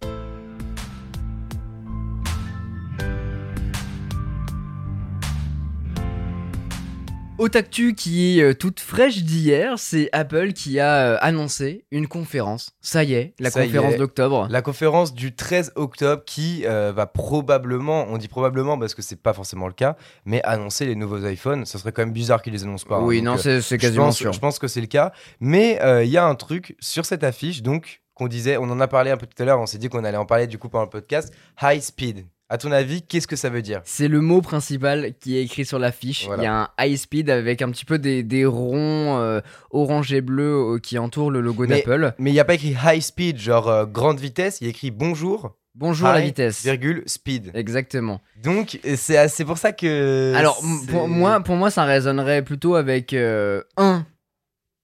Haute 7.44 7.58
actu 7.58 7.94
qui 7.94 8.40
est 8.40 8.42
euh, 8.42 8.54
toute 8.54 8.80
fraîche 8.80 9.22
d'hier, 9.22 9.74
c'est 9.78 10.08
Apple 10.14 10.54
qui 10.54 10.80
a 10.80 11.08
euh, 11.08 11.18
annoncé 11.20 11.84
une 11.92 12.08
conférence. 12.08 12.72
Ça 12.80 13.04
y 13.04 13.16
est, 13.16 13.34
la 13.38 13.52
Ça 13.52 13.62
conférence 13.66 13.98
d'octobre. 13.98 14.48
La 14.50 14.62
conférence 14.62 15.14
du 15.14 15.36
13 15.36 15.74
octobre 15.76 16.24
qui 16.26 16.64
euh, 16.66 16.94
va 16.96 17.06
probablement, 17.06 18.06
on 18.08 18.18
dit 18.18 18.30
probablement 18.30 18.80
parce 18.80 18.96
que 18.96 19.02
c'est 19.02 19.22
pas 19.22 19.34
forcément 19.34 19.68
le 19.68 19.74
cas, 19.74 19.98
mais 20.24 20.42
annoncer 20.44 20.86
les 20.86 20.96
nouveaux 20.96 21.20
iPhones. 21.28 21.66
Ça 21.66 21.80
serait 21.80 21.92
quand 21.92 22.04
même 22.04 22.14
bizarre 22.14 22.42
qu'ils 22.42 22.54
les 22.54 22.64
annoncent 22.64 22.88
pas. 22.88 23.00
hein. 23.00 23.04
oui, 23.04 23.22
non, 23.22 23.36
c'est 23.36 23.60
je 23.60 23.76
quasiment 23.76 24.06
pense, 24.06 24.16
sûr. 24.16 24.32
Je 24.32 24.40
pense 24.40 24.58
que 24.58 24.70
c'est 24.70 24.80
le 24.80 24.88
cas. 24.88 25.12
Mais 25.42 25.82
euh, 25.82 26.06
il 26.06 26.12
y 26.12 26.18
a 26.18 26.26
un 26.26 26.36
truc 26.36 26.78
sur 26.80 27.06
cette 27.06 27.26
affiche, 27.26 27.62
donc, 27.62 28.04
qu'on 28.14 28.30
disait, 28.30 28.56
on 28.56 28.70
en 28.72 28.80
a 28.80 28.88
parlé 28.88 29.12
un 29.12 29.18
peu 29.18 29.26
tout 29.26 29.44
à 29.44 29.46
l'heure, 29.46 29.60
on 29.60 29.66
s'est 29.66 29.80
dit 29.80 29.90
qu'on 29.90 30.06
allait 30.06 30.16
en 30.16 30.26
parler 30.26 30.48
du 30.48 30.58
coup 30.58 30.70
pendant 30.70 30.86
le 30.86 30.90
podcast. 30.90 31.34
High 31.62 31.82
speed. 31.82 32.26
À 32.54 32.60
ton 32.60 32.72
avis, 32.72 33.02
qu'est-ce 33.02 33.26
que 33.26 33.36
ça 33.36 33.50
veut 33.50 33.64
dire 33.64 33.82
C'est 33.84 34.08
le 34.08 34.22
mot 34.22 34.40
principal 34.44 35.16
qui 35.20 35.36
est 35.38 35.44
écrit 35.44 35.66
sur 35.66 35.80
l'affiche. 35.80 36.28
Voilà. 36.28 36.44
Il 36.44 36.46
y 36.46 36.48
a 36.48 36.54
un 36.62 36.70
high 36.80 36.96
speed 36.96 37.32
avec 37.32 37.64
un 37.64 37.72
petit 37.72 37.84
peu 37.84 37.98
des, 37.98 38.22
des 38.22 38.46
ronds 38.46 39.18
euh, 39.18 39.42
orange 39.72 40.14
et 40.14 40.22
bleu 40.22 40.76
euh, 40.76 40.78
qui 40.78 41.00
entourent 41.00 41.32
le 41.32 41.42
logo 41.42 41.66
d'Apple. 41.66 42.14
Mais 42.20 42.30
il 42.30 42.34
n'y 42.34 42.40
a 42.40 42.46
pas 42.46 42.54
écrit 42.54 42.76
high 42.86 43.02
speed, 43.02 43.40
genre 43.40 43.70
euh, 43.70 43.86
grande 43.88 44.20
vitesse, 44.20 44.62
il 44.62 44.66
y 44.66 44.68
a 44.68 44.70
écrit 44.70 44.92
bonjour, 44.92 45.56
Bonjour 45.74 46.08
la 46.10 46.20
high, 46.20 46.26
vitesse. 46.28 46.62
virgule, 46.64 47.02
speed. 47.08 47.50
Exactement. 47.56 48.22
Donc, 48.44 48.80
euh, 48.86 48.94
c'est 48.98 49.28
c'est 49.30 49.46
pour 49.46 49.58
ça 49.58 49.72
que. 49.72 50.34
Alors 50.36 50.62
pour 50.92 51.08
moi, 51.08 51.40
pour 51.40 51.56
moi, 51.56 51.72
ça 51.72 51.86
résonnerait 51.86 52.44
plutôt 52.44 52.76
avec 52.76 53.14
euh, 53.14 53.64
un 53.78 54.06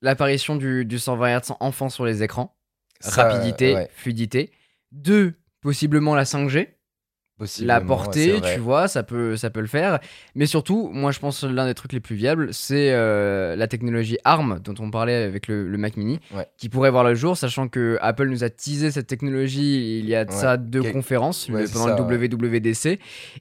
l'apparition 0.02 0.56
du, 0.56 0.86
du 0.86 0.98
120 0.98 1.38
Hz 1.40 1.52
enfant 1.60 1.90
sur 1.90 2.06
les 2.06 2.24
écrans, 2.24 2.56
ça, 3.00 3.26
rapidité, 3.30 3.76
ouais, 3.76 3.90
fluidité. 3.94 4.50
Deux, 4.92 5.36
possiblement 5.62 6.16
la 6.16 6.24
5G. 6.24 6.70
La 7.62 7.82
portée, 7.82 8.40
tu 8.54 8.60
vois, 8.60 8.88
ça 8.88 9.04
peut, 9.04 9.36
ça 9.38 9.50
peut 9.50 9.62
le 9.62 9.68
faire. 9.68 10.00
Mais 10.36 10.46
surtout, 10.46 10.90
moi 10.94 11.12
je 11.12 11.20
pense 11.20 11.42
que 11.42 11.46
l'un 11.48 11.66
des 11.66 11.74
trucs 11.74 11.94
les 11.94 12.00
plus 12.00 12.16
viables, 12.16 12.54
c'est 12.54 12.92
euh, 12.92 13.56
la 13.56 13.68
technologie 13.68 14.18
ARM 14.24 14.60
dont 14.64 14.76
on 14.80 14.92
parlait 14.92 15.16
avec 15.16 15.48
le, 15.48 15.68
le 15.68 15.78
Mac 15.78 15.98
Mini, 15.98 16.20
Ouais. 16.36 16.46
qui 16.58 16.70
pourrait 16.70 16.92
voir 16.92 17.04
le 17.04 17.16
jour, 17.16 17.38
sachant 17.38 17.68
que 17.68 17.98
Apple 18.02 18.28
nous 18.28 18.44
a 18.44 18.50
teasé 18.50 18.92
cette 18.92 19.08
technologie 19.08 20.00
il 20.00 20.06
y 20.08 20.16
a 20.16 20.26
de 20.26 20.32
Ouais. 20.32 20.36
ça 20.38 20.58
deux 20.58 20.82
Quel- 20.82 20.94
conférences 20.94 21.48
le- 21.50 21.66
pendant 21.72 21.88
ça, 21.88 21.98
le 21.98 22.28
WWDC, 22.28 23.00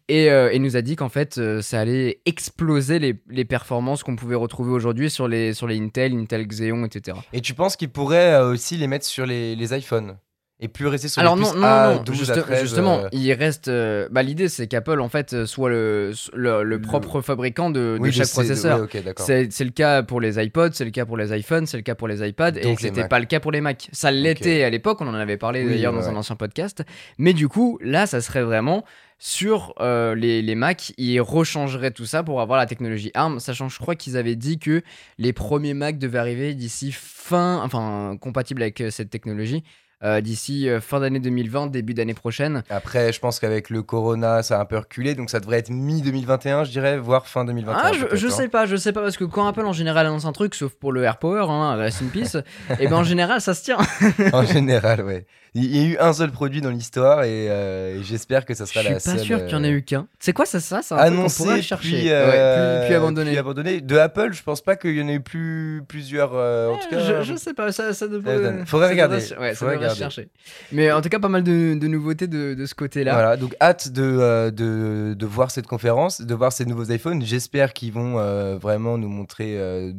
et, 0.08 0.30
euh, 0.30 0.50
et 0.52 0.58
nous 0.58 0.76
a 0.76 0.82
dit 0.82 0.96
qu'en 0.96 1.08
fait 1.08 1.38
euh, 1.38 1.60
ça 1.62 1.80
allait 1.80 2.20
exploser 2.26 2.98
les, 2.98 3.14
les 3.28 3.44
performances 3.44 4.02
qu'on 4.02 4.16
pouvait 4.16 4.34
retrouver 4.36 4.70
aujourd'hui 4.72 5.10
sur 5.10 5.28
les, 5.28 5.52
sur 5.54 5.66
les 5.66 5.78
Intel, 5.78 6.14
Intel 6.14 6.46
Xeon, 6.46 6.84
etc. 6.84 7.16
Et 7.32 7.40
tu 7.40 7.54
penses 7.54 7.76
qu'ils 7.76 7.90
pourraient 7.90 8.40
aussi 8.40 8.76
les 8.76 8.86
mettre 8.86 9.04
sur 9.06 9.26
les, 9.26 9.56
les 9.56 9.76
iPhones? 9.76 10.16
Et 10.60 10.66
plus 10.68 10.86
rester 10.88 11.06
sur 11.08 11.20
Alors 11.20 11.36
les 11.36 11.42
non, 11.42 11.54
non, 11.54 11.64
A, 11.66 11.94
non, 11.94 12.02
12 12.02 12.18
juste- 12.18 12.30
à 12.30 12.42
13, 12.42 12.60
justement, 12.62 12.98
euh, 12.98 13.08
il 13.12 13.32
reste. 13.32 13.68
euh, 13.68 14.08
bah, 14.10 14.22
l'idée, 14.24 14.48
c'est 14.48 14.66
qu'Apple, 14.66 15.00
en 15.00 15.08
fait, 15.08 15.32
euh, 15.32 15.46
soit 15.46 15.70
le, 15.70 16.12
le, 16.34 16.64
le 16.64 16.80
propre 16.80 17.20
fabricant 17.20 17.70
de, 17.70 17.96
oui, 18.00 18.10
chaque 18.12 18.28
processeur. 18.30 18.88
d'accord. 19.04 19.24
C'est 19.24 19.44
le 19.60 19.70
cas 19.70 20.02
pour 20.02 20.20
les 20.20 20.42
iPods, 20.42 20.70
c'est 20.72 20.84
le 20.84 20.90
cas 20.90 21.04
pour 21.06 21.16
les 21.16 21.36
iPhones, 21.38 21.66
c'est 21.66 21.76
le 21.76 21.82
cas 21.84 21.94
pour 21.94 22.08
les 22.08 22.26
iPads, 22.28 22.56
et 22.56 22.62
Donc 22.62 22.80
les 22.82 22.88
c'était 22.88 23.06
pas 23.06 23.20
le 23.20 23.26
cas 23.26 23.38
pour 23.40 23.52
les 23.52 23.60
Mac. 23.60 23.88
Ça 23.92 24.10
l'était 24.10 24.64
à 24.64 24.70
l'époque, 24.70 25.00
on 25.00 25.06
en 25.08 25.14
avait 25.14 25.36
parlé 25.36 25.62
Oui, 25.64 25.70
d'ailleurs 25.70 25.94
ouais, 25.94 26.00
dans 26.00 26.08
un 26.08 26.16
ancien 26.16 26.34
podcast. 26.36 26.82
Mais 27.18 27.32
du 27.34 27.48
coup, 27.48 27.78
là, 27.80 28.06
ça 28.06 28.20
serait 28.20 28.42
vraiment 28.42 28.84
sur 29.20 29.74
euh, 29.80 30.14
les, 30.14 30.42
les 30.42 30.54
Mac, 30.54 30.92
ils 30.96 31.20
rechangeraient 31.20 31.90
tout 31.90 32.04
ça 32.06 32.22
pour 32.22 32.40
avoir 32.40 32.58
la 32.58 32.66
technologie 32.66 33.10
ARM, 33.14 33.40
sachant 33.40 33.66
que 33.68 33.72
je 33.74 33.78
crois 33.78 33.94
qu'ils 33.96 34.16
avaient 34.16 34.36
dit 34.36 34.58
que 34.58 34.82
les 35.18 35.32
premiers 35.32 35.74
Mac 35.74 35.98
devaient 35.98 36.18
arriver 36.18 36.54
d'ici 36.54 36.92
fin, 36.92 37.60
enfin, 37.64 38.16
compatibles 38.20 38.62
avec 38.62 38.80
euh, 38.80 38.90
cette 38.90 39.10
technologie. 39.10 39.62
Euh, 40.04 40.20
d'ici 40.20 40.68
euh, 40.68 40.80
fin 40.80 41.00
d'année 41.00 41.18
2020, 41.20 41.68
début 41.68 41.92
d'année 41.94 42.14
prochaine. 42.14 42.62
Après, 42.70 43.12
je 43.12 43.18
pense 43.20 43.40
qu'avec 43.40 43.68
le 43.70 43.82
Corona, 43.82 44.42
ça 44.42 44.58
a 44.58 44.62
un 44.62 44.64
peu 44.64 44.78
reculé, 44.78 45.14
donc 45.14 45.28
ça 45.30 45.40
devrait 45.40 45.58
être 45.58 45.70
mi-2021, 45.70 46.64
je 46.64 46.70
dirais, 46.70 46.98
voire 46.98 47.26
fin 47.26 47.44
2021. 47.44 47.80
Ah, 47.82 47.92
je, 47.92 48.16
je 48.16 48.26
hein. 48.26 48.30
sais 48.30 48.48
pas, 48.48 48.66
je 48.66 48.76
sais 48.76 48.92
pas, 48.92 49.02
parce 49.02 49.16
que 49.16 49.24
quand 49.24 49.46
Apple 49.48 49.64
en 49.66 49.72
général 49.72 50.06
annonce 50.06 50.24
un 50.24 50.32
truc, 50.32 50.54
sauf 50.54 50.72
pour 50.74 50.92
le 50.92 51.02
AirPower, 51.02 51.46
hein, 51.48 51.74
rest 51.76 52.02
in 52.02 52.08
peace, 52.12 52.36
et 52.78 52.86
ben 52.86 52.94
en 52.96 53.04
général 53.04 53.40
ça 53.40 53.54
se 53.54 53.64
tient. 53.64 53.78
en 54.32 54.44
général, 54.44 55.02
ouais. 55.02 55.26
Il 55.54 55.74
y 55.74 55.80
a 55.80 55.88
eu 55.88 55.96
un 55.98 56.12
seul 56.12 56.30
produit 56.30 56.60
dans 56.60 56.68
l'histoire 56.70 57.22
et, 57.24 57.46
euh, 57.48 57.98
et 57.98 58.04
j'espère 58.04 58.44
que 58.44 58.52
ça 58.52 58.64
Je 58.66 58.70
sera 58.70 58.80
suis 58.82 58.88
la 58.90 58.94
pas 58.96 59.00
seule. 59.00 59.18
sûr 59.18 59.44
qu'il 59.46 59.54
y 59.54 59.54
en 59.58 59.64
ait 59.64 59.70
eu 59.70 59.82
qu'un. 59.82 60.06
C'est 60.20 60.34
quoi 60.34 60.44
ça, 60.44 60.60
ça 60.60 60.82
truc 60.82 61.00
Annoncé, 61.00 61.42
pourrait 61.42 61.62
chercher. 61.62 61.88
puis, 61.88 62.08
Ouais, 62.10 62.78
puis, 62.80 62.86
puis 62.88 62.94
abandonné. 62.94 63.30
puis 63.30 63.38
abandonné. 63.38 63.80
De 63.80 63.96
Apple, 63.96 64.32
je 64.34 64.42
pense 64.42 64.60
pas 64.60 64.76
qu'il 64.76 64.96
y 64.96 65.02
en 65.02 65.08
ait 65.08 65.14
eu 65.14 65.20
plus, 65.20 65.82
plusieurs. 65.88 66.32
en 66.34 66.76
tout 66.76 66.90
cas, 66.90 67.00
je, 67.00 67.22
je 67.22 67.34
sais 67.36 67.54
pas, 67.54 67.72
ça, 67.72 67.94
ça 67.94 68.06
devrait. 68.06 68.40
donne. 68.40 68.66
Faudrait 68.66 68.90
regarder, 68.90 69.16
ouais, 69.40 69.54
faudrait 69.54 69.76
se 69.94 69.98
chercher. 69.98 70.28
Mais 70.72 70.90
en 70.92 71.00
tout 71.00 71.08
cas, 71.08 71.18
pas 71.18 71.28
mal 71.28 71.42
de, 71.42 71.74
de 71.78 71.86
nouveautés 71.88 72.26
de, 72.26 72.54
de 72.54 72.66
ce 72.66 72.74
côté-là. 72.74 73.12
Voilà, 73.12 73.36
donc 73.36 73.54
hâte 73.60 73.88
de, 73.90 74.02
euh, 74.02 74.50
de, 74.50 75.14
de 75.14 75.26
voir 75.26 75.50
cette 75.50 75.66
conférence, 75.66 76.20
de 76.20 76.34
voir 76.34 76.52
ces 76.52 76.64
nouveaux 76.66 76.84
iPhones. 76.90 77.22
J'espère 77.24 77.72
qu'ils 77.72 77.92
vont 77.92 78.18
euh, 78.18 78.56
vraiment 78.58 78.98
nous 78.98 79.08
montrer, 79.08 79.58
euh, 79.58 79.92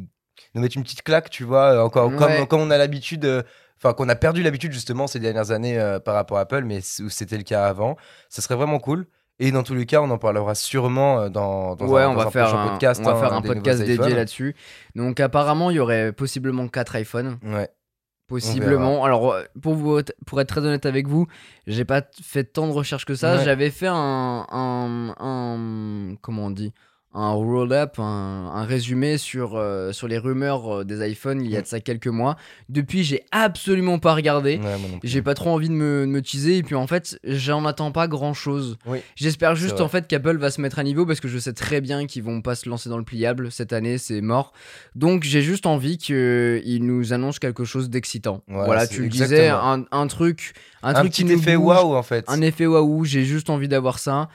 nous 0.54 0.60
mettre 0.62 0.76
une 0.76 0.82
petite 0.82 1.02
claque, 1.02 1.30
tu 1.30 1.44
vois, 1.44 1.84
encore 1.84 2.10
Ouais. 2.10 2.16
comme, 2.16 2.46
comme 2.46 2.60
on 2.60 2.70
a 2.70 2.78
l'habitude, 2.78 3.24
euh, 3.24 3.42
enfin 3.78 3.92
qu'on 3.94 4.08
a 4.08 4.14
perdu 4.16 4.42
l'habitude 4.42 4.72
justement 4.72 5.06
ces 5.06 5.18
dernières 5.20 5.50
années 5.52 5.78
euh, 5.78 5.98
par 6.00 6.14
rapport 6.14 6.38
à 6.38 6.42
Apple, 6.42 6.64
mais 6.64 6.78
où 7.00 7.08
c'était 7.08 7.36
le 7.38 7.44
cas 7.44 7.64
avant. 7.66 7.96
Ça 8.28 8.42
serait 8.42 8.56
vraiment 8.56 8.78
cool. 8.78 9.06
Et 9.42 9.52
dans 9.52 9.62
tous 9.62 9.74
les 9.74 9.86
cas, 9.86 10.02
on 10.02 10.10
en 10.10 10.18
parlera 10.18 10.54
sûrement 10.54 11.30
dans, 11.30 11.74
dans 11.74 11.86
ouais, 11.86 12.02
un, 12.02 12.10
on 12.10 12.12
dans 12.12 12.20
va 12.20 12.26
un 12.26 12.30
faire 12.30 12.48
prochain 12.48 12.62
un, 12.62 12.68
podcast. 12.72 13.00
on 13.02 13.04
va 13.04 13.12
hein, 13.16 13.20
faire 13.20 13.32
un 13.32 13.40
podcast 13.40 13.82
dédié 13.82 14.14
là-dessus. 14.14 14.54
Donc 14.96 15.18
apparemment, 15.18 15.70
il 15.70 15.76
y 15.76 15.80
aurait 15.80 16.12
possiblement 16.12 16.68
4 16.68 16.96
iPhones. 16.96 17.38
Ouais. 17.42 17.70
Possiblement. 18.30 19.04
Alors, 19.04 19.32
euh, 19.32 19.42
pour, 19.60 19.74
vous, 19.74 20.00
pour 20.24 20.40
être 20.40 20.48
très 20.48 20.60
honnête 20.60 20.86
avec 20.86 21.08
vous, 21.08 21.26
j'ai 21.66 21.84
pas 21.84 22.00
fait 22.22 22.44
tant 22.44 22.66
de 22.68 22.72
recherches 22.72 23.04
que 23.04 23.14
ça. 23.16 23.36
Ouais. 23.36 23.44
J'avais 23.44 23.70
fait 23.70 23.88
un, 23.88 24.46
un, 24.50 25.14
un- 25.18 26.14
Comment 26.22 26.46
on 26.46 26.50
dit? 26.50 26.72
Un 27.12 27.30
roll-up, 27.32 27.98
un, 27.98 28.52
un 28.54 28.64
résumé 28.64 29.18
sur, 29.18 29.56
euh, 29.56 29.90
sur 29.92 30.06
les 30.06 30.16
rumeurs 30.16 30.72
euh, 30.80 30.84
des 30.84 31.04
iPhones 31.10 31.42
il 31.44 31.50
y 31.50 31.56
a 31.56 31.58
Mm. 31.58 31.62
de 31.62 31.66
ça 31.66 31.80
quelques 31.80 32.06
mois. 32.06 32.36
Depuis, 32.68 33.02
j'ai 33.02 33.24
absolument 33.32 33.98
pas 33.98 34.14
regardé. 34.14 34.58
Ouais. 34.58 34.76
J'ai 35.02 35.20
pas 35.20 35.34
trop 35.34 35.50
envie 35.50 35.68
de 35.68 35.74
me, 35.74 36.02
de 36.02 36.06
me 36.06 36.22
teaser 36.22 36.58
et 36.58 36.62
puis 36.62 36.76
en 36.76 36.86
fait 36.86 37.18
j'en 37.24 37.64
attends 37.64 37.90
pas 37.90 38.06
grand 38.06 38.32
chose. 38.32 38.78
Oui, 38.86 38.98
J'espère 39.16 39.56
juste 39.56 39.80
en 39.80 39.88
fait 39.88 40.06
qu'Apple 40.06 40.36
va 40.38 40.50
se 40.52 40.60
mettre 40.60 40.78
à 40.78 40.84
niveau 40.84 41.04
parce 41.04 41.18
que 41.18 41.26
je 41.26 41.38
sais 41.38 41.52
très 41.52 41.80
bien 41.80 42.06
qu'ils 42.06 42.22
vont 42.22 42.42
pas 42.42 42.54
se 42.54 42.68
lancer 42.68 42.88
dans 42.88 42.98
le 42.98 43.04
pliable 43.04 43.50
cette 43.50 43.72
année, 43.72 43.98
c'est 43.98 44.20
mort. 44.20 44.52
Donc 44.94 45.24
j'ai 45.24 45.42
juste 45.42 45.66
envie 45.66 45.98
qu'ils 45.98 46.84
nous 46.84 47.12
annoncent 47.12 47.38
quelque 47.40 47.64
chose 47.64 47.90
d'excitant. 47.90 48.42
Voilà, 48.46 48.86
tu 48.86 49.02
le 49.02 49.08
disais, 49.08 49.48
un, 49.48 49.84
un 49.90 50.06
truc, 50.06 50.52
un, 50.84 50.90
un, 50.90 50.94
truc 51.00 51.12
petit 51.12 51.26
effet 51.32 51.56
waouh 51.56 51.94
en 51.96 52.02
fait. 52.04 52.24
un 52.28 52.40
effet 52.40 52.66
waouh. 52.66 53.04
J'ai 53.04 53.24
juste 53.24 53.50
envie 53.50 53.66
d'avoir 53.68 53.98
ça. 53.98 54.28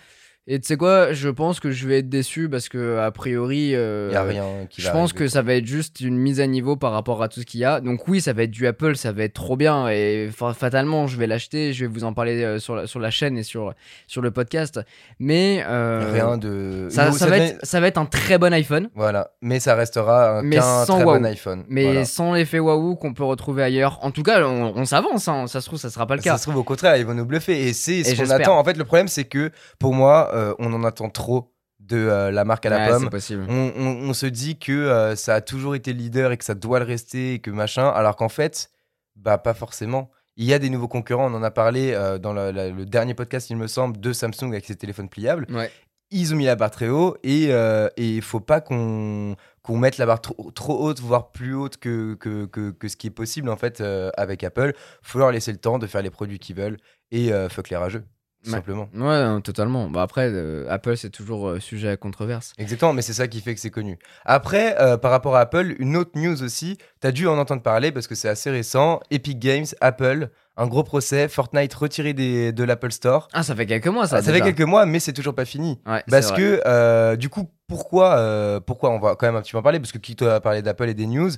Et 0.47 0.59
tu 0.59 0.67
sais 0.67 0.77
quoi, 0.77 1.11
je 1.11 1.27
pense 1.29 1.59
que 1.59 1.71
je 1.71 1.87
vais 1.87 1.97
être 1.99 2.09
déçu 2.09 2.47
parce 2.49 2.69
que 2.69 2.99
a 2.99 3.09
priori, 3.09 3.71
euh, 3.73 4.09
Il 4.11 4.13
y 4.13 4.17
a 4.17 4.21
rien 4.21 4.45
qui 4.69 4.79
je 4.83 4.85
va 4.85 4.93
pense 4.93 5.09
arriver, 5.09 5.25
que 5.25 5.27
ça 5.27 5.41
va 5.41 5.55
être 5.55 5.65
juste 5.65 6.01
une 6.01 6.17
mise 6.19 6.39
à 6.39 6.45
niveau 6.45 6.75
par 6.75 6.91
rapport 6.91 7.23
à 7.23 7.29
tout 7.29 7.39
ce 7.39 7.45
qu'il 7.47 7.61
y 7.61 7.65
a. 7.65 7.81
Donc 7.81 8.07
oui, 8.07 8.21
ça 8.21 8.31
va 8.31 8.43
être 8.43 8.51
du 8.51 8.67
Apple, 8.67 8.95
ça 8.95 9.11
va 9.11 9.23
être 9.23 9.33
trop 9.33 9.55
bien 9.57 9.87
et 9.89 10.29
fa- 10.31 10.53
fatalement, 10.53 11.07
je 11.07 11.17
vais 11.17 11.25
l'acheter, 11.25 11.73
je 11.73 11.85
vais 11.85 11.91
vous 11.91 12.03
en 12.03 12.13
parler 12.13 12.43
euh, 12.43 12.59
sur, 12.59 12.75
la, 12.75 12.85
sur 12.85 12.99
la 12.99 13.09
chaîne 13.09 13.39
et 13.39 13.43
sur, 13.43 13.73
sur 14.05 14.21
le 14.21 14.29
podcast. 14.29 14.79
Mais 15.17 15.63
euh, 15.67 16.11
rien 16.13 16.37
de. 16.37 16.89
ça, 16.91 17.11
ça 17.11 17.25
va 17.25 17.39
être, 17.39 17.65
ça 17.65 17.79
va 17.79 17.87
être 17.87 17.97
un 17.97 18.05
très 18.05 18.37
bon 18.37 18.53
iPhone, 18.53 18.89
Voilà, 18.93 19.31
mais 19.41 19.59
ça 19.59 19.73
restera 19.73 20.37
un- 20.39 20.41
Mais 20.43 20.57
qu'un 20.57 20.85
sans 20.85 20.97
très 20.97 21.05
bon 21.05 21.25
iPhone. 21.25 21.63
mais 21.69 21.85
Voilà. 21.85 22.05
sans 22.05 22.33
l'effet 22.35 22.59
waouh 22.59 22.95
qu'on 22.97 23.15
peut 23.15 23.23
retrouver 23.23 23.63
ailleurs. 23.63 23.97
En 24.03 24.11
tout 24.11 24.21
cas, 24.21 24.45
on, 24.45 24.73
on 24.75 24.85
s'avance, 24.85 25.27
hein. 25.27 25.47
ça 25.47 25.59
se 25.59 25.65
trouve, 25.65 25.79
ça 25.79 25.89
sera 25.89 26.05
pas 26.05 26.15
le 26.15 26.21
Ça 26.21 26.29
cas. 26.31 26.37
se 26.37 26.43
trouve 26.43 26.57
au 26.57 26.63
contraire, 26.63 26.97
ils 26.97 27.05
vont 27.05 27.15
nous 27.15 27.25
bluffer. 27.25 27.67
Et 27.67 27.73
c'est 27.73 28.03
ce 28.03 28.13
qu'on 28.21 28.29
attend. 28.29 28.59
En 28.59 28.63
fait, 28.63 28.77
le 28.77 28.83
problème, 28.83 29.07
c'est 29.07 29.23
que 29.23 29.49
pour 29.79 29.95
moi, 29.95 30.29
euh, 30.35 30.53
on 30.59 30.71
en 30.73 30.83
attend 30.83 31.09
trop 31.09 31.51
de 31.79 31.97
euh, 31.97 32.31
la 32.31 32.45
marque 32.45 32.65
à 32.65 32.69
la 32.69 32.77
Ouais, 32.77 32.89
pomme. 32.89 33.03
c'est 33.03 33.09
possible. 33.09 33.45
On, 33.49 33.71
on- 33.77 34.09
on 34.09 34.13
se 34.13 34.25
dit 34.25 34.57
que 34.57 34.71
euh, 34.71 35.15
ça 35.15 35.35
a 35.35 35.41
toujours 35.41 35.75
été 35.75 35.93
leader 35.93 36.31
et 36.31 36.37
que 36.37 36.43
ça 36.45 36.55
doit 36.55 36.79
le 36.79 36.85
rester 36.85 37.33
et 37.35 37.39
que 37.39 37.51
machin, 37.51 37.87
alors 37.89 38.15
qu'en 38.15 38.29
fait, 38.29 38.69
bah 39.15 39.37
pas 39.37 39.53
forcément. 39.53 40.09
Il 40.37 40.45
y 40.45 40.53
a 40.53 40.59
des 40.59 40.69
nouveaux 40.69 40.87
concurrents, 40.89 41.31
on 41.31 41.35
en 41.35 41.43
a 41.43 41.51
parlé 41.51 41.93
dans 42.21 42.33
la- 42.33 42.51
la- 42.51 42.69
le 42.69 42.85
dernier 42.85 43.13
podcast, 43.13 43.49
il 43.49 43.55
me 43.57 43.67
semble, 43.67 43.99
de 43.99 44.11
Samsung 44.13 44.49
avec 44.49 44.65
ses 44.65 44.75
téléphones 44.75 45.07
pliables. 45.09 45.45
Ouais. 45.49 45.71
Ils 46.11 46.33
ont 46.33 46.37
mis 46.37 46.45
la 46.45 46.55
barre 46.55 46.71
très 46.71 46.89
haut 46.89 47.15
et 47.23 47.49
il 47.97 48.21
faut 48.21 48.39
pas 48.41 48.61
qu'on 48.61 49.35
mette 49.69 49.97
la 49.97 50.05
barre 50.05 50.21
trop, 50.21 50.51
trop 50.51 50.77
haute, 50.85 50.99
voire 50.99 51.31
plus 51.31 51.55
haute 51.55 51.77
que, 51.77 52.15
que, 52.15 52.45
que, 52.45 52.71
que 52.71 52.87
ce 52.87 52.95
qui 52.97 53.07
est 53.07 53.11
possible 53.11 53.49
en 53.49 53.55
fait 53.57 53.81
avec 54.17 54.43
Apple. 54.43 54.73
faut 55.01 55.19
leur 55.19 55.31
laisser 55.31 55.51
le 55.51 55.57
temps 55.57 55.79
de 55.79 55.87
faire 55.87 56.01
les 56.01 56.09
produits 56.11 56.39
qu'ils 56.39 56.55
veulent 56.55 56.77
et 57.11 57.31
fuck 57.49 57.69
les 57.69 57.77
rageux. 57.77 58.03
Tout 58.45 58.51
Ouais. 58.51 58.57
simplement. 58.57 58.87
Ouais, 58.95 59.23
non, 59.25 59.41
totalement. 59.41 59.89
Bah 59.89 60.01
après, 60.03 60.29
euh, 60.31 60.65
Apple, 60.69 60.95
c'est 60.97 61.09
toujours 61.09 61.49
euh, 61.49 61.59
sujet 61.59 61.89
à 61.89 61.97
controverse. 61.97 62.53
Exactement, 62.57 62.93
mais 62.93 63.01
c'est 63.01 63.13
ça 63.13 63.27
qui 63.27 63.41
fait 63.41 63.53
que 63.55 63.59
c'est 63.59 63.71
connu. 63.71 63.97
Après, 64.23 64.79
euh, 64.79 64.97
par 64.97 65.11
rapport 65.11 65.35
à 65.35 65.41
Apple, 65.41 65.75
une 65.79 65.97
autre 65.97 66.11
news 66.15 66.41
aussi, 66.43 66.77
tu 67.01 67.07
as 67.07 67.11
dû 67.11 67.27
en 67.27 67.37
entendre 67.37 67.61
parler 67.61 67.91
parce 67.91 68.07
que 68.07 68.15
c'est 68.15 68.29
assez 68.29 68.49
récent. 68.51 68.99
Epic 69.11 69.39
Games, 69.39 69.65
Apple, 69.81 70.29
un 70.57 70.67
gros 70.67 70.83
procès, 70.83 71.27
Fortnite 71.27 71.73
retiré 71.73 72.13
des, 72.13 72.51
de 72.53 72.63
l'Apple 72.63 72.91
Store. 72.91 73.27
Ah, 73.33 73.43
ça 73.43 73.55
fait 73.55 73.65
quelques 73.65 73.87
mois, 73.87 74.07
ça. 74.07 74.21
Ça, 74.21 74.31
fait 74.31 74.41
quelques 74.41 74.61
mois, 74.61 74.85
mais 74.85 74.99
c'est 74.99 75.13
toujours 75.13 75.35
pas 75.35 75.45
fini. 75.45 75.79
Ouais, 75.85 76.03
Parce 76.09 76.31
que, 76.31 77.15
du 77.15 77.29
coup, 77.29 77.49
pourquoi, 77.67 78.61
pourquoi 78.65 78.91
on 78.91 78.99
va 78.99 79.15
quand 79.15 79.25
même 79.25 79.35
un 79.35 79.41
petit 79.41 79.51
peu 79.51 79.57
en 79.57 79.63
parler? 79.63 79.79
Parce 79.79 79.91
que 79.91 79.97
qui 79.97 80.15
t'a 80.15 80.39
parlé 80.39 80.61
d'Apple 80.61 80.87
et 80.89 80.93
des 80.93 81.07
news? 81.07 81.31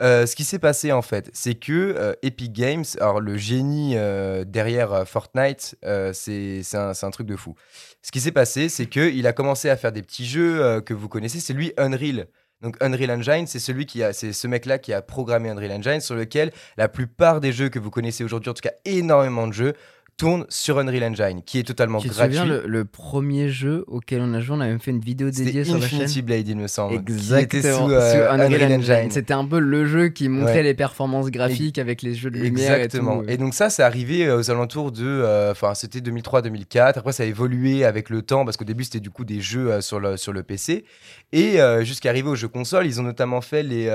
Euh, 0.00 0.26
ce 0.26 0.34
qui 0.34 0.44
s'est 0.44 0.58
passé 0.58 0.90
en 0.90 1.02
fait, 1.02 1.30
c'est 1.32 1.54
que 1.54 1.72
euh, 1.72 2.14
Epic 2.22 2.52
Games, 2.52 2.84
alors 2.98 3.20
le 3.20 3.36
génie 3.36 3.92
euh, 3.96 4.44
derrière 4.44 5.06
Fortnite, 5.06 5.76
c'est 6.12 6.62
un, 6.74 6.92
un 7.00 7.10
truc 7.10 7.26
de 7.26 7.36
fou. 7.36 7.54
Ce 8.02 8.10
qui 8.10 8.20
s'est 8.20 8.32
passé, 8.32 8.68
c'est 8.68 8.86
qu'il 8.86 9.26
a 9.26 9.32
commencé 9.32 9.68
à 9.68 9.76
faire 9.76 9.92
des 9.92 10.02
petits 10.02 10.26
jeux 10.26 10.80
que 10.80 10.94
vous 10.94 11.08
connaissez. 11.08 11.40
C'est 11.40 11.52
lui 11.52 11.72
Unreal. 11.76 12.26
Donc 12.62 12.76
Unreal 12.80 13.10
Engine, 13.10 13.46
c'est 13.46 13.58
celui 13.58 13.86
qui 13.86 14.02
a, 14.02 14.12
c'est 14.12 14.32
ce 14.32 14.46
mec-là 14.46 14.78
qui 14.78 14.92
a 14.92 15.02
programmé 15.02 15.50
Unreal 15.50 15.72
Engine, 15.72 16.00
sur 16.00 16.14
lequel 16.14 16.52
la 16.76 16.88
plupart 16.88 17.40
des 17.40 17.52
jeux 17.52 17.68
que 17.68 17.80
vous 17.80 17.90
connaissez 17.90 18.22
aujourd'hui, 18.22 18.50
en 18.50 18.54
tout 18.54 18.62
cas 18.62 18.74
énormément 18.84 19.48
de 19.48 19.52
jeux, 19.52 19.74
tournent 20.16 20.44
sur 20.48 20.78
Unreal 20.78 21.02
Engine, 21.04 21.42
qui 21.44 21.58
est 21.58 21.62
totalement 21.64 21.98
Tu 21.98 22.08
te 22.08 22.14
gratuit. 22.14 22.36
souviens, 22.36 22.52
le, 22.52 22.64
le 22.66 22.84
premier 22.84 23.48
jeu 23.48 23.84
auquel 23.88 24.20
on 24.20 24.32
a 24.34 24.40
joué, 24.40 24.56
on 24.56 24.60
a 24.60 24.66
même 24.66 24.78
fait 24.78 24.90
une 24.92 25.00
vidéo 25.00 25.30
dédiée 25.30 25.64
sur 25.64 25.78
la 25.78 25.80
chaîne 25.88 26.00
Infinity 26.02 26.22
Blade, 26.22 26.46
il 26.48 26.56
me 26.56 26.66
semble. 26.68 27.04
qui 27.04 27.12
Exactement, 27.12 27.40
était 27.40 27.62
sous, 27.72 27.78
sur 27.88 27.88
euh, 27.90 28.30
Unreal 28.30 28.72
Engine. 28.74 29.10
C'était 29.10 29.32
un 29.34 29.44
peu 29.44 29.58
le 29.58 29.86
jeu 29.86 30.08
qui 30.08 30.28
montrait 30.28 30.52
Ouais. 30.56 30.62
les 30.62 30.74
performances 30.74 31.30
graphiques 31.30 31.78
avec 31.78 32.02
les 32.02 32.14
jeux 32.14 32.30
de 32.30 32.38
lumière 32.38 32.74
Exactement. 32.74 33.22
et 33.22 33.26
tout. 33.26 33.30
Et, 33.32 33.36
donc 33.36 33.54
ça, 33.54 33.70
c'est 33.70 33.82
arrivé 33.82 34.26
euh, 34.26 34.38
aux 34.38 34.50
alentours 34.50 34.92
de, 34.92 35.02
euh, 35.04 35.50
enfin, 35.52 35.74
c'était 35.74 36.00
2003-2004. 36.00 36.98
Après, 36.98 37.12
ça 37.12 37.22
a 37.22 37.26
évolué 37.26 37.84
avec 37.84 38.10
le 38.10 38.22
temps 38.22 38.44
parce 38.44 38.56
qu'au 38.56 38.64
début, 38.64 38.84
c'était 38.84 39.00
du 39.00 39.10
coup 39.10 39.24
des 39.24 39.40
jeux 39.40 39.80
sur 39.80 39.98
le 40.00 40.16
sur 40.16 40.32
le 40.32 40.42
PC. 40.42 40.84
Et 41.32 41.58
jusqu'à 41.82 42.10
arriver 42.10 42.28
aux 42.28 42.34
jeux 42.36 42.48
console, 42.48 42.86
ils 42.86 43.00
ont 43.00 43.04
notamment 43.04 43.40
fait 43.40 43.62
les 43.62 43.90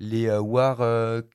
les 0.00 0.30
War, 0.30 0.78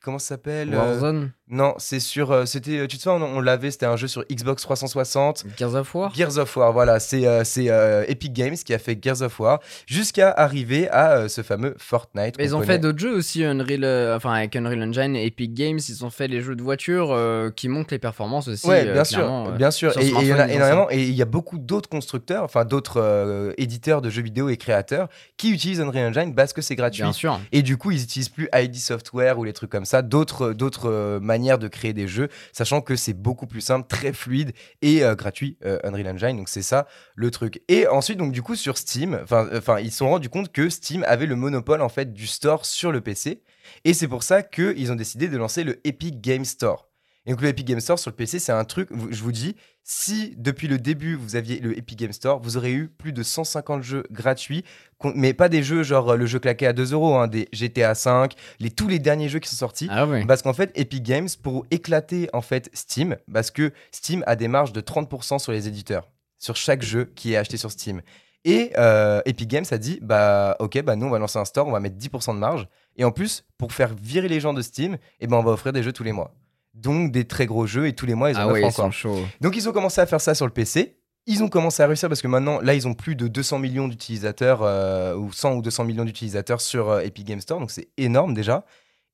comment 0.01 0.19
ça 0.19 0.29
s'appelle 0.29 0.73
Warzone, 0.73 1.31
Non, 1.49 1.73
c'est 1.77 1.99
sur, 1.99 2.31
euh, 2.31 2.45
c'était, 2.45 2.87
tu 2.87 2.97
te 2.97 3.01
souviens, 3.01 3.21
on, 3.21 3.37
on 3.37 3.41
l'avait, 3.41 3.71
c'était 3.71 3.85
un 3.87 3.95
jeu 3.97 4.07
sur 4.07 4.23
Xbox 4.31 4.61
360. 4.63 5.45
Gears 5.57 5.75
of 5.75 5.95
War. 5.95 6.13
Gears 6.13 6.37
of 6.37 6.55
War, 6.55 6.71
voilà, 6.71 6.99
c'est 6.99 7.25
euh, 7.27 7.43
euh, 7.57 8.05
Epic 8.07 8.33
Games 8.33 8.55
qui 8.55 8.73
a 8.73 8.79
fait 8.79 8.97
Gears 9.01 9.21
of 9.21 9.39
War 9.39 9.59
jusqu'à 9.87 10.29
arriver 10.31 10.87
à 10.89 11.13
euh, 11.13 11.27
ce 11.27 11.41
fameux 11.41 11.75
Fortnite. 11.77 12.35
Mais 12.37 12.45
ils 12.45 12.55
ont 12.55 12.59
connaît. 12.59 12.73
fait 12.73 12.79
d'autres 12.79 12.99
jeux 12.99 13.15
aussi, 13.15 13.43
Unreal, 13.43 13.83
euh, 13.83 14.15
enfin 14.15 14.33
avec 14.33 14.55
Unreal 14.55 14.83
Engine 14.83 15.15
et 15.15 15.25
Epic 15.25 15.53
Games, 15.53 15.79
ils 15.89 16.05
ont 16.05 16.09
fait 16.09 16.27
les 16.27 16.41
jeux 16.41 16.55
de 16.55 16.61
voiture 16.61 17.11
euh, 17.11 17.49
qui 17.49 17.67
montrent 17.67 17.93
les 17.93 17.99
performances 17.99 18.47
aussi. 18.47 18.67
Ouais, 18.67 18.85
euh, 18.87 18.93
bien 18.93 19.03
sûr, 19.03 19.47
euh. 19.47 19.51
bien 19.57 19.71
sûr. 19.71 19.97
Et 19.97 20.07
il 20.07 20.27
y 20.27 20.33
en 20.33 20.39
a 20.39 20.47
énormément. 20.47 20.87
Et 20.91 21.03
il 21.07 21.15
y 21.15 21.21
a 21.21 21.25
beaucoup 21.25 21.57
d'autres 21.57 21.89
constructeurs, 21.89 22.43
enfin 22.43 22.63
d'autres 22.65 23.01
euh, 23.01 23.53
éditeurs 23.57 24.01
de 24.01 24.09
jeux 24.09 24.21
vidéo 24.21 24.49
et 24.49 24.57
créateurs 24.57 25.07
qui 25.37 25.51
utilisent 25.51 25.81
Unreal 25.81 26.09
Engine 26.09 26.35
parce 26.35 26.53
que 26.53 26.61
c'est 26.61 26.75
gratuit. 26.75 27.01
Bien 27.03 27.13
sûr. 27.13 27.39
Et 27.51 27.61
du 27.61 27.77
coup, 27.77 27.91
ils 27.91 28.03
utilisent 28.03 28.29
plus 28.29 28.49
ID 28.53 28.75
Software 28.75 29.39
ou 29.39 29.43
les 29.43 29.53
trucs 29.53 29.71
comme 29.71 29.85
ça, 29.85 30.01
d'autres 30.01 30.53
d'autres 30.53 31.19
euh, 31.47 31.57
de 31.57 31.67
créer 31.67 31.93
des 31.93 32.07
jeux, 32.07 32.29
sachant 32.51 32.81
que 32.81 32.95
c'est 32.95 33.13
beaucoup 33.13 33.47
plus 33.47 33.61
simple, 33.61 33.87
très 33.87 34.13
fluide 34.13 34.53
et 34.81 35.03
euh, 35.03 35.15
gratuit 35.15 35.57
euh, 35.65 35.79
Unreal 35.83 36.07
Engine. 36.07 36.37
Donc 36.37 36.49
c'est 36.49 36.61
ça 36.61 36.87
le 37.15 37.31
truc. 37.31 37.61
Et 37.67 37.87
ensuite, 37.87 38.17
donc 38.17 38.31
du 38.31 38.41
coup 38.41 38.55
sur 38.55 38.77
Steam, 38.77 39.19
enfin 39.23 39.47
enfin 39.53 39.79
ils 39.79 39.91
se 39.91 39.97
sont 39.97 40.09
rendus 40.09 40.29
compte 40.29 40.51
que 40.51 40.69
Steam 40.69 41.03
avait 41.07 41.25
le 41.25 41.35
monopole 41.35 41.81
en 41.81 41.89
fait 41.89 42.13
du 42.13 42.27
store 42.27 42.65
sur 42.65 42.91
le 42.91 43.01
PC. 43.01 43.43
Et 43.85 43.93
c'est 43.93 44.07
pour 44.07 44.23
ça 44.23 44.41
qu'ils 44.41 44.91
ont 44.91 44.95
décidé 44.95 45.27
de 45.27 45.37
lancer 45.37 45.63
le 45.63 45.79
Epic 45.85 46.21
Game 46.21 46.45
Store. 46.45 46.88
Et 47.29 47.31
donc 47.31 47.41
le 47.43 47.49
Epic 47.49 47.67
Game 47.67 47.79
Store 47.79 47.99
sur 47.99 48.09
le 48.09 48.15
PC, 48.15 48.39
c'est 48.39 48.51
un 48.51 48.65
truc, 48.65 48.89
je 49.11 49.21
vous 49.21 49.31
dis, 49.31 49.55
si 49.83 50.33
depuis 50.37 50.67
le 50.67 50.79
début 50.79 51.13
vous 51.13 51.35
aviez 51.35 51.59
le 51.59 51.77
Epic 51.77 51.99
Game 51.99 52.11
Store, 52.11 52.41
vous 52.41 52.57
aurez 52.57 52.73
eu 52.73 52.87
plus 52.87 53.13
de 53.13 53.21
150 53.21 53.83
jeux 53.83 54.03
gratuits, 54.09 54.65
mais 55.13 55.35
pas 55.35 55.47
des 55.47 55.61
jeux 55.61 55.83
genre 55.83 56.17
le 56.17 56.25
jeu 56.25 56.39
claqué 56.39 56.65
à 56.65 56.73
2 56.73 56.93
euros, 56.93 57.17
hein, 57.17 57.27
des 57.27 57.47
GTA 57.53 57.93
5, 57.93 58.33
les, 58.59 58.71
tous 58.71 58.87
les 58.87 58.97
derniers 58.97 59.29
jeux 59.29 59.37
qui 59.37 59.47
sont 59.47 59.57
sortis. 59.57 59.87
Ah 59.91 60.07
ouais. 60.07 60.25
Parce 60.25 60.41
qu'en 60.41 60.53
fait, 60.53 60.71
Epic 60.73 61.03
Games, 61.03 61.27
pour 61.43 61.67
éclater 61.69 62.29
en 62.33 62.41
fait 62.41 62.71
Steam, 62.73 63.15
parce 63.31 63.51
que 63.51 63.73
Steam 63.91 64.23
a 64.25 64.35
des 64.35 64.47
marges 64.47 64.73
de 64.73 64.81
30% 64.81 65.37
sur 65.37 65.51
les 65.51 65.67
éditeurs, 65.67 66.09
sur 66.39 66.55
chaque 66.55 66.81
jeu 66.81 67.11
qui 67.13 67.33
est 67.33 67.37
acheté 67.37 67.57
sur 67.57 67.69
Steam. 67.69 68.01
Et 68.43 68.71
euh, 68.79 69.21
Epic 69.25 69.47
Games 69.47 69.65
a 69.69 69.77
dit, 69.77 69.99
bah 70.01 70.55
ok, 70.59 70.81
bah 70.81 70.95
nous 70.95 71.05
on 71.05 71.11
va 71.11 71.19
lancer 71.19 71.37
un 71.37 71.45
store, 71.45 71.67
on 71.67 71.71
va 71.73 71.79
mettre 71.79 71.97
10% 71.97 72.33
de 72.33 72.39
marge. 72.39 72.67
Et 72.97 73.03
en 73.03 73.11
plus, 73.11 73.45
pour 73.59 73.71
faire 73.71 73.93
virer 73.93 74.29
les 74.29 74.39
gens 74.39 74.55
de 74.55 74.63
Steam, 74.63 74.97
eh 75.19 75.27
ben 75.27 75.37
on 75.37 75.43
va 75.43 75.51
offrir 75.51 75.73
des 75.73 75.83
jeux 75.83 75.93
tous 75.93 76.03
les 76.03 76.11
mois. 76.11 76.33
Donc 76.81 77.11
des 77.11 77.25
très 77.25 77.45
gros 77.45 77.67
jeux 77.67 77.87
et 77.87 77.93
tous 77.93 78.05
les 78.05 78.15
mois 78.15 78.31
ils 78.31 78.37
en 78.37 78.41
ah 78.41 78.45
offrent 78.45 78.53
ouais, 78.53 78.61
ils 78.61 78.65
encore. 78.65 78.85
sont 78.85 78.91
chauds. 78.91 79.25
Donc 79.41 79.55
ils 79.55 79.67
ont 79.67 79.71
commencé 79.71 80.01
à 80.01 80.05
faire 80.05 80.21
ça 80.21 80.33
sur 80.33 80.45
le 80.45 80.53
PC. 80.53 80.95
Ils 81.25 81.43
ont 81.43 81.49
commencé 81.49 81.83
à 81.83 81.87
réussir 81.87 82.09
parce 82.09 82.21
que 82.21 82.27
maintenant, 82.27 82.59
là, 82.61 82.73
ils 82.73 82.87
ont 82.87 82.95
plus 82.95 83.15
de 83.15 83.27
200 83.27 83.59
millions 83.59 83.87
d'utilisateurs, 83.87 84.63
euh, 84.63 85.15
ou 85.15 85.31
100 85.31 85.55
ou 85.55 85.61
200 85.61 85.83
millions 85.83 86.05
d'utilisateurs 86.05 86.59
sur 86.59 86.89
euh, 86.89 87.01
Epic 87.01 87.27
Game 87.27 87.39
Store, 87.39 87.59
donc 87.59 87.69
c'est 87.69 87.89
énorme 87.97 88.33
déjà. 88.33 88.65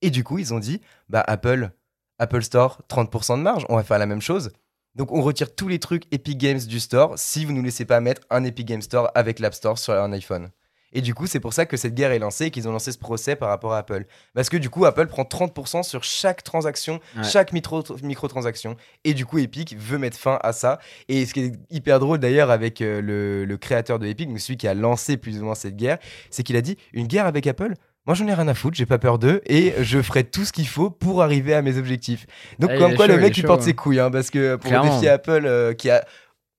Et 0.01 0.12
du 0.12 0.23
coup, 0.23 0.38
ils 0.38 0.54
ont 0.54 0.60
dit, 0.60 0.80
bah 1.10 1.23
Apple, 1.28 1.71
Apple 2.19 2.43
Store, 2.43 2.82
30% 2.89 3.38
de 3.38 3.41
marge, 3.41 3.65
on 3.67 3.75
va 3.75 3.84
faire 3.84 3.99
la 3.99 4.06
même 4.06 4.21
chose. 4.21 4.51
Donc 4.95 5.12
on 5.12 5.21
retire 5.21 5.54
tous 5.54 5.67
les 5.67 5.80
trucs 5.80 6.04
Epic 6.13 6.38
Games 6.38 6.60
du 6.60 6.80
store 6.80 7.15
si 7.17 7.43
vous 7.43 7.51
ne 7.51 7.58
nous 7.58 7.63
laissez 7.63 7.84
pas 7.84 7.99
mettre 7.99 8.21
un 8.30 8.45
Epic 8.45 8.65
Game 8.65 8.82
Store 8.82 9.12
avec 9.13 9.39
l'App 9.39 9.54
Store 9.54 9.78
sur 9.78 9.93
un 9.93 10.13
iPhone. 10.13 10.49
Et 10.93 11.02
du 11.02 11.13
coup, 11.13 11.28
c'est 11.28 11.39
pour 11.39 11.54
ça 11.54 11.65
que 11.65 11.76
cette 11.78 11.93
guerre 11.93 12.12
est 12.12 12.19
lancée 12.19 12.45
et 12.45 12.52
qu'ils 12.52 12.67
ont 12.69 12.71
lancé 12.71 12.91
ce 12.91 12.98
procès 12.98 13.36
par 13.36 13.50
rapport 13.50 13.74
à 13.74 13.80
Apple. 13.80 14.06
Parce 14.34 14.50
que 14.50 14.58
du 14.58 14.69
coup, 14.69 14.86
Apple 14.86 15.08
prend 15.08 15.24
30% 15.24 15.84
sur 15.84 16.04
chaque 16.04 16.43
transaction, 16.43 17.00
Ouais. 17.17 17.24
chaque 17.24 17.52
micro- 17.52 17.84
microtransaction. 18.02 18.76
Et 19.04 19.13
du 19.13 19.26
coup, 19.26 19.38
Epic 19.39 19.76
veut 19.78 19.98
mettre 19.98 20.17
fin 20.17 20.39
à 20.41 20.54
ça. 20.54 20.80
Et 21.10 21.26
ce 21.26 21.34
qui 21.34 21.41
est 21.41 21.54
hyper 21.69 22.00
drôle 22.00 22.19
d'ailleurs 22.19 22.50
avec 22.50 22.82
euh, 22.82 23.02
le, 23.02 23.45
le 23.45 23.58
créateur 23.58 24.00
de 24.00 24.08
Epic, 24.08 24.30
donc 24.30 24.39
celui 24.39 24.58
qui 24.58 24.67
a 24.67 24.74
lancé 24.74 25.17
plus 25.17 25.39
ou 25.41 25.45
moins 25.45 25.56
cette 25.56 25.76
guerre, 25.76 25.98
c'est 26.30 26.43
qu'il 26.43 26.56
a 26.56 26.62
dit 26.62 26.78
une 26.93 27.08
guerre 27.08 27.26
avec 27.26 27.45
Apple 27.48 27.74
moi 28.08 28.13
j'en 28.13 28.28
ai 28.28 28.36
rien 28.36 28.48
à 28.48 28.54
foutre, 28.54 28.78
j'ai 28.78 28.86
pas 28.86 29.00
peur 29.00 29.17
d'eux 29.17 29.41
et 29.48 29.74
je 29.82 30.00
ferai 30.00 30.24
tout 30.24 30.45
ce 30.45 30.54
qu'il 30.54 30.67
faut 30.67 30.91
pour 30.91 31.24
arriver 31.24 31.56
à 31.56 31.63
mes 31.63 31.76
objectifs. 31.80 32.28
Donc 32.60 32.69
Ah, 32.71 32.78
comme 32.78 32.93
quoi 32.95 33.08
chaud, 33.08 33.13
le 33.13 33.19
mec 33.19 33.36
il 33.36 33.43
porte 33.43 33.62
chaud, 33.62 33.65
ses 33.65 33.71
hein. 33.71 33.74
couilles 33.74 34.00
hein, 34.00 34.12
parce 34.12 34.30
que 34.30 34.58
pour 34.58 34.69
Clairement. 34.69 34.93
défier 34.93 35.10
Apple 35.10 35.41
euh, 35.48 35.74
qui 35.74 35.89
a 35.89 36.06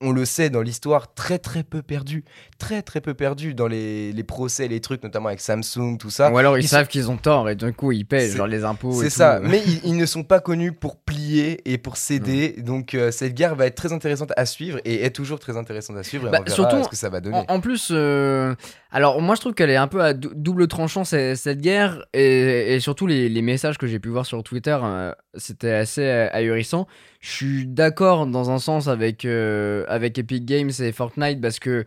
on 0.02 0.12
le 0.12 0.24
sait 0.26 0.50
dans 0.50 0.60
l'histoire 0.60 1.14
très 1.14 1.38
très 1.38 1.62
peu 1.62 1.80
perdu, 1.80 2.24
très 2.58 2.82
très 2.82 3.00
peu 3.00 3.14
perdu 3.14 3.54
dans 3.54 3.66
les, 3.66 4.12
les 4.12 4.24
procès, 4.24 4.68
les 4.68 4.80
trucs 4.80 5.02
notamment 5.02 5.28
avec 5.28 5.40
Samsung, 5.40 5.96
tout 5.98 6.10
ça. 6.10 6.30
Ou 6.30 6.36
alors 6.38 6.58
ils, 6.58 6.64
ils 6.64 6.68
savent 6.68 6.86
qu'ils 6.86 7.10
ont 7.10 7.16
tort 7.16 7.48
et 7.48 7.54
d'un 7.54 7.72
coup 7.72 7.92
ils 7.92 8.04
paient 8.04 8.28
genre 8.28 8.46
les 8.46 8.64
impôts. 8.64 9.00
C'est 9.00 9.08
ça, 9.10 9.40
mais 9.42 9.62
ils, 9.66 9.80
ils 9.84 9.96
ne 9.96 10.04
sont 10.04 10.22
pas 10.22 10.40
connus 10.40 10.72
pour 10.72 10.96
plier 10.98 11.62
et 11.70 11.78
pour 11.78 11.96
céder. 11.96 12.56
Donc 12.58 12.94
euh, 12.94 13.10
cette 13.10 13.34
guerre 13.34 13.54
va 13.54 13.66
être 13.66 13.74
très 13.74 13.92
intéressante 13.92 14.32
à 14.36 14.44
suivre 14.44 14.78
et 14.84 15.02
est 15.04 15.10
toujours 15.10 15.38
très 15.40 15.56
intéressante 15.56 15.96
à 15.96 16.02
suivre. 16.02 16.28
Et 16.28 16.30
Bah, 16.30 16.38
on 16.40 16.44
verra 16.44 16.54
surtout, 16.54 16.84
ce 16.84 16.88
que 16.90 16.96
ça 16.96 17.08
va 17.08 17.20
donner. 17.20 17.36
En, 17.48 17.54
en 17.56 17.60
plus, 17.60 17.88
euh, 17.90 18.54
alors 18.96 19.20
moi 19.20 19.34
je 19.34 19.40
trouve 19.42 19.52
qu'elle 19.52 19.68
est 19.68 19.76
un 19.76 19.88
peu 19.88 20.02
à 20.02 20.14
dou- 20.14 20.32
double 20.34 20.68
tranchant 20.68 21.04
cette, 21.04 21.36
cette 21.36 21.60
guerre 21.60 22.06
et, 22.14 22.74
et 22.74 22.80
surtout 22.80 23.06
les, 23.06 23.28
les 23.28 23.42
messages 23.42 23.76
que 23.76 23.86
j'ai 23.86 23.98
pu 23.98 24.08
voir 24.08 24.24
sur 24.24 24.42
Twitter, 24.42 24.78
euh, 24.82 25.12
c'était 25.34 25.72
assez 25.72 26.00
euh, 26.00 26.28
ahurissant. 26.32 26.86
Je 27.20 27.30
suis 27.30 27.66
d'accord 27.66 28.26
dans 28.26 28.50
un 28.50 28.58
sens 28.58 28.88
avec, 28.88 29.26
euh, 29.26 29.84
avec 29.88 30.16
Epic 30.16 30.46
Games 30.46 30.70
et 30.80 30.92
Fortnite 30.92 31.42
parce 31.42 31.58
que 31.58 31.84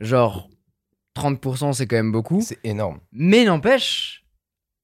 genre 0.00 0.50
30% 1.16 1.72
c'est 1.72 1.86
quand 1.86 1.96
même 1.96 2.12
beaucoup. 2.12 2.42
C'est 2.42 2.58
énorme. 2.62 3.00
Mais 3.10 3.44
n'empêche, 3.44 4.26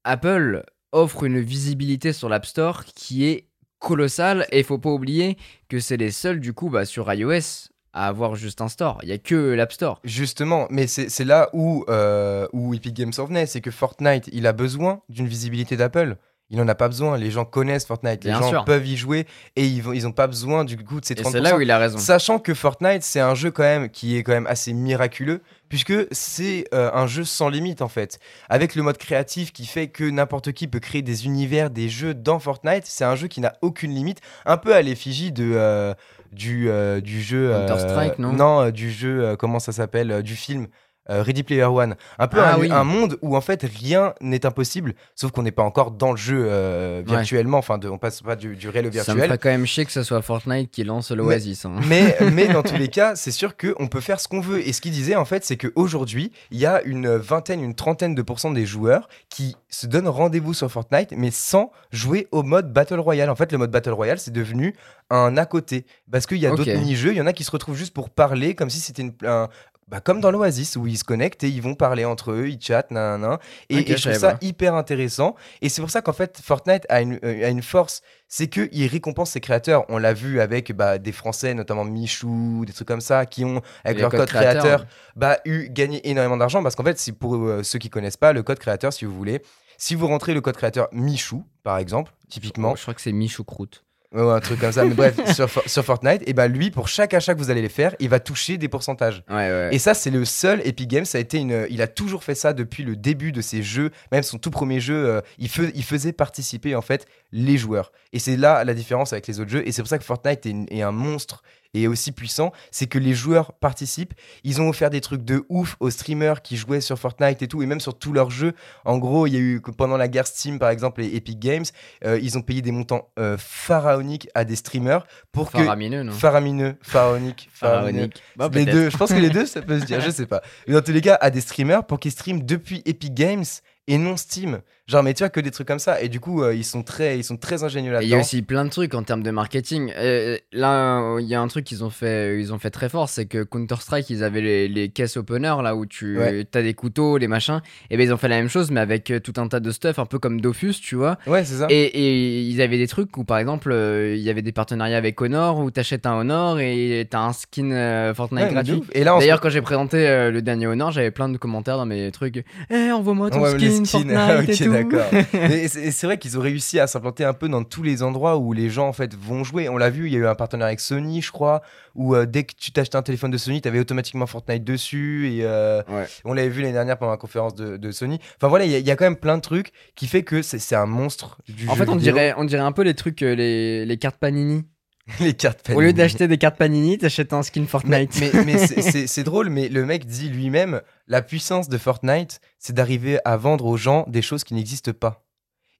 Apple 0.04 0.64
offre 0.92 1.24
une 1.24 1.40
visibilité 1.40 2.14
sur 2.14 2.30
l'App 2.30 2.46
Store 2.46 2.86
qui 2.86 3.26
est 3.26 3.48
colossale 3.80 4.46
et 4.50 4.60
il 4.60 4.64
faut 4.64 4.78
pas 4.78 4.88
oublier 4.88 5.36
que 5.68 5.78
c'est 5.78 5.98
les 5.98 6.10
seuls 6.10 6.40
du 6.40 6.54
coup 6.54 6.70
bah, 6.70 6.86
sur 6.86 7.12
iOS 7.12 7.68
à 7.96 8.08
avoir 8.08 8.36
juste 8.36 8.60
un 8.60 8.68
store. 8.68 8.98
Il 9.02 9.08
y 9.08 9.12
a 9.12 9.18
que 9.18 9.34
l'App 9.34 9.72
Store. 9.72 10.00
Justement, 10.04 10.66
mais 10.70 10.86
c'est 10.86 11.24
là 11.24 11.48
où, 11.54 11.84
euh, 11.88 12.46
où 12.52 12.74
Epic 12.74 12.94
Games 12.94 13.12
en 13.16 13.24
venait, 13.24 13.46
c'est 13.46 13.62
que 13.62 13.70
Fortnite, 13.70 14.28
il 14.32 14.46
a 14.46 14.52
besoin 14.52 15.00
d'une 15.08 15.26
visibilité 15.26 15.76
d'Apple. 15.76 16.16
Il 16.48 16.58
n'en 16.58 16.68
a 16.68 16.76
pas 16.76 16.86
besoin, 16.86 17.18
les 17.18 17.32
gens 17.32 17.44
connaissent 17.44 17.86
Fortnite, 17.86 18.22
les 18.22 18.30
gens 18.30 18.48
sûr. 18.48 18.64
peuvent 18.64 18.86
y 18.86 18.96
jouer 18.96 19.26
et 19.56 19.66
ils 19.66 19.82
n'ont 19.82 19.92
ils 19.92 20.12
pas 20.12 20.28
besoin 20.28 20.64
du 20.64 20.76
coup 20.76 21.00
de 21.00 21.04
ces 21.04 21.14
Et 21.14 21.16
30%. 21.16 21.32
c'est 21.32 21.40
là 21.40 21.56
où 21.56 21.60
il 21.60 21.70
a 21.72 21.78
raison. 21.78 21.98
Sachant 21.98 22.38
que 22.38 22.54
Fortnite, 22.54 23.02
c'est 23.02 23.18
un 23.18 23.34
jeu 23.34 23.50
quand 23.50 23.64
même 23.64 23.88
qui 23.90 24.16
est 24.16 24.22
quand 24.22 24.30
même 24.30 24.46
assez 24.46 24.72
miraculeux, 24.72 25.42
puisque 25.68 25.92
c'est 26.12 26.66
euh, 26.72 26.88
un 26.94 27.08
jeu 27.08 27.24
sans 27.24 27.48
limite 27.48 27.82
en 27.82 27.88
fait. 27.88 28.20
Avec 28.48 28.76
le 28.76 28.84
mode 28.84 28.96
créatif 28.96 29.52
qui 29.52 29.66
fait 29.66 29.88
que 29.88 30.04
n'importe 30.04 30.52
qui 30.52 30.68
peut 30.68 30.78
créer 30.78 31.02
des 31.02 31.26
univers, 31.26 31.68
des 31.68 31.88
jeux 31.88 32.14
dans 32.14 32.38
Fortnite, 32.38 32.84
c'est 32.84 33.04
un 33.04 33.16
jeu 33.16 33.26
qui 33.26 33.40
n'a 33.40 33.54
aucune 33.60 33.92
limite, 33.92 34.20
un 34.44 34.56
peu 34.56 34.72
à 34.72 34.82
l'effigie 34.82 35.32
de 35.32 35.50
euh, 35.52 35.94
du, 36.36 36.68
euh, 36.68 37.00
du 37.00 37.22
jeu 37.22 37.52
euh, 37.52 37.66
Counter-Strike, 37.66 38.18
non? 38.18 38.32
Non, 38.32 38.60
euh, 38.60 38.70
du 38.70 38.90
jeu, 38.90 39.24
euh, 39.24 39.36
comment 39.36 39.58
ça 39.58 39.72
s'appelle, 39.72 40.12
euh, 40.12 40.22
du 40.22 40.36
film. 40.36 40.68
Euh, 41.10 41.22
Ready 41.22 41.42
Player 41.42 41.64
One. 41.64 41.96
Un 42.18 42.28
peu 42.28 42.38
Ah 42.40 42.54
un, 42.54 42.58
oui. 42.58 42.68
un 42.70 42.84
monde 42.84 43.18
où 43.22 43.36
en 43.36 43.40
fait 43.40 43.62
rien 43.62 44.14
n'est 44.20 44.44
impossible, 44.46 44.94
sauf 45.14 45.30
qu'on 45.30 45.42
n'est 45.42 45.52
pas 45.52 45.62
encore 45.62 45.90
dans 45.90 46.10
le 46.10 46.16
jeu 46.16 46.46
euh, 46.48 47.02
Ouais. 47.02 47.04
virtuellement. 47.16 47.58
Enfin, 47.58 47.78
de- 47.78 47.88
on 47.88 47.98
passe 47.98 48.22
pas 48.22 48.36
du, 48.36 48.56
du 48.56 48.68
réel 48.68 48.86
au 48.86 48.92
Ça 48.92 48.98
me 48.98 49.04
virtuel. 49.04 49.24
ferait 49.26 49.38
quand 49.38 49.48
même 49.50 49.66
chier 49.66 49.84
que 49.84 49.92
ce 49.92 50.02
soit 50.02 50.22
Fortnite 50.22 50.70
qui 50.70 50.84
lance 50.84 51.10
l'Oasis. 51.10 51.64
hein. 51.64 51.74
Mais, 51.86 52.16
mais 52.32 52.48
dans 52.48 52.62
tous 52.62 52.76
les 52.76 52.88
cas, 52.88 53.16
c'est 53.16 53.30
sûr 53.30 53.56
qu'on 53.56 53.86
peut 53.88 54.00
faire 54.00 54.20
ce 54.20 54.28
qu'on 54.28 54.40
veut. 54.40 54.66
Et 54.66 54.72
ce 54.72 54.80
qu'il 54.80 54.92
disait, 54.92 55.16
en 55.16 55.24
fait, 55.24 55.44
c'est 55.44 55.56
qu'aujourd'hui, 55.56 56.32
il 56.50 56.58
y 56.58 56.66
a 56.66 56.82
une 56.82 57.16
vingtaine, 57.16 57.62
une 57.62 57.74
trentaine 57.74 58.14
de 58.14 58.22
pourcents 58.22 58.50
des 58.50 58.66
joueurs 58.66 59.08
qui 59.28 59.56
se 59.68 59.86
donnent 59.86 60.08
rendez-vous 60.08 60.54
sur 60.54 60.70
Fortnite, 60.70 61.12
mais 61.16 61.30
sans 61.30 61.70
jouer 61.92 62.28
au 62.32 62.42
mode 62.42 62.72
Battle 62.72 62.98
Royale. 63.00 63.30
En 63.30 63.36
fait, 63.36 63.52
le 63.52 63.58
mode 63.58 63.70
Battle 63.70 63.90
Royale, 63.92 64.18
c'est 64.18 64.32
devenu 64.32 64.74
un 65.10 65.36
à 65.36 65.46
côté. 65.46 65.86
Parce 66.10 66.26
qu'il 66.26 66.38
y 66.38 66.46
a 66.46 66.50
d'autres 66.50 66.70
mini-jeux, 66.72 67.12
il 67.12 67.16
y 67.16 67.20
en 67.20 67.26
a 67.26 67.32
qui 67.32 67.44
se 67.44 67.50
retrouvent 67.50 67.76
juste 67.76 67.94
pour 67.94 68.10
parler, 68.10 68.54
comme 68.54 68.70
si 68.70 68.80
c'était 68.80 69.02
une- 69.02 69.14
un. 69.24 69.48
Bah, 69.88 70.00
comme 70.00 70.20
dans 70.20 70.32
l'Oasis 70.32 70.74
où 70.74 70.88
ils 70.88 70.98
se 70.98 71.04
connectent 71.04 71.44
et 71.44 71.48
ils 71.48 71.62
vont 71.62 71.76
parler 71.76 72.04
entre 72.04 72.32
eux, 72.32 72.48
ils 72.48 72.60
chattent, 72.60 72.90
nanana. 72.90 73.38
Et, 73.68 73.78
Ok, 73.78 73.90
et 73.90 73.96
je 73.96 74.02
trouve 74.02 74.18
ça 74.18 74.36
hyper 74.40 74.74
intéressant. 74.74 75.36
Et 75.62 75.68
c'est 75.68 75.80
pour 75.80 75.90
ça 75.90 76.02
qu'en 76.02 76.12
fait, 76.12 76.40
Fortnite 76.42 76.84
a 76.88 77.02
une, 77.02 77.20
euh, 77.22 77.46
a 77.46 77.48
une 77.50 77.62
force, 77.62 78.02
c'est 78.26 78.48
qu'il 78.48 78.86
récompense 78.88 79.30
ses 79.30 79.40
créateurs. 79.40 79.84
On 79.88 79.98
l'a 79.98 80.12
vu 80.12 80.40
avec 80.40 80.72
bah, 80.72 80.98
des 80.98 81.12
Français, 81.12 81.54
notamment 81.54 81.84
Michou, 81.84 82.64
des 82.66 82.72
trucs 82.72 82.88
comme 82.88 83.00
ça, 83.00 83.26
qui 83.26 83.44
ont, 83.44 83.62
avec 83.84 84.00
leur 84.00 84.10
code 84.10 84.28
créateur, 84.28 84.86
bah, 85.14 85.38
eu 85.44 85.68
gagné 85.70 86.08
énormément 86.08 86.36
d'argent. 86.36 86.64
Parce 86.64 86.74
qu'en 86.74 86.84
fait, 86.84 86.98
c'est 86.98 87.12
pour 87.12 87.36
euh, 87.36 87.62
ceux 87.62 87.78
qui 87.78 87.88
connaissent 87.88 88.16
pas, 88.16 88.32
le 88.32 88.42
code 88.42 88.58
créateur, 88.58 88.92
si 88.92 89.04
vous 89.04 89.14
voulez, 89.14 89.40
si 89.78 89.94
vous 89.94 90.08
rentrez 90.08 90.34
le 90.34 90.40
code 90.40 90.56
créateur 90.56 90.88
Michou, 90.90 91.46
par 91.62 91.78
exemple, 91.78 92.12
typiquement, 92.28 92.74
Je 92.74 92.82
crois 92.82 92.94
que 92.94 93.00
c'est 93.00 93.12
Michoucroute. 93.12 93.84
Ouais, 93.84 93.84
ouais, 94.12 94.22
un 94.32 94.40
truc 94.40 94.60
comme 94.60 94.72
ça, 94.72 94.84
mais 94.84 94.94
bref, 94.94 95.14
sur, 95.34 95.48
For- 95.50 95.68
sur 95.68 95.84
Fortnite, 95.84 96.22
et 96.26 96.32
bah 96.32 96.48
lui, 96.48 96.70
pour 96.70 96.88
chaque 96.88 97.14
achat 97.14 97.34
que 97.34 97.38
vous 97.38 97.50
allez 97.50 97.62
les 97.62 97.68
faire, 97.68 97.94
il 98.00 98.08
va 98.08 98.20
toucher 98.20 98.56
des 98.58 98.68
pourcentages. 98.68 99.22
Ouais, 99.28 99.34
ouais. 99.36 99.68
Et 99.72 99.78
ça, 99.78 99.94
c'est 99.94 100.10
le 100.10 100.24
seul 100.24 100.60
Epic 100.66 100.88
Games. 100.88 101.04
Ça 101.04 101.18
a 101.18 101.20
été 101.20 101.38
une, 101.38 101.66
il 101.70 101.82
a 101.82 101.86
toujours 101.88 102.24
fait 102.24 102.34
ça 102.34 102.52
depuis 102.52 102.82
le 102.82 102.96
début 102.96 103.32
de 103.32 103.40
ses 103.40 103.62
jeux, 103.62 103.90
même 104.12 104.22
son 104.22 104.38
tout 104.38 104.50
premier 104.50 104.80
jeu. 104.80 104.94
euh, 104.94 105.20
il, 105.38 105.48
fais- 105.48 105.72
il 105.74 105.84
faisait 105.84 106.12
participer 106.12 106.74
en 106.74 106.82
fait 106.82 107.06
les 107.32 107.56
joueurs. 107.58 107.92
Et 108.12 108.18
c'est 108.18 108.36
là 108.36 108.64
la 108.64 108.74
différence 108.74 109.12
avec 109.12 109.26
les 109.26 109.40
autres 109.40 109.50
jeux. 109.50 109.66
Et 109.66 109.72
c'est 109.72 109.82
pour 109.82 109.88
ça 109.88 109.98
que 109.98 110.04
Fortnite 110.04 110.46
est, 110.46 110.50
une- 110.50 110.66
est 110.70 110.82
un 110.82 110.92
monstre 110.92 111.42
et 111.74 111.88
aussi 111.88 112.12
puissant, 112.12 112.52
c'est 112.70 112.86
que 112.86 112.98
les 112.98 113.14
joueurs 113.14 113.52
participent. 113.52 114.14
Ils 114.44 114.60
ont 114.60 114.68
offert 114.68 114.90
des 114.90 115.00
trucs 115.00 115.24
de 115.24 115.44
ouf 115.48 115.76
aux 115.80 115.90
streamers 115.90 116.42
qui 116.42 116.56
jouaient 116.56 116.80
sur 116.80 116.98
Fortnite 116.98 117.42
et 117.42 117.48
tout, 117.48 117.62
et 117.62 117.66
même 117.66 117.80
sur 117.80 117.98
tous 117.98 118.12
leurs 118.12 118.30
jeux. 118.30 118.54
En 118.84 118.98
gros, 118.98 119.26
il 119.26 119.34
y 119.34 119.36
a 119.36 119.40
eu 119.40 119.60
pendant 119.76 119.96
la 119.96 120.08
guerre 120.08 120.26
Steam, 120.26 120.58
par 120.58 120.70
exemple, 120.70 121.02
et 121.02 121.16
Epic 121.16 121.38
Games, 121.38 121.64
euh, 122.04 122.18
ils 122.20 122.36
ont 122.38 122.42
payé 122.42 122.62
des 122.62 122.72
montants 122.72 123.08
euh, 123.18 123.36
pharaoniques 123.38 124.28
à 124.34 124.44
des 124.44 124.56
streamers 124.56 125.06
pour 125.32 125.50
que 125.50 125.58
Faramineux, 125.58 126.02
non? 126.02 126.12
Faramineux, 126.12 126.76
pharaonique. 126.82 127.48
Pharaonique. 127.56 128.22
Bah, 128.36 128.50
les 128.52 128.66
deux, 128.66 128.90
je 128.90 128.96
pense 128.96 129.10
que 129.10 129.18
les 129.18 129.30
deux, 129.30 129.46
ça 129.46 129.62
peut 129.62 129.80
se 129.80 129.84
dire, 129.84 130.00
je 130.06 130.10
sais 130.10 130.26
pas. 130.26 130.42
Mais 130.66 130.74
dans 130.74 130.82
tous 130.82 130.92
les 130.92 131.00
cas, 131.00 131.18
à 131.20 131.30
des 131.30 131.40
streamers 131.40 131.84
pour 131.86 131.98
qu'ils 131.98 132.12
streament 132.12 132.44
depuis 132.44 132.82
Epic 132.84 133.14
Games 133.14 133.44
et 133.86 133.98
non 133.98 134.16
Steam. 134.16 134.60
Genre, 134.88 135.02
mais 135.02 135.14
tu 135.14 135.24
vois 135.24 135.30
que 135.30 135.40
des 135.40 135.50
trucs 135.50 135.66
comme 135.66 135.80
ça. 135.80 136.00
Et 136.00 136.08
du 136.08 136.20
coup, 136.20 136.44
euh, 136.44 136.54
ils 136.54 136.62
sont 136.64 136.84
très, 136.84 137.18
ils 137.18 137.24
sont 137.24 137.36
très 137.36 137.64
ingénieux 137.64 137.92
Et 137.94 137.94
Il 137.94 137.94
y 137.94 137.96
a 137.96 138.00
là-dedans. 138.02 138.20
aussi 138.20 138.40
plein 138.42 138.64
de 138.64 138.70
trucs 138.70 138.94
en 138.94 139.02
termes 139.02 139.24
de 139.24 139.32
marketing. 139.32 139.92
Euh, 139.96 140.38
là, 140.52 141.00
euh, 141.00 141.20
il 141.20 141.26
y 141.26 141.34
a 141.34 141.40
un 141.40 141.48
truc 141.48 141.64
qu'ils 141.64 141.82
ont 141.82 141.90
fait, 141.90 142.38
ils 142.38 142.52
ont 142.54 142.60
fait 142.60 142.70
très 142.70 142.88
fort, 142.88 143.08
c'est 143.08 143.26
que 143.26 143.42
Counter 143.42 143.74
Strike, 143.80 144.08
ils 144.10 144.22
avaient 144.22 144.40
les, 144.40 144.68
les 144.68 144.88
caisses 144.88 145.16
opener 145.16 145.56
là 145.60 145.74
où 145.74 145.86
tu 145.86 146.16
Ouais. 146.18 146.46
as 146.54 146.62
des 146.62 146.74
couteaux, 146.74 147.18
les 147.18 147.26
machins. 147.26 147.60
Et 147.90 147.96
ben 147.96 148.04
ils 148.06 148.12
ont 148.12 148.16
fait 148.16 148.28
la 148.28 148.36
même 148.36 148.48
chose, 148.48 148.70
mais 148.70 148.78
avec 148.78 149.12
tout 149.24 149.32
un 149.38 149.48
tas 149.48 149.58
de 149.58 149.72
stuff, 149.72 149.98
un 149.98 150.06
peu 150.06 150.20
comme 150.20 150.40
Dofus, 150.40 150.74
tu 150.80 150.94
vois. 150.94 151.18
Ouais, 151.26 151.44
c'est 151.44 151.56
ça. 151.56 151.66
Et, 151.68 151.82
et 151.86 152.40
ils 152.42 152.60
avaient 152.62 152.78
des 152.78 152.86
trucs 152.86 153.16
où, 153.16 153.24
par 153.24 153.38
exemple, 153.38 153.72
euh, 153.72 154.14
il 154.14 154.22
y 154.22 154.30
avait 154.30 154.42
des 154.42 154.52
partenariats 154.52 154.98
avec 154.98 155.20
Honor 155.20 155.58
où 155.58 155.68
t'achètes 155.72 156.06
un 156.06 156.14
Honor 156.14 156.60
et 156.60 157.04
t'as 157.10 157.22
un 157.22 157.32
skin 157.32 157.72
euh, 157.72 158.14
Fortnite 158.14 158.44
Ouais, 158.44 158.52
gratuit. 158.52 158.84
Et 158.92 159.02
là, 159.02 159.18
D'ailleurs, 159.18 159.40
quand 159.40 159.50
j'ai 159.50 159.62
présenté 159.62 160.30
le 160.30 160.42
dernier 160.42 160.68
Honor, 160.68 160.92
j'avais 160.92 161.10
plein 161.10 161.28
de 161.28 161.38
commentaires 161.38 161.76
dans 161.76 161.86
mes 161.86 162.12
trucs. 162.12 162.44
Eh, 162.70 162.92
envoie-moi 162.92 163.30
ton 163.30 163.40
Ouais, 163.42 163.50
skin 163.58 163.84
skins. 163.84 164.10
Fortnite 164.14 164.48
Ok, 164.48 164.60
et 164.60 164.64
tout. 164.64 164.75
D'accord. 164.84 165.10
Mais 165.32 165.68
c'est 165.68 166.06
vrai 166.06 166.18
qu'ils 166.18 166.38
ont 166.38 166.40
réussi 166.42 166.78
à 166.80 166.86
s'implanter 166.86 167.24
un 167.24 167.32
peu 167.34 167.48
dans 167.48 167.64
tous 167.64 167.82
les 167.82 168.02
endroits 168.02 168.36
où 168.38 168.52
les 168.52 168.70
gens 168.70 168.88
en 168.88 168.92
fait 168.92 169.14
vont 169.14 169.44
jouer. 169.44 169.68
On 169.68 169.76
l'a 169.76 169.90
vu, 169.90 170.06
il 170.06 170.12
y 170.12 170.16
a 170.16 170.18
eu 170.20 170.26
un 170.26 170.34
partenariat 170.34 170.68
avec 170.68 170.80
Sony, 170.80 171.22
je 171.22 171.32
crois, 171.32 171.62
où 171.94 172.14
euh, 172.14 172.26
dès 172.26 172.44
que 172.44 172.54
tu 172.58 172.72
t'achetais 172.72 172.96
un 172.96 173.02
téléphone 173.02 173.30
de 173.30 173.38
Sony, 173.38 173.60
tu 173.62 173.68
avais 173.68 173.80
automatiquement 173.80 174.26
Fortnite 174.26 174.64
dessus. 174.64 175.30
Et 175.32 175.40
euh, 175.44 175.82
Ouais. 175.88 176.06
on 176.24 176.32
l'avait 176.34 176.48
vu 176.48 176.60
l'année 176.62 176.72
dernière 176.74 176.98
pendant 176.98 177.12
la 177.12 177.18
conférence 177.18 177.54
de, 177.54 177.76
de 177.76 177.90
Sony. 177.90 178.18
Enfin 178.36 178.48
voilà, 178.48 178.64
il 178.64 178.70
y, 178.70 178.74
a- 178.74 178.78
il 178.78 178.86
y 178.86 178.90
a 178.90 178.96
quand 178.96 179.04
même 179.06 179.16
plein 179.16 179.36
de 179.36 179.42
trucs 179.42 179.72
qui 179.94 180.06
fait 180.06 180.22
que 180.22 180.42
c'est 180.42 180.74
un 180.76 180.86
monstre 180.86 181.38
du 181.48 181.68
En 181.68 181.74
jeu 181.74 181.84
fait, 181.84 181.90
on 181.90 181.96
vidéo. 181.96 182.12
dirait, 182.14 182.34
on 182.36 182.44
dirait 182.44 182.62
un 182.62 182.72
peu 182.72 182.82
les 182.82 182.94
trucs, 182.94 183.22
euh, 183.22 183.34
les, 183.34 183.84
les 183.86 183.96
cartes 183.96 184.16
Panini. 184.16 184.64
les 185.20 185.34
cartes 185.34 185.68
Au 185.70 185.72
lieu 185.74 185.76
Panini. 185.88 185.92
d'acheter 185.94 186.28
des 186.28 186.38
cartes 186.38 186.56
Panini, 186.56 186.98
t'achètes 186.98 187.32
un 187.32 187.42
skin 187.42 187.64
Fortnite. 187.66 188.18
mais, 188.20 188.44
mais 188.44 188.58
c'est- 189.06 189.22
drôle, 189.24 189.50
mais 189.50 189.68
le 189.68 189.84
mec 189.86 190.04
dit 190.06 190.28
lui-même 190.28 190.80
la 191.06 191.22
puissance 191.22 191.68
de 191.68 191.78
Fortnite, 191.78 192.40
c'est 192.58 192.72
d'arriver 192.74 193.18
à 193.24 193.36
vendre 193.36 193.66
aux 193.66 193.76
gens 193.76 194.04
des 194.08 194.22
choses 194.22 194.42
qui 194.44 194.54
n'existent 194.54 194.92
pas. 194.92 195.22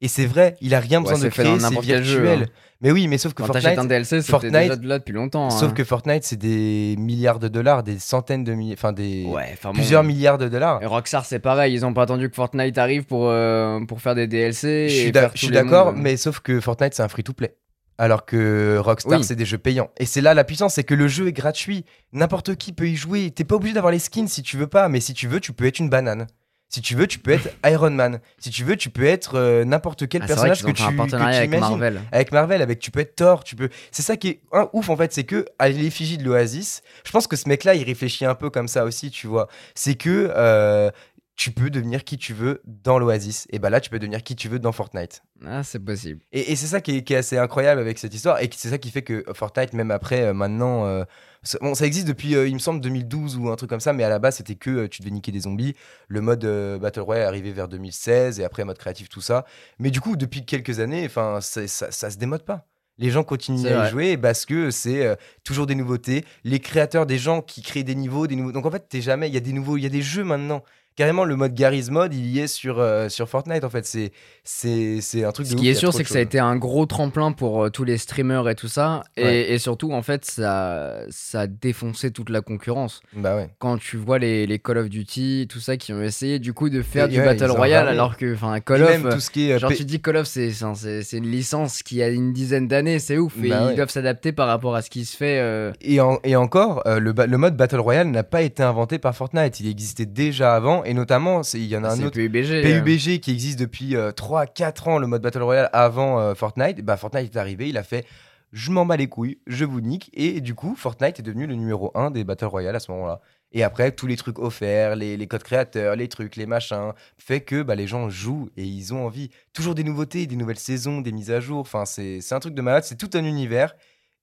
Et 0.03 0.09
c'est 0.09 0.27
vrai, 0.27 0.57
il 0.61 0.75
a 0.75 0.81
rien 0.81 0.99
Ouais, 1.03 1.11
besoin 1.11 1.25
de 1.25 1.31
créer, 1.31 1.47
c'est 1.57 1.63
n'importe 1.63 1.87
quel 1.87 2.05
jeu, 2.05 2.21
virtuel. 2.23 2.43
hein. 2.43 2.53
Mais 2.83 2.91
oui, 2.93 3.09
mais 3.09 3.17
sauf 3.17 3.33
que 3.33 3.43
Quand 3.43 3.47
Fortnite, 3.55 3.79
un 3.79 3.85
DLC, 3.87 4.21
c'était 4.21 4.31
Fortnite- 4.31 4.53
déjà 4.53 4.77
de 4.77 4.87
là 4.87 4.99
depuis 4.99 5.13
longtemps. 5.15 5.49
sauf 5.49 5.71
hein. 5.71 5.75
que 5.75 5.83
Fortnite, 5.85 6.23
c'est 6.25 6.37
des 6.37 6.95
milliards 6.99 7.39
de 7.39 7.49
dollars, 7.49 7.83
des 7.83 7.99
centaines 7.99 8.45
de 8.45 8.53
milliers, 8.53 8.75
enfin 8.75 8.93
des 8.93 9.25
Ouais, 9.25 9.57
bon. 9.63 9.73
plusieurs 9.73 10.05
milliards 10.05 10.37
de 10.37 10.49
dollars. 10.49 10.83
Et 10.83 10.87
Rockstar, 10.87 11.25
c'est 11.25 11.39
pareil, 11.39 11.73
ils 11.73 11.87
ont 11.87 11.95
pas 11.95 12.03
attendu 12.03 12.29
que 12.29 12.35
Fortnite 12.37 12.77
arrive 12.77 13.05
pour, 13.05 13.29
euh, 13.31 13.81
pour 13.87 14.03
faire 14.03 14.15
des 14.15 14.27
DLC. 14.27 14.91
Je 14.91 14.95
suis 15.39 15.51
d'accord, 15.51 15.95
mais 15.95 16.19
sauf 16.19 16.41
que 16.41 16.61
Fortnite, 16.61 16.93
c'est 16.93 17.03
un 17.03 17.09
free-to-play. 17.09 17.57
Alors 17.99 18.27
que 18.27 18.77
Rockstar, 18.79 19.21
Oui. 19.21 19.25
c'est 19.25 19.37
des 19.37 19.47
jeux 19.47 19.59
payants. 19.59 19.91
Et 19.99 20.05
c'est 20.07 20.21
là 20.21 20.35
la 20.35 20.45
puissance, 20.45 20.75
c'est 20.75 20.85
que 20.85 20.95
le 20.95 21.09
jeu 21.09 21.29
est 21.29 21.33
gratuit. 21.33 21.85
N'importe 22.13 22.57
qui 22.57 22.73
peut 22.73 22.89
y 22.89 22.97
jouer. 22.97 23.31
T'es 23.31 23.45
pas 23.45 23.55
obligé 23.57 23.75
d'avoir 23.75 23.93
les 23.93 23.99
skins 23.99 24.29
si 24.29 24.43
tu 24.43 24.57
veux 24.57 24.67
pas, 24.67 24.89
mais 24.89 25.01
si 25.01 25.15
tu 25.15 25.29
veux, 25.29 25.41
tu 25.41 25.53
peux 25.53 25.65
être 25.67 25.79
une 25.79 25.89
banane. 25.89 26.27
Si 26.69 26.81
tu 26.83 26.97
veux, 26.97 27.07
tu 27.07 27.21
peux 27.21 27.31
être 27.31 27.49
Iron 27.65 27.91
Man. 27.93 28.19
Si 28.39 28.51
tu 28.51 28.65
veux, 28.65 28.77
tu 28.77 28.91
peux 28.91 29.05
être 29.05 29.37
euh, 29.39 29.65
n'importe 29.65 30.09
quel 30.09 30.23
Ah, 30.25 30.27
personnage 30.27 30.63
que 30.65 30.71
tu, 30.73 30.83
un 30.83 30.93
que 30.93 31.15
avec 31.15 31.47
imagines. 31.49 31.61
Marvel. 31.61 32.01
Avec 32.13 32.33
Marvel, 32.33 32.61
avec 32.61 32.81
tu 32.81 32.91
peux 32.91 33.01
être 33.01 33.15
Thor, 33.15 33.45
tu 33.45 33.55
peux. 33.57 33.69
C'est 33.93 34.03
ça 34.03 34.17
qui 34.17 34.29
est 34.29 34.41
un 34.53 34.69
ouf 34.73 34.89
en 34.91 34.97
fait, 34.97 35.13
c'est 35.13 35.25
que 35.25 35.47
à 35.61 35.69
l'effigie 35.69 36.19
de 36.19 36.25
l'Oasis, 36.25 36.83
je 37.05 37.11
pense 37.13 37.27
que 37.29 37.37
ce 37.37 37.49
mec-là, 37.49 37.77
il 37.77 37.85
réfléchit 37.85 38.25
un 38.27 38.35
peu 38.35 38.51
comme 38.51 38.67
ça 38.69 38.85
aussi, 38.85 39.11
tu 39.11 39.27
vois. 39.29 39.49
C'est 39.77 39.95
que 39.95 40.33
euh, 40.37 40.91
tu 41.37 41.51
peux 41.51 41.69
devenir 41.71 42.03
qui 42.03 42.17
tu 42.17 42.33
veux 42.33 42.63
dans 42.65 42.99
l'Oasis, 42.99 43.47
et 43.51 43.59
bah 43.59 43.69
là, 43.71 43.81
tu 43.81 43.91
peux 43.91 43.99
devenir 43.99 44.23
qui 44.23 44.35
tu 44.37 44.49
veux 44.49 44.59
dans 44.59 44.73
Fortnite. 44.73 45.23
Ah, 45.47 45.63
c'est 45.63 45.79
possible. 45.79 46.23
Et, 46.33 46.53
et 46.53 46.57
c'est 46.57 46.67
ça 46.67 46.81
qui 46.81 46.97
est, 46.97 47.03
qui 47.05 47.13
est 47.13 47.17
assez 47.19 47.37
incroyable 47.37 47.81
avec 47.81 47.99
cette 47.99 48.15
histoire, 48.15 48.41
et 48.43 48.49
c'est 48.57 48.71
ça 48.71 48.79
qui 48.79 48.91
fait 48.91 49.03
que 49.03 49.23
Fortnite, 49.35 49.75
même 49.75 49.91
après, 49.91 50.23
euh, 50.23 50.33
maintenant, 50.33 50.87
euh, 50.87 51.05
ça- 51.43 51.59
bon, 51.61 51.75
ça 51.75 51.85
existe 51.87 52.09
depuis, 52.09 52.35
euh, 52.35 52.49
il 52.49 52.55
me 52.55 52.59
semble, 52.59 52.81
2012 52.81 53.37
ou 53.37 53.51
un 53.51 53.57
truc 53.57 53.69
comme 53.69 53.81
ça, 53.81 53.93
mais 53.93 54.03
à 54.03 54.09
la 54.09 54.19
base, 54.19 54.37
c'était 54.37 54.55
que 54.55 54.87
tu 54.87 55.03
devais 55.03 55.11
niquer 55.11 55.31
des 55.31 55.41
zombies. 55.41 55.75
Le 56.09 56.23
mode 56.23 56.45
Battle 56.81 57.01
Royale 57.01 57.25
est 57.25 57.29
arrivé 57.29 57.53
vers 57.53 57.69
2016, 57.69 58.41
et 58.41 58.45
après, 58.45 58.65
mode 58.65 58.79
créatif, 58.79 59.11
tout 59.11 59.21
ça. 59.21 59.45
Mais 59.79 59.91
du 59.91 60.01
coup, 60.01 60.17
depuis 60.17 60.45
quelques 60.47 60.81
années, 60.81 61.09
ça, 61.11 61.41
ça 61.69 62.11
se 62.11 62.17
démode 62.17 62.45
pas. 62.47 62.67
Les 62.99 63.11
gens 63.11 63.25
continuent 63.25 63.67
à 63.67 63.87
y 63.89 63.91
jouer 63.91 64.17
parce 64.17 64.47
que 64.47 64.71
c'est 64.71 65.05
euh, 65.07 65.17
toujours 65.45 65.67
des 65.67 65.75
nouveautés. 65.75 66.25
Les 66.45 66.61
créateurs, 66.61 67.05
des 67.05 67.19
gens 67.19 67.43
qui 67.43 67.61
créent 67.61 67.85
des 67.85 67.95
niveaux, 67.95 68.27
des 68.27 68.37
nouveaux. 68.37 68.53
Donc 68.53 68.65
en 68.65 68.71
fait, 68.71 68.89
t'es 68.89 69.03
jamais. 69.03 69.29
Il 69.29 69.35
y 69.35 69.37
a 69.37 69.41
des 69.41 69.53
nouveaux, 69.53 69.77
il 69.77 69.83
y 69.83 69.87
a 69.87 69.91
des 69.91 70.01
jeux 70.01 70.25
maintenant. 70.25 70.63
Carrément, 70.97 71.25
le 71.25 71.37
mode 71.37 71.55
Garry's 71.55 71.91
Mod, 71.91 72.15
il 72.15 72.27
y 72.27 72.41
est 72.41 72.47
sur, 72.47 72.79
euh, 72.79 73.11
sur 73.11 73.29
Fortnite. 73.29 73.65
En 73.65 73.71
fait, 73.71 73.85
c'est 73.87 74.13
c'est 74.45 75.01
c'est 75.03 75.25
un 75.25 75.33
truc. 75.33 75.47
Ce 75.47 75.53
de 75.53 75.57
qui 75.57 75.61
ouf, 75.63 75.67
il 75.67 75.71
est 75.71 75.75
sûr, 75.75 75.93
c'est 75.93 76.05
que 76.05 76.09
ça 76.09 76.19
a 76.19 76.23
été 76.23 76.39
un 76.39 76.57
gros 76.57 76.87
tremplin 76.87 77.33
pour 77.33 77.65
euh, 77.65 77.69
tous 77.71 77.85
les 77.85 77.99
streamers 77.99 78.49
et 78.49 78.55
tout 78.55 78.69
ça. 78.69 79.03
Et, 79.17 79.25
Ouais. 79.25 79.51
et 79.53 79.59
surtout, 79.59 79.93
en 79.93 80.01
fait, 80.03 80.25
ça, 80.25 81.01
ça 81.11 81.41
a 81.41 81.47
défoncé 81.47 82.11
toute 82.13 82.31
la 82.31 82.41
concurrence. 82.41 83.01
Bah 83.15 83.37
ouais. 83.37 83.51
Quand 83.59 83.77
tu 83.77 83.97
vois 83.99 84.19
les, 84.19 84.47
les 84.47 84.59
Call 84.59 84.79
of 84.79 84.89
Duty, 84.89 85.47
tout 85.51 85.61
ça, 85.61 85.77
qui 85.77 85.93
ont 85.93 86.01
essayé 86.01 86.39
du 86.39 86.53
coup 86.55 86.71
de 86.71 86.81
faire 86.81 87.07
Et 87.07 87.09
du 87.09 87.19
ouais, 87.19 87.25
Battle 87.27 87.45
ils 87.51 87.57
Royale, 87.57 87.89
alors 87.89 88.17
que, 88.17 88.33
enfin, 88.35 88.55
Et 88.55 88.61
Call 88.63 88.83
of. 88.83 88.89
même 88.91 89.07
euh, 89.07 89.13
tout 89.13 89.21
ce 89.21 89.31
qui 89.31 89.51
est. 89.51 89.59
Genre, 89.59 89.69
P- 89.71 89.77
tu 89.77 89.85
dis 89.85 90.01
Call 90.01 90.17
of, 90.17 90.27
c'est 90.27 90.51
c'est- 90.51 91.03
c'est- 91.03 91.19
une 91.19 91.31
licence 91.31 91.83
qui 91.83 92.03
a 92.03 92.09
une 92.09 92.33
dizaine 92.33 92.69
d'années, 92.69 92.99
c'est 93.01 93.19
ouf. 93.19 93.35
Et 93.45 93.49
Bah 93.51 93.59
ils 93.63 93.67
ouais. 93.67 93.75
doivent 93.75 93.91
s'adapter 93.91 94.33
par 94.33 94.47
rapport 94.49 94.75
à 94.75 94.81
ce 94.81 94.89
qui 94.89 95.05
se 95.05 95.15
fait. 95.17 95.41
euh, 95.41 95.73
Et, 95.83 96.01
en- 96.01 96.21
et 96.25 96.37
encore, 96.37 96.83
euh, 96.87 96.99
le, 97.01 97.13
le 97.27 97.37
mode 97.37 97.55
Battle 97.57 97.81
Royale 97.81 98.09
n'a 98.09 98.23
pas 98.23 98.41
été 98.41 98.63
inventé 98.63 98.99
par 98.99 99.15
Fortnite. 99.15 99.61
Il 99.61 99.69
existait 99.69 100.07
déjà 100.07 100.55
avant. 100.55 100.85
Et 100.87 100.95
notamment, 100.95 101.43
c'est- 101.43 101.59
il 101.59 101.67
y 101.67 101.77
en 101.77 101.85
a 101.85 101.89
un 101.89 101.97
c'est 101.97 102.05
autre. 102.05 102.17
PUBG. 102.63 103.17
euh. 103.17 103.19
Qui 103.19 103.31
existe 103.33 103.59
depuis 103.59 103.95
3-4 104.17 104.89
ans, 104.89 104.99
le 104.99 105.07
mode 105.07 105.23
Battle 105.23 105.43
Royale 105.43 105.71
avant 105.73 106.19
euh, 106.21 106.35
Fortnite. 106.35 106.83
Bah, 106.85 106.97
Fortnite 106.97 107.35
est 107.35 107.39
arrivé, 107.39 107.69
il 107.69 107.77
a 107.79 107.83
fait 107.83 108.05
je 108.53 108.71
m'en 108.71 108.87
bats 108.87 108.97
les 108.97 109.09
couilles, 109.09 109.39
je 109.47 109.65
vous 109.65 109.81
nique. 109.81 110.09
Et 110.15 110.41
du 110.41 110.55
coup, 110.55 110.77
Fortnite 110.77 111.19
est 111.19 111.23
devenu 111.23 111.47
le 111.47 111.57
numéro 111.57 111.91
1 111.95 112.11
des 112.11 112.25
Battle 112.25 112.47
Royale 112.47 112.77
à 112.77 112.81
ce 112.81 112.91
moment-là. 112.93 113.21
Et 113.53 113.63
après, 113.63 113.91
tous 113.93 114.07
les 114.07 114.17
trucs 114.17 114.39
offerts, 114.39 114.97
les, 114.97 115.17
les 115.17 115.27
codes 115.27 115.43
créateurs, 115.43 115.95
les 115.97 116.09
trucs, 116.09 116.37
les 116.37 116.47
machins, 116.47 116.93
fait 117.19 117.41
que 117.41 117.63
bah, 117.63 117.75
les 117.75 117.87
gens 117.87 118.09
jouent 118.09 118.49
et 118.57 118.65
ils 118.65 118.95
ont 118.95 119.05
envie. 119.05 119.31
Toujours 119.53 119.75
des 119.75 119.85
nouveautés, 119.85 120.27
des 120.27 120.37
nouvelles 120.37 120.59
saisons, 120.59 121.01
des 121.01 121.13
mises 121.13 121.31
à 121.31 121.41
jour. 121.41 121.59
Enfin, 121.59 121.85
c'est 121.85 122.21
c'est 122.21 122.35
un 122.35 122.41
truc 122.41 122.55
de 122.55 122.63
malade, 122.63 122.85
c'est 122.85 122.97
tout 122.97 123.11
un 123.15 123.25
univers. 123.25 123.75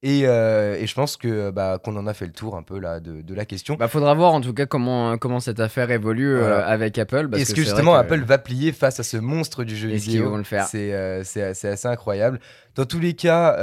Et, 0.05 0.23
euh, 0.27 0.75
et 0.77 0.85
je 0.85 0.93
pense 0.95 1.15
que 1.15 1.49
bah, 1.49 1.79
qu'on 1.81 1.95
en 1.95 2.07
a 2.07 2.13
fait 2.13 2.25
le 2.25 2.33
tour 2.33 2.57
un 2.57 2.61
peu 2.61 2.77
là 2.77 2.99
de, 2.99 3.21
de 3.21 3.33
la 3.33 3.45
question. 3.45 3.75
Bah, 3.75 3.87
faudra 3.87 4.13
voir 4.13 4.33
en 4.33 4.41
tout 4.41 4.53
cas 4.53 4.65
comment, 4.65 5.17
comment 5.17 5.39
cette 5.39 5.61
affaire 5.61 5.89
évolue 5.91 6.35
euh, 6.35 6.61
avec 6.65 6.97
Apple. 6.99 7.29
Parce 7.29 7.41
Est-ce 7.41 7.55
que 7.55 7.61
justement 7.61 7.93
que- 7.93 7.99
Apple 7.99 8.19
va 8.23 8.37
plier 8.37 8.73
face 8.73 8.99
à 8.99 9.03
ce 9.03 9.15
monstre 9.15 9.63
du 9.63 9.77
jeu 9.77 9.91
Est-ce 9.91 10.03
qu'ils 10.09 10.21
vont 10.21 10.35
le 10.35 10.43
faire 10.43 10.67
C'est 10.67 10.93
euh, 10.93 11.23
c'est- 11.23 11.53
c'est 11.53 11.69
assez 11.69 11.87
incroyable. 11.87 12.41
Dans 12.75 12.85
tous 12.85 12.99
les 12.99 13.13
cas, 13.13 13.55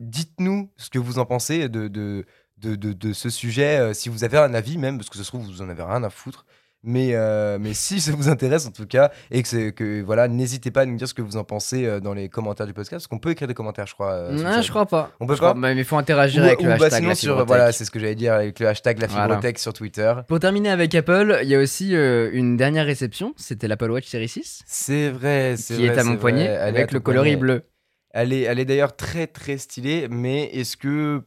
dites-nous 0.00 0.70
ce 0.76 0.90
que 0.90 0.98
vous 0.98 1.18
en 1.18 1.26
pensez 1.26 1.68
de, 1.68 1.88
de, 1.88 2.24
de, 2.58 2.74
de, 2.74 3.12
ce 3.12 3.28
sujet. 3.30 3.92
si 3.94 4.08
vous 4.08 4.24
avez 4.24 4.38
un 4.38 4.54
avis, 4.54 4.78
même, 4.78 4.96
parce 4.96 5.10
que 5.10 5.16
ça 5.18 5.22
se 5.24 5.28
trouve, 5.28 5.42
vous 5.44 5.62
en 5.62 5.68
avez 5.68 5.82
rien 5.82 6.02
à 6.02 6.10
foutre. 6.10 6.46
Mais, 6.84 7.10
euh, 7.14 7.58
mais 7.60 7.74
si 7.74 8.00
ça 8.00 8.12
vous 8.12 8.28
intéresse 8.28 8.64
en 8.66 8.70
tout 8.70 8.86
cas, 8.86 9.10
et 9.32 9.42
que, 9.42 10.00
voilà, 10.02 10.28
n'hésitez 10.28 10.70
pas 10.70 10.82
à 10.82 10.86
nous 10.86 10.96
dire 10.96 11.08
ce 11.08 11.14
que 11.14 11.22
vous 11.22 11.36
en 11.36 11.42
pensez 11.42 11.84
euh, 11.84 11.98
dans 11.98 12.14
les 12.14 12.28
commentaires 12.28 12.66
du 12.66 12.72
podcast, 12.72 12.92
parce 13.02 13.06
qu'on 13.08 13.18
peut 13.18 13.30
écrire 13.30 13.48
des 13.48 13.54
commentaires, 13.54 13.86
je 13.86 13.94
crois. 13.94 14.12
euh, 14.12 14.32
Non, 14.32 14.62
je 14.62 14.70
crois 14.70 14.86
pas. 14.86 15.10
On 15.18 15.26
peut 15.26 15.34
Je 15.34 15.40
pas 15.40 15.54
Mais 15.54 15.74
il 15.76 15.84
faut 15.84 15.96
interagir 15.96 16.42
Ou- 16.42 16.46
avec 16.46 16.60
ou 16.60 16.62
le 16.62 16.68
bah 16.68 16.74
hashtag 16.74 16.92
sinon 17.00 17.08
la 17.08 17.14
sur, 17.16 17.46
voilà, 17.46 17.72
c'est 17.72 17.84
ce 17.84 17.90
que 17.90 17.98
j'allais 17.98 18.14
dire 18.14 18.32
avec 18.34 18.60
le 18.60 18.68
hashtag 18.68 19.00
la 19.00 19.08
Voilà. 19.08 19.40
sur 19.56 19.72
Twitter. 19.72 20.14
Pour 20.28 20.38
terminer 20.38 20.70
avec 20.70 20.94
Apple, 20.94 21.40
il 21.42 21.48
y 21.48 21.54
a 21.56 21.58
aussi 21.58 21.96
euh, 21.96 22.30
une 22.32 22.56
dernière 22.56 22.86
réception, 22.86 23.34
c'était 23.36 23.66
l'Apple 23.66 23.90
Watch 23.90 24.06
Series 24.06 24.28
6, 24.28 24.62
C'est 24.66 25.10
vrai, 25.10 25.56
c'est 25.56 25.74
qui 25.74 25.86
vrai, 25.88 25.96
est 25.96 25.98
à 25.98 26.04
mon 26.04 26.16
poignet, 26.16 26.48
avec 26.48 26.92
le 26.92 27.00
coloris 27.00 27.36
bleu. 27.36 27.62
Elle 28.10 28.32
est, 28.32 28.42
elle 28.42 28.58
est 28.60 28.64
d'ailleurs 28.64 28.94
très 28.96 29.26
très 29.26 29.58
stylée, 29.58 30.06
mais 30.10 30.44
est-ce 30.54 30.76
que 30.76 31.22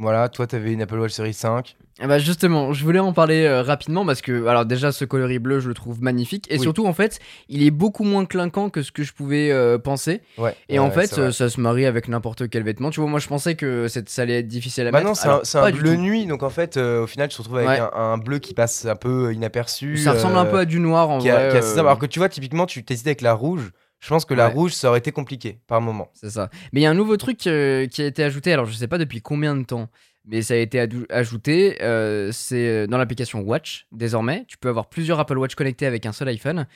voilà, 0.00 0.28
toi 0.28 0.46
t'avais 0.46 0.72
une 0.72 0.82
Apple 0.82 0.98
Watch 0.98 1.12
série 1.12 1.32
5 1.34 1.76
Ah 2.00 2.06
bah 2.08 2.18
justement, 2.18 2.72
je 2.72 2.82
voulais 2.84 2.98
en 2.98 3.12
parler 3.12 3.44
euh, 3.44 3.62
rapidement 3.62 4.04
parce 4.06 4.22
que, 4.22 4.46
alors 4.46 4.64
déjà, 4.64 4.90
ce 4.90 5.04
coloris 5.04 5.38
bleu, 5.38 5.60
je 5.60 5.68
le 5.68 5.74
trouve 5.74 6.02
magnifique. 6.02 6.46
Et 6.50 6.54
Oui. 6.56 6.62
surtout, 6.62 6.86
en 6.86 6.92
fait, 6.94 7.18
il 7.48 7.62
est 7.62 7.70
beaucoup 7.70 8.04
moins 8.04 8.24
clinquant 8.24 8.70
que 8.70 8.82
ce 8.82 8.90
que 8.90 9.02
je 9.02 9.12
pouvais 9.12 9.50
euh, 9.52 9.76
penser. 9.78 10.22
Ouais. 10.38 10.56
Et 10.70 10.78
ouais, 10.78 10.84
en 10.84 10.90
fait, 10.90 11.18
euh, 11.18 11.30
ça 11.30 11.48
se 11.50 11.60
marie 11.60 11.84
avec 11.84 12.08
n'importe 12.08 12.48
quel 12.48 12.62
vêtement. 12.62 12.90
Tu 12.90 13.00
vois, 13.00 13.08
moi, 13.10 13.20
je 13.20 13.28
pensais 13.28 13.54
que 13.54 13.86
ça 13.88 14.22
allait 14.22 14.38
être 14.38 14.48
difficile 14.48 14.86
à 14.86 14.90
Bah 14.90 14.98
mettre. 14.98 15.08
non, 15.10 15.42
c'est 15.44 15.58
un, 15.58 15.62
un 15.62 15.70
du 15.70 15.80
bleu 15.80 15.96
nuit, 15.96 16.24
donc 16.26 16.42
en 16.42 16.50
fait, 16.50 16.76
euh, 16.78 17.02
au 17.02 17.06
final, 17.06 17.28
tu 17.28 17.36
te 17.36 17.42
retrouves 17.42 17.58
avec 17.58 17.68
Ouais. 17.68 17.78
un, 17.80 17.90
un 17.94 18.16
bleu 18.18 18.38
qui 18.38 18.54
passe 18.54 18.86
un 18.86 18.96
peu 18.96 19.32
inaperçu. 19.34 19.98
Ça 19.98 20.12
ressemble 20.12 20.38
un 20.38 20.46
peu 20.46 20.58
à 20.60 20.64
du 20.64 20.80
noir 20.80 21.10
en 21.10 21.18
qui 21.18 21.28
a- 21.28 21.50
vrai. 21.50 21.60
qui 21.60 21.78
a. 21.78 21.80
Alors 21.80 21.98
que 21.98 22.06
tu 22.06 22.18
vois, 22.18 22.28
typiquement, 22.30 22.64
tu 22.66 22.82
t'hésites 22.84 23.06
avec 23.06 23.20
la 23.20 23.34
rouge. 23.34 23.70
Je 24.00 24.08
pense 24.08 24.24
que 24.24 24.34
la 24.34 24.48
Ouais. 24.48 24.54
rouge, 24.54 24.72
ça 24.72 24.88
aurait 24.88 24.98
été 24.98 25.12
compliqué 25.12 25.58
par 25.66 25.80
moment. 25.80 26.10
C'est 26.14 26.30
ça. 26.30 26.50
Mais 26.72 26.80
il 26.80 26.82
y 26.82 26.86
a 26.86 26.90
un 26.90 26.94
nouveau 26.94 27.16
truc 27.16 27.46
euh, 27.46 27.86
qui 27.86 28.02
a 28.02 28.06
été 28.06 28.24
ajouté, 28.24 28.52
alors 28.52 28.64
je 28.66 28.72
sais 28.72 28.88
pas 28.88 28.98
depuis 28.98 29.20
combien 29.20 29.54
de 29.54 29.62
temps, 29.64 29.88
mais 30.24 30.40
ça 30.42 30.54
a 30.54 30.56
été 30.56 30.86
ajouté. 31.10 31.76
euh, 31.82 32.30
c'est 32.32 32.66
euh, 32.68 32.86
dans 32.86 32.96
l'application 32.98 33.40
Watch, 33.40 33.86
désormais. 33.92 34.44
Tu 34.48 34.56
peux 34.58 34.68
avoir 34.70 34.88
plusieurs 34.88 35.20
Apple 35.20 35.36
Watch 35.38 35.54
connectés 35.54 35.86
avec 35.86 36.06
un 36.06 36.12
seul 36.12 36.28
iPhone. 36.28 36.66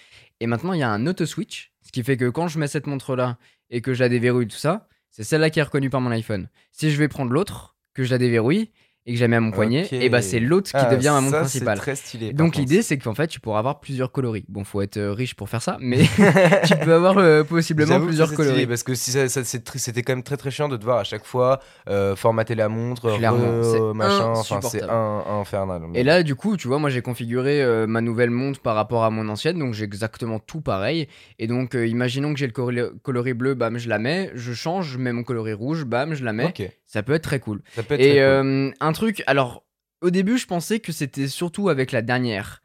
Et 0.40 0.46
maintenant, 0.46 0.72
il 0.74 0.80
y 0.80 0.82
a 0.82 0.90
un 0.90 1.06
auto 1.06 1.24
switch, 1.26 1.72
ce 1.82 1.92
qui 1.92 2.02
fait 2.02 2.16
que 2.16 2.28
quand 2.28 2.48
je 2.48 2.58
mets 2.58 2.68
cette 2.68 2.87
montre-là 2.87 3.38
et 3.70 3.80
que 3.80 3.94
je 3.94 4.00
la 4.00 4.08
déverrouille, 4.10 4.48
tout 4.48 4.56
ça, 4.56 4.88
c'est 5.10 5.24
celle-là 5.24 5.48
qui 5.50 5.60
est 5.60 5.62
reconnue 5.62 5.90
par 5.90 6.00
mon 6.02 6.10
iPhone. 6.10 6.48
Si 6.72 6.90
je 6.90 6.98
vais 6.98 7.08
prendre 7.08 7.32
l'autre, 7.32 7.76
que 7.94 8.02
je 8.04 8.10
la 8.10 8.18
déverrouille 8.18 8.70
et 9.06 9.12
que 9.12 9.18
je 9.18 9.22
la 9.24 9.28
mets 9.28 9.36
à 9.36 9.40
mon 9.40 9.50
poignet, 9.50 9.86
et 9.92 10.08
bah 10.08 10.22
c'est 10.22 10.40
l'autre 10.40 10.70
qui 10.70 10.76
Ah, 10.76 10.86
devient 10.94 11.10
ma 11.12 11.20
montre 11.20 11.38
principale. 11.40 11.78
Très 11.78 11.94
stylé. 11.94 12.32
Donc 12.32 12.56
l'idée 12.56 12.80
c'est 12.82 12.96
qu'en 12.98 13.14
fait 13.14 13.26
tu 13.26 13.38
pourras 13.40 13.58
avoir 13.58 13.80
plusieurs 13.80 14.10
coloris. 14.12 14.44
Bon 14.48 14.64
faut 14.64 14.80
être 14.80 14.96
euh, 14.96 15.12
riche 15.12 15.34
pour 15.34 15.48
faire 15.50 15.60
ça, 15.60 15.76
mais 15.80 15.98
tu 16.66 16.74
peux 16.82 16.94
avoir 16.94 17.18
euh, 17.18 17.44
possiblement 17.44 18.00
plusieurs 18.00 18.28
c'est 18.28 18.34
stylé, 18.34 18.48
coloris. 18.48 18.66
Parce 18.66 18.82
que 18.82 18.94
si 18.94 19.10
ça- 19.10 19.28
c'était 19.28 20.02
quand 20.02 20.12
même 20.14 20.22
très 20.22 20.36
très 20.38 20.50
chiant 20.50 20.68
de 20.68 20.76
devoir 20.76 20.98
à 20.98 21.04
chaque 21.04 21.24
fois 21.26 21.60
euh, 21.88 22.16
formater 22.16 22.54
la 22.54 22.68
montre, 22.70 23.14
Clairement, 23.16 23.38
re- 23.62 23.92
machin, 23.94 24.24
enfin 24.34 24.60
c'est 24.62 24.82
infernal. 24.82 25.82
Et 25.94 26.02
là, 26.02 26.22
du 26.22 26.34
coup, 26.34 26.56
tu 26.56 26.68
vois, 26.68 26.78
moi 26.78 26.88
j'ai 26.90 27.02
configuré 27.02 27.62
euh, 27.62 27.86
ma 27.86 28.00
nouvelle 28.00 28.30
montre 28.30 28.60
par 28.60 28.74
rapport 28.74 29.04
à 29.04 29.10
mon 29.10 29.28
ancienne, 29.28 29.58
donc 29.58 29.74
j'ai 29.74 29.84
exactement 29.84 30.38
tout 30.38 30.60
pareil. 30.60 31.08
Et 31.38 31.46
donc, 31.46 31.74
imaginons 31.74 32.32
que 32.32 32.38
j'ai 32.38 32.46
le 32.46 32.52
coloris, 32.52 32.90
coloris 33.02 33.34
bleu, 33.34 33.54
bam, 33.54 33.76
je 33.78 33.88
la 33.88 33.98
mets, 33.98 34.30
je 34.34 34.52
change, 34.52 34.88
je 34.92 34.98
mets 34.98 35.12
mon 35.12 35.24
coloris 35.24 35.52
rouge, 35.52 35.84
bam, 35.84 36.14
je 36.14 36.24
la 36.24 36.32
mets. 36.32 36.46
ok, 36.46 36.70
Ça 36.94 37.02
peut 37.02 37.12
être 37.14 37.24
très 37.24 37.40
cool. 37.40 37.61
ça 37.74 37.83
peut 37.83 37.94
être 37.94 38.00
très 38.02 38.09
Et 38.11 38.12
cool. 38.12 38.20
euh, 38.20 38.70
un 38.78 38.92
truc, 38.92 39.24
alors, 39.26 39.64
au 40.00 40.11
début, 40.11 40.38
je 40.38 40.46
pensais 40.46 40.78
que 40.78 40.92
c'était 40.92 41.26
surtout 41.26 41.68
avec 41.68 41.90
la 41.90 42.02
dernière. 42.02 42.62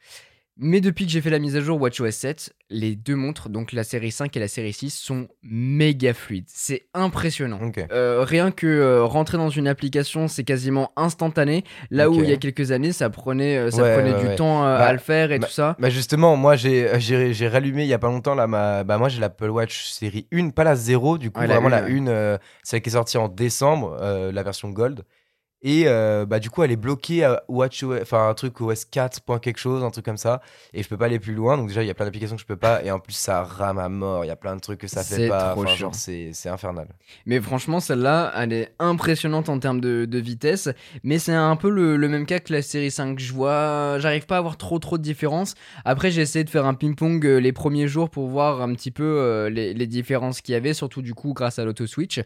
Mais 0.62 0.82
depuis 0.82 1.06
que 1.06 1.12
j'ai 1.12 1.22
fait 1.22 1.30
la 1.30 1.40
mise 1.40 1.56
à 1.56 1.62
jour 1.62 1.80
WatchOS 1.82 2.12
7, 2.12 2.54
les 2.70 2.98
deux 2.98 3.16
montres, 3.16 3.48
donc 3.48 3.72
la 3.72 3.86
série 3.86 4.12
5 4.12 4.36
et 4.36 4.42
la 4.42 4.50
série 4.50 4.74
6, 4.74 4.90
sont 4.94 5.30
méga 5.42 6.14
fluides. 6.14 6.48
C'est 6.50 6.84
impressionnant. 6.94 7.62
Euh, 7.94 8.26
rien 8.26 8.52
que 8.52 8.68
euh, 8.68 9.06
rentrer 9.06 9.38
dans 9.38 9.50
une 9.50 9.70
application, 9.70 10.28
c'est 10.28 10.44
quasiment 10.44 10.92
instantané. 10.98 11.64
Là 11.92 12.10
où 12.10 12.16
il 12.22 12.30
y 12.30 12.34
a 12.34 12.38
quelques 12.38 12.72
années, 12.72 12.92
ça 12.92 13.10
prenait, 13.10 13.56
euh, 13.58 13.72
ça 13.72 13.84
Ouais, 13.84 13.94
prenait 13.94 14.14
ouais, 14.14 14.20
du 14.20 14.28
ouais. 14.28 14.36
temps 14.36 14.60
Bah, 14.64 14.86
à 14.86 14.92
le 14.92 15.00
faire 15.00 15.32
et 15.32 15.40
bah, 15.40 15.48
tout 15.48 15.54
ça. 15.54 15.78
Bah 15.80 15.90
justement, 15.90 16.36
moi 16.36 16.58
j'ai 16.58 17.48
rallumé 17.48 17.84
il 17.84 17.90
y 17.90 17.94
a 17.94 18.00
pas 18.00 18.08
longtemps 18.10 18.36
là 18.36 18.46
ma 18.46 18.84
bah 18.84 18.98
moi 18.98 19.08
j'ai 19.08 19.22
l'Apple 19.22 19.50
Watch 19.50 19.86
série 19.86 20.28
1, 20.34 20.50
pas 20.50 20.66
la 20.66 20.76
0 20.76 21.18
du 21.18 21.32
coup 21.32 21.40
vraiment 21.40 21.70
une, 21.70 21.72
la 21.72 21.84
ouais. 21.84 21.92
1 22.00 22.08
euh, 22.08 22.38
celle 22.64 22.82
qui 22.82 22.90
est 22.90 22.94
sortie 22.94 23.18
en 23.18 23.30
décembre 23.30 23.98
la 24.02 24.44
version 24.44 24.70
Gold 24.70 25.04
et 25.62 25.84
euh, 25.88 26.26
bah 26.26 26.40
du 26.40 26.50
coup 26.50 26.64
elle 26.64 26.72
est 26.72 26.78
bloquée 26.78 27.24
à 27.24 27.44
Watch 27.48 27.84
enfin 27.84 28.30
un 28.30 28.34
truc 28.34 28.60
OS 28.62 28.86
4 28.86 29.22
point 29.22 29.40
quelque 29.40 29.60
chose 29.60 29.84
un 29.84 29.90
truc 29.90 30.06
comme 30.06 30.18
ça 30.18 30.42
et 30.74 30.84
je 30.84 30.88
peux 30.88 30.98
pas 30.98 31.06
aller 31.06 31.20
plus 31.20 31.34
loin 31.34 31.58
donc 31.58 31.68
déjà 31.68 31.84
il 31.84 31.88
y 31.88 31.90
a 31.90 31.94
plein 31.94 32.06
d'applications 32.06 32.36
que 32.36 32.42
je 32.42 32.48
peux 32.48 32.56
pas 32.56 32.84
et 32.84 32.92
en 32.92 33.00
plus 33.00 33.14
ça 33.14 33.44
rame 33.44 33.78
à 33.78 33.90
mort, 33.90 34.24
il 34.24 34.28
y 34.28 34.32
a 34.32 34.36
plein 34.36 34.56
de 34.56 34.62
trucs 34.62 34.80
que 34.80 34.88
ça 34.88 35.04
fait 35.04 35.28
pas 35.28 35.52
trop 35.52 35.64
enfin, 35.64 35.76
chiant. 35.76 35.78
genre 35.78 35.96
c'est 35.96 36.32
c'est 36.34 36.50
infernal. 36.50 36.88
Mais 37.26 37.40
franchement, 37.42 37.80
celle-là, 37.80 38.32
elle 38.36 38.54
est 38.54 38.74
impressionnante 38.80 39.50
en 39.50 39.60
termes 39.60 39.82
de, 39.82 40.06
de 40.06 40.18
vitesse. 40.20 40.70
Mais 41.04 41.20
c'est 41.20 41.34
un 41.34 41.56
peu 41.56 41.70
le, 41.70 41.98
le 41.98 42.08
même 42.08 42.26
cas 42.26 42.40
que 42.40 42.54
la 42.54 42.62
série 42.62 42.92
5. 42.92 43.20
Je 43.20 43.34
vois, 43.34 44.00
j'arrive 44.00 44.26
pas 44.26 44.36
à 44.36 44.38
avoir 44.40 44.58
trop 44.58 44.80
trop 44.80 44.98
de 44.98 45.04
différence. 45.04 45.56
Après, 45.86 46.12
j'ai 46.12 46.22
essayé 46.22 46.44
de 46.44 46.50
faire 46.50 46.66
un 46.66 46.74
ping-pong 46.74 47.26
euh, 47.26 47.38
les 47.40 47.52
premiers 47.52 47.88
jours 47.88 48.10
pour 48.10 48.28
voir 48.28 48.62
un 48.62 48.74
petit 48.74 48.92
peu 48.92 49.04
euh, 49.04 49.50
les, 49.50 49.74
les 49.74 49.88
différences 49.88 50.42
qu'il 50.42 50.54
y 50.54 50.56
avait, 50.56 50.74
surtout 50.74 51.02
du 51.02 51.14
coup 51.14 51.34
grâce 51.34 51.60
à 51.60 51.66
l'auto-switch. 51.66 52.22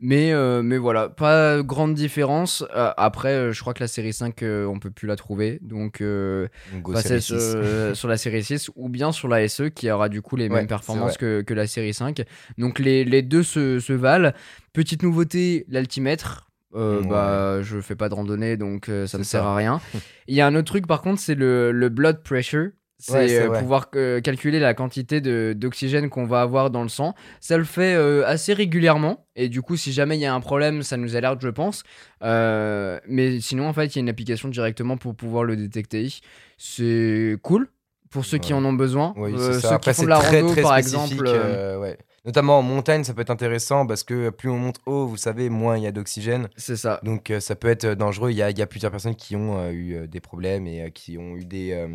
Mais, 0.00 0.32
euh, 0.32 0.62
mais 0.62 0.78
voilà, 0.78 1.08
pas 1.08 1.62
grande 1.62 1.94
différence. 1.94 2.64
Euh, 2.76 2.92
après, 2.96 3.32
euh, 3.32 3.52
je 3.52 3.60
crois 3.60 3.74
que 3.74 3.82
la 3.82 3.88
série 3.88 4.12
5, 4.12 4.42
euh, 4.42 4.66
on 4.66 4.78
peut 4.78 4.90
plus 4.90 5.08
la 5.08 5.16
trouver. 5.16 5.58
Donc, 5.62 6.02
Donc, 6.02 6.92
passer 6.92 7.20
sur, 7.20 7.40
6. 7.40 7.94
sur 7.94 8.08
la 8.08 8.16
série 8.16 8.44
6 8.44 8.70
ou 8.76 8.88
bien 8.88 9.12
sur 9.12 9.28
la 9.28 9.48
SE 9.48 9.64
qui 9.70 9.90
aura 9.90 10.08
du 10.08 10.22
coup 10.22 10.36
les 10.36 10.48
Ouais, 10.48 10.56
mêmes 10.56 10.66
performances 10.66 11.16
que, 11.16 11.40
que 11.42 11.54
la 11.54 11.66
série 11.66 11.94
5. 11.94 12.22
Donc 12.58 12.78
les, 12.78 13.04
les 13.04 13.22
deux 13.22 13.42
se, 13.42 13.80
se 13.80 13.92
valent. 13.92 14.32
Petite 14.72 15.02
nouveauté, 15.02 15.64
l'altimètre. 15.68 16.42
Euh, 16.74 17.00
Ouais. 17.00 17.08
Bah, 17.08 17.62
je 17.62 17.80
fais 17.80 17.94
pas 17.96 18.08
de 18.10 18.14
randonnée 18.14 18.56
donc 18.58 18.88
euh, 18.90 19.06
ça 19.06 19.16
ne 19.18 19.22
sert 19.22 19.44
à 19.44 19.56
rien. 19.56 19.80
Il 20.28 20.34
y 20.36 20.40
a 20.42 20.46
un 20.46 20.54
autre 20.54 20.66
truc 20.66 20.86
par 20.86 21.00
contre, 21.00 21.20
c'est 21.20 21.34
le, 21.34 21.72
le 21.72 21.88
blood 21.88 22.22
pressure. 22.22 22.68
C'est 22.98 23.12
Ouais, 23.12 23.38
euh, 23.38 23.58
pouvoir 23.58 23.88
euh, 23.94 24.20
calculer 24.22 24.58
la 24.58 24.72
quantité 24.72 25.20
d'oxygène 25.54 26.08
qu'on 26.08 26.24
va 26.24 26.40
avoir 26.40 26.70
dans 26.70 26.82
le 26.82 26.88
sang. 26.88 27.14
Ça 27.40 27.58
le 27.58 27.64
fait 27.64 27.94
euh, 27.94 28.26
assez 28.26 28.54
régulièrement. 28.54 29.26
Et 29.36 29.50
du 29.50 29.60
coup, 29.60 29.76
si 29.76 29.92
jamais 29.92 30.16
il 30.16 30.20
y 30.20 30.26
a 30.26 30.34
un 30.34 30.40
problème, 30.40 30.82
ça 30.82 30.96
nous 30.96 31.14
alerte, 31.14 31.40
je 31.42 31.48
pense. 31.48 31.82
Mais 32.22 33.40
sinon, 33.40 33.68
en 33.68 33.72
fait, 33.74 33.86
il 33.86 33.96
y 33.96 33.98
a 33.98 34.02
une 34.02 34.08
application 34.08 34.48
directement 34.48 34.96
pour 34.96 35.14
pouvoir 35.14 35.44
le 35.44 35.56
détecter. 35.56 36.08
C'est 36.56 37.36
cool 37.42 37.68
pour 38.10 38.24
ceux 38.24 38.38
qui 38.38 38.54
en 38.54 38.64
ont 38.64 38.72
besoin. 38.72 39.12
Oui, 39.16 39.34
ceux 39.36 39.78
qui 39.78 39.92
font 39.92 40.04
de 40.04 40.08
la 40.08 40.18
très, 40.18 40.40
rando, 40.40 40.52
très 40.52 40.62
par 40.62 40.78
exemple. 40.78 41.28
ouais. 41.28 41.98
Notamment 42.24 42.58
en 42.58 42.62
montagne, 42.62 43.04
ça 43.04 43.14
peut 43.14 43.20
être 43.20 43.30
intéressant 43.30 43.86
parce 43.86 44.02
que 44.02 44.30
plus 44.30 44.48
on 44.48 44.58
monte 44.58 44.80
haut, 44.86 45.06
vous 45.06 45.16
savez, 45.16 45.48
moins 45.48 45.76
il 45.76 45.84
y 45.84 45.86
a 45.86 45.92
d'oxygène. 45.92 46.48
C'est 46.56 46.76
ça. 46.76 46.98
Donc 47.04 47.30
ça 47.40 47.54
peut 47.56 47.68
être 47.68 47.86
dangereux. 47.88 48.30
Il 48.30 48.36
y 48.36 48.42
a, 48.42 48.50
y 48.50 48.62
a 48.62 48.66
plusieurs 48.66 48.90
personnes 48.90 49.14
qui 49.14 49.36
ont 49.36 49.70
eu 49.70 50.08
des 50.08 50.20
problèmes 50.20 50.66
et 50.66 50.90
qui 50.92 51.18
ont 51.18 51.36
eu 51.36 51.44
des, 51.44 51.86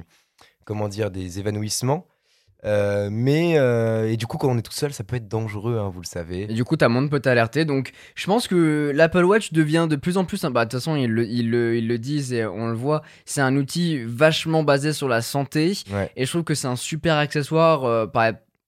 comment 0.65 0.87
dire, 0.87 1.11
des 1.11 1.39
évanouissements. 1.39 2.05
Euh, 2.63 3.09
mais 3.11 3.57
euh, 3.57 4.07
et 4.11 4.17
du 4.17 4.27
coup, 4.27 4.37
quand 4.37 4.47
on 4.47 4.55
est 4.57 4.61
tout 4.61 4.71
seul, 4.71 4.93
ça 4.93 5.03
peut 5.03 5.15
être 5.15 5.27
dangereux, 5.27 5.79
hein, 5.79 5.89
vous 5.89 5.99
le 6.01 6.05
savez. 6.05 6.43
Et 6.43 6.53
du 6.53 6.63
coup, 6.63 6.77
ta 6.77 6.89
montre 6.89 7.09
peut 7.09 7.19
t'alerter. 7.19 7.65
Donc, 7.65 7.91
je 8.13 8.27
pense 8.27 8.47
que 8.47 8.91
l'Apple 8.93 9.23
Watch 9.23 9.51
devient 9.51 9.87
de 9.89 9.95
plus 9.95 10.17
en 10.17 10.25
plus. 10.25 10.43
Bah, 10.43 10.65
de 10.65 10.69
toute 10.69 10.79
façon, 10.79 10.95
ils 10.95 11.09
le, 11.09 11.25
ils, 11.25 11.49
le, 11.49 11.75
ils 11.77 11.87
le 11.87 11.97
disent 11.97 12.33
et 12.33 12.45
on 12.45 12.67
le 12.67 12.75
voit. 12.75 13.01
C'est 13.25 13.41
un 13.41 13.55
outil 13.55 14.03
vachement 14.05 14.61
basé 14.63 14.93
sur 14.93 15.07
la 15.07 15.23
santé. 15.23 15.73
Ouais, 15.91 16.11
Et 16.15 16.25
je 16.25 16.29
trouve 16.31 16.43
que 16.43 16.53
c'est 16.53 16.67
un 16.67 16.75
super 16.75 17.15
accessoire. 17.15 17.83
euh, 17.85 18.05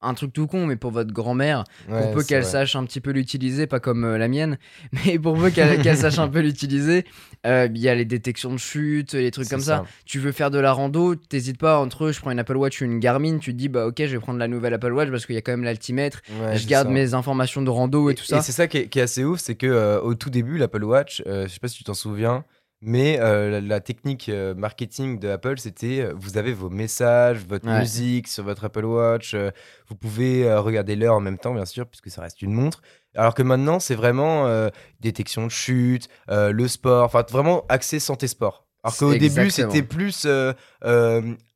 un 0.03 0.13
truc 0.13 0.33
tout 0.33 0.47
con, 0.47 0.65
mais 0.67 0.75
pour 0.75 0.91
votre 0.91 1.11
grand-mère, 1.13 1.63
ouais, 1.89 2.01
pour 2.03 2.11
peu 2.11 2.23
qu'elle 2.23 2.45
sache 2.45 2.75
un 2.75 2.83
petit 2.85 3.01
peu 3.01 3.11
l'utiliser, 3.11 3.67
pas 3.67 3.79
comme 3.79 4.03
euh, 4.03 4.17
la 4.17 4.27
mienne, 4.27 4.57
mais 5.05 5.17
pour 5.17 5.37
peu 5.37 5.49
qu'elle 5.49 5.97
sache 5.97 6.19
un 6.19 6.27
peu 6.27 6.39
l'utiliser, 6.39 7.05
euh, 7.45 7.67
il 7.73 7.81
y 7.81 7.89
a 7.89 7.95
les 7.95 8.05
détections 8.05 8.51
de 8.51 8.57
chute, 8.57 9.13
les 9.13 9.31
trucs 9.31 9.49
comme 9.49 9.59
ça. 9.61 9.85
Tu 10.05 10.19
veux 10.19 10.31
faire 10.31 10.51
de 10.51 10.59
la 10.59 10.71
rando, 10.73 11.15
t'hésites 11.15 11.57
pas 11.57 11.79
entre 11.79 12.05
eux, 12.05 12.11
je 12.11 12.19
prends 12.19 12.31
une 12.31 12.39
Apple 12.39 12.55
Watch 12.57 12.81
ou 12.81 12.85
une 12.85 12.99
Garmin, 12.99 13.37
tu 13.39 13.51
te 13.53 13.57
dis 13.57 13.69
bah 13.69 13.87
ok, 13.87 13.95
je 13.99 14.03
vais 14.05 14.19
prendre 14.19 14.39
la 14.39 14.47
nouvelle 14.47 14.73
Apple 14.73 14.91
Watch 14.93 15.09
parce 15.09 15.25
qu'il 15.25 15.35
y 15.35 15.37
a 15.37 15.41
quand 15.41 15.51
même 15.53 15.63
l'altimètre, 15.63 16.21
Ouais, 16.41 16.57
je 16.57 16.67
garde 16.67 16.87
ça. 16.87 16.93
mes 16.93 17.13
informations 17.13 17.61
de 17.61 17.69
rando 17.69 18.09
et 18.09 18.15
tout 18.15 18.25
ça. 18.25 18.41
c'est 18.41 18.51
ça 18.51 18.67
qui 18.67 18.77
est, 18.77 18.87
qui 18.87 18.99
est 18.99 19.03
assez 19.03 19.23
ouf, 19.23 19.39
c'est 19.39 19.55
que 19.55 19.67
euh, 19.67 19.99
au 20.01 20.15
tout 20.15 20.29
début, 20.29 20.57
l'Apple 20.57 20.83
Watch, 20.83 21.21
je 21.25 21.47
sais 21.47 21.59
pas 21.59 21.67
si 21.67 21.77
tu 21.77 21.83
t'en 21.83 21.93
souviens, 21.93 22.43
mais 22.85 23.19
euh, 23.19 23.49
la, 23.49 23.61
la 23.61 23.79
technique 23.79 24.29
euh, 24.29 24.53
marketing 24.53 25.19
de 25.19 25.29
Apple, 25.29 25.57
c'était 25.57 26.01
euh, 26.01 26.13
vous 26.15 26.37
avez 26.37 26.53
vos 26.53 26.69
messages, 26.69 27.39
votre 27.47 27.67
Ouais. 27.67 27.79
musique 27.79 28.27
sur 28.27 28.43
votre 28.43 28.65
Apple 28.65 28.85
Watch, 28.85 29.35
vous 29.87 29.95
pouvez 29.95 30.53
regarder 30.53 30.95
l'heure 30.95 31.15
en 31.15 31.19
même 31.21 31.37
temps, 31.37 31.53
bien 31.53 31.65
sûr, 31.65 31.87
puisque 31.87 32.09
ça 32.09 32.21
reste 32.21 32.41
une 32.41 32.53
montre. 32.53 32.81
Alors 33.15 33.33
que 33.33 33.43
maintenant, 33.43 33.79
c'est 33.79 33.95
vraiment 33.95 34.47
détection 34.99 35.45
de 35.45 35.51
chute, 35.51 36.07
le 36.29 36.67
sport, 36.67 37.05
enfin 37.05 37.23
vraiment 37.29 37.65
axé 37.69 37.99
santé 37.99 38.27
sport. 38.27 38.67
Alors 38.83 38.97
qu'au 38.97 39.13
début, 39.15 39.49
c'était 39.49 39.83
plus 39.83 40.27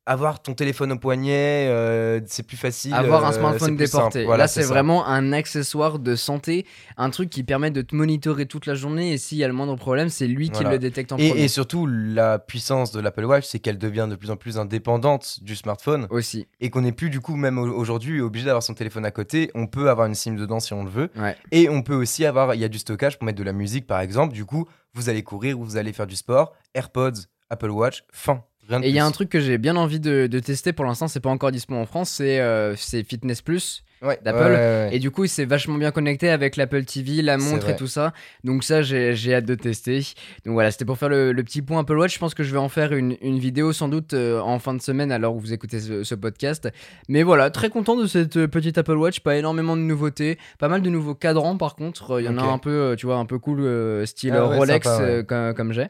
avoir 0.08 0.40
ton 0.42 0.54
téléphone 0.54 0.92
au 0.92 0.96
poignet, 0.98 1.68
euh, 1.68 2.20
c'est 2.26 2.42
plus 2.42 2.56
facile. 2.56 2.94
Avoir 2.94 3.24
un 3.24 3.30
euh, 3.30 3.32
smartphone 3.38 3.76
déporté. 3.76 4.24
Voilà, 4.24 4.44
Là, 4.44 4.48
c'est 4.48 4.62
vraiment 4.64 5.06
un 5.06 5.32
accessoire 5.32 5.98
de 5.98 6.16
santé, 6.16 6.66
un 6.96 7.10
truc 7.10 7.28
qui 7.30 7.42
permet 7.44 7.70
de 7.70 7.82
te 7.82 7.94
monitorer 7.94 8.46
toute 8.46 8.66
la 8.66 8.74
journée 8.74 9.12
et 9.12 9.18
s'il 9.18 9.38
y 9.38 9.44
a 9.44 9.46
le 9.48 9.52
moindre 9.52 9.76
problème, 9.76 10.08
c'est 10.08 10.26
lui 10.26 10.50
qui 10.50 10.64
le 10.64 10.78
détecte 10.78 11.12
en 11.12 11.18
Et, 11.18 11.28
premier. 11.28 11.44
et 11.44 11.48
surtout, 11.48 11.86
la 11.86 12.38
puissance 12.38 12.90
de 12.92 13.00
l'Apple 13.00 13.24
Watch, 13.24 13.44
c'est 13.46 13.58
qu'elle 13.58 13.78
devient 13.78 14.06
de 14.10 14.16
plus 14.16 14.30
en 14.30 14.36
plus 14.36 14.58
indépendante 14.58 15.38
du 15.42 15.54
smartphone 15.56 16.06
Aussi. 16.10 16.46
et 16.60 16.70
qu'on 16.70 16.80
n'est 16.80 16.92
plus 16.92 17.10
du 17.10 17.20
coup, 17.20 17.36
même 17.36 17.58
au- 17.58 17.68
aujourd'hui, 17.72 18.20
obligé 18.20 18.46
d'avoir 18.46 18.62
son 18.62 18.74
téléphone 18.74 19.04
à 19.04 19.10
côté. 19.10 19.50
On 19.54 19.66
peut 19.66 19.90
avoir 19.90 20.06
une 20.06 20.14
SIM 20.14 20.34
dedans 20.34 20.58
si 20.60 20.72
on 20.72 20.84
le 20.84 20.90
veut. 20.90 21.10
Ouais. 21.16 21.36
Et 21.52 21.68
on 21.68 21.82
peut 21.82 21.94
aussi 21.94 22.24
avoir, 22.24 22.54
il 22.54 22.60
y 22.60 22.64
a 22.64 22.68
du 22.68 22.78
stockage 22.78 23.18
pour 23.18 23.26
mettre 23.26 23.38
de 23.38 23.44
la 23.44 23.52
musique 23.52 23.86
par 23.86 24.00
exemple. 24.00 24.32
Du 24.32 24.44
coup, 24.46 24.66
vous 24.94 25.08
allez 25.10 25.22
courir, 25.22 25.58
vous 25.58 25.76
allez 25.76 25.92
faire 25.92 26.06
du 26.06 26.16
sport, 26.16 26.54
AirPods, 26.74 27.26
Apple 27.50 27.70
Watch, 27.70 28.04
fin. 28.12 28.42
Et 28.82 28.88
il 28.88 28.94
y 28.94 28.98
a 28.98 29.06
un 29.06 29.10
truc 29.10 29.28
que 29.30 29.40
j'ai 29.40 29.58
bien 29.58 29.76
envie 29.76 30.00
de, 30.00 30.26
de 30.26 30.38
tester 30.40 30.72
pour 30.72 30.84
l'instant, 30.84 31.08
c'est 31.08 31.20
pas 31.20 31.30
encore 31.30 31.50
disponible 31.52 31.82
en 31.82 31.86
France, 31.86 32.10
c'est 32.10 32.40
euh, 32.40 32.76
Fitness 32.76 33.42
Plus. 33.42 33.82
Ouais, 34.00 34.16
d'Apple. 34.24 34.38
ouais, 34.38 34.46
ouais, 34.46 34.56
ouais. 34.56 34.88
Et 34.92 35.00
du 35.00 35.10
coup, 35.10 35.26
c'est 35.26 35.44
vachement 35.44 35.74
bien 35.74 35.90
connecté 35.90 36.28
avec 36.28 36.54
l'Apple 36.54 36.84
TV, 36.84 37.20
la 37.20 37.36
montre 37.36 37.68
et 37.68 37.74
tout 37.74 37.88
ça. 37.88 38.12
Donc 38.44 38.62
ça, 38.62 38.80
j'ai 38.80 39.34
hâte 39.34 39.44
de 39.44 39.56
tester. 39.56 39.98
Donc 40.46 40.52
voilà, 40.54 40.70
c'était 40.70 40.84
pour 40.84 40.96
faire 40.98 41.08
le, 41.08 41.32
le 41.32 41.42
petit 41.42 41.62
point 41.62 41.80
Apple 41.80 41.96
Watch. 41.98 42.14
Je 42.14 42.18
pense 42.20 42.32
que 42.32 42.44
je 42.44 42.52
vais 42.52 42.58
en 42.58 42.68
faire 42.68 42.92
une, 42.92 43.16
une 43.22 43.40
vidéo 43.40 43.72
sans 43.72 43.88
doute 43.88 44.14
euh, 44.14 44.38
en 44.38 44.60
fin 44.60 44.72
de 44.74 44.80
semaine 44.80 45.10
alors 45.10 45.34
où 45.34 45.40
vous 45.40 45.52
écoutez 45.52 45.80
ce, 45.80 46.04
ce 46.04 46.14
podcast. 46.14 46.68
Mais 47.08 47.24
voilà, 47.24 47.50
très 47.50 47.70
content 47.70 47.96
de 47.96 48.06
cette 48.06 48.36
euh, 48.36 48.46
petite 48.46 48.78
Apple 48.78 48.92
Watch. 48.96 49.18
Pas 49.18 49.36
énormément 49.36 49.76
de 49.76 49.82
nouveautés. 49.82 50.38
Pas 50.60 50.68
mal 50.68 50.80
de 50.80 50.90
nouveaux 50.90 51.16
cadrans 51.16 51.56
par 51.56 51.74
contre. 51.74 52.12
Euh, 52.12 52.22
Il 52.22 52.26
y 52.26 52.28
en 52.28 52.38
a 52.38 52.42
un 52.42 52.58
peu, 52.58 52.94
tu 52.96 53.06
vois, 53.06 53.16
un 53.16 53.26
peu 53.26 53.40
cool, 53.40 53.62
euh, 53.62 54.06
style 54.06 54.32
Ah 54.36 54.44
Rolex 54.44 54.86
sympa, 54.86 55.04
ouais. 55.04 55.24
comme, 55.26 55.54
comme 55.54 55.72
j'ai. 55.72 55.88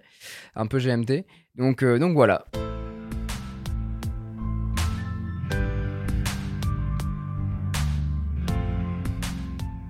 Un 0.57 0.65
peu 0.65 0.79
GMT. 0.79 1.27
Donc, 1.59 1.83
euh, 1.83 1.99
donc 1.99 2.15
voilà. 2.15 2.45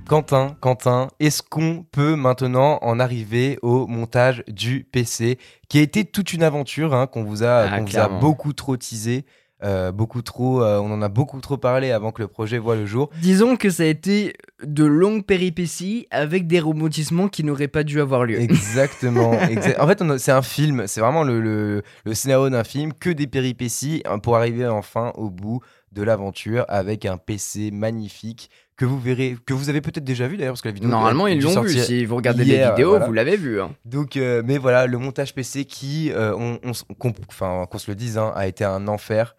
Quentin, 0.09 0.57
Quentin, 0.61 1.09
est-ce 1.21 1.43
qu'on 1.43 1.85
peut 1.93 2.17
maintenant 2.17 2.79
en 2.81 2.99
arriver 2.99 3.59
au 3.61 3.87
montage 3.87 4.43
du 4.49 4.85
PC 4.91 5.39
qui 5.69 5.79
a 5.79 5.83
été 5.83 6.07
toute 6.07 6.33
une 6.33 6.43
aventure 6.43 6.95
hein, 6.95 7.07
qu'on 7.07 7.25
vous 7.25 7.45
a, 7.45 7.67
Ah, 7.71 7.79
qu'on 7.79 7.85
vous 7.85 7.99
a 7.99 8.09
beaucoup 8.09 8.55
trop 8.55 8.79
teasé, 8.79 9.27
euh, 9.65 9.91
beaucoup 9.91 10.23
trop, 10.23 10.63
euh, 10.63 10.79
on 10.79 10.93
en 10.93 11.03
a 11.03 11.09
beaucoup 11.09 11.41
trop 11.41 11.57
parlé 11.57 11.91
avant 11.91 12.13
que 12.13 12.23
le 12.23 12.29
projet 12.29 12.59
voit 12.59 12.77
le 12.77 12.87
jour. 12.87 13.11
Disons 13.21 13.57
que 13.57 13.71
ça 13.71 13.83
a 13.83 13.87
été 13.87 14.35
de 14.63 14.85
longues 14.85 15.25
péripéties 15.25 16.07
avec 16.11 16.47
des 16.47 16.61
rebondissements 16.61 17.29
qui 17.29 17.43
n'auraient 17.43 17.67
pas 17.69 17.83
dû 17.83 18.01
avoir 18.01 18.25
lieu. 18.25 18.41
Exactement. 18.41 19.33
exa- 19.51 19.81
en 19.81 19.87
fait, 19.89 20.19
c'est 20.19 20.31
un 20.33 20.43
film, 20.43 20.85
c'est 20.87 21.01
vraiment 21.01 21.25
le, 21.25 21.41
le- 21.41 21.83
le 22.05 22.15
scénario 22.15 22.49
d'un 22.51 22.63
film, 22.65 22.93
que 22.93 23.11
des 23.11 23.27
péripéties 23.27 24.03
hein, 24.05 24.19
pour 24.21 24.37
arriver 24.37 24.67
enfin 24.69 25.13
au 25.17 25.29
bout 25.31 25.61
de 25.93 26.03
l'aventure 26.03 26.65
avec 26.69 27.05
un 27.07 27.17
PC 27.17 27.71
magnifique 27.73 28.51
que 28.77 28.85
vous 28.85 29.01
verrez, 29.01 29.37
que 29.45 29.55
vous 29.55 29.71
avez 29.71 29.81
peut-être 29.81 30.05
déjà 30.05 30.29
vu 30.29 30.37
d'ailleurs 30.37 30.53
parce 30.53 30.63
que 30.63 30.69
la 30.69 30.75
vidéo. 30.75 30.89
Normalement, 30.89 31.27
ils 31.27 31.41
l'ont 31.43 31.63
vu. 31.63 31.71
Si 31.81 32.05
vous 32.05 32.15
regardez 32.15 32.45
hier, 32.45 32.67
les 32.67 32.71
vidéos, 32.77 32.91
voilà. 32.91 33.07
vous 33.07 33.13
l'avez 33.13 33.37
vu. 33.37 33.61
hein. 33.61 33.71
Donc, 33.85 34.17
euh, 34.17 34.43
mais 34.45 34.57
voilà, 34.59 34.87
le 34.87 34.99
montage 34.99 35.35
PC 35.35 35.65
qui, 35.65 36.13
on, 36.15 36.61
on 36.63 36.73
se 36.73 37.91
le 37.91 37.95
dise, 37.97 38.19
hein, 38.19 38.33
a 38.37 38.47
été 38.47 38.65
un 38.65 38.87
enfer. 38.87 39.35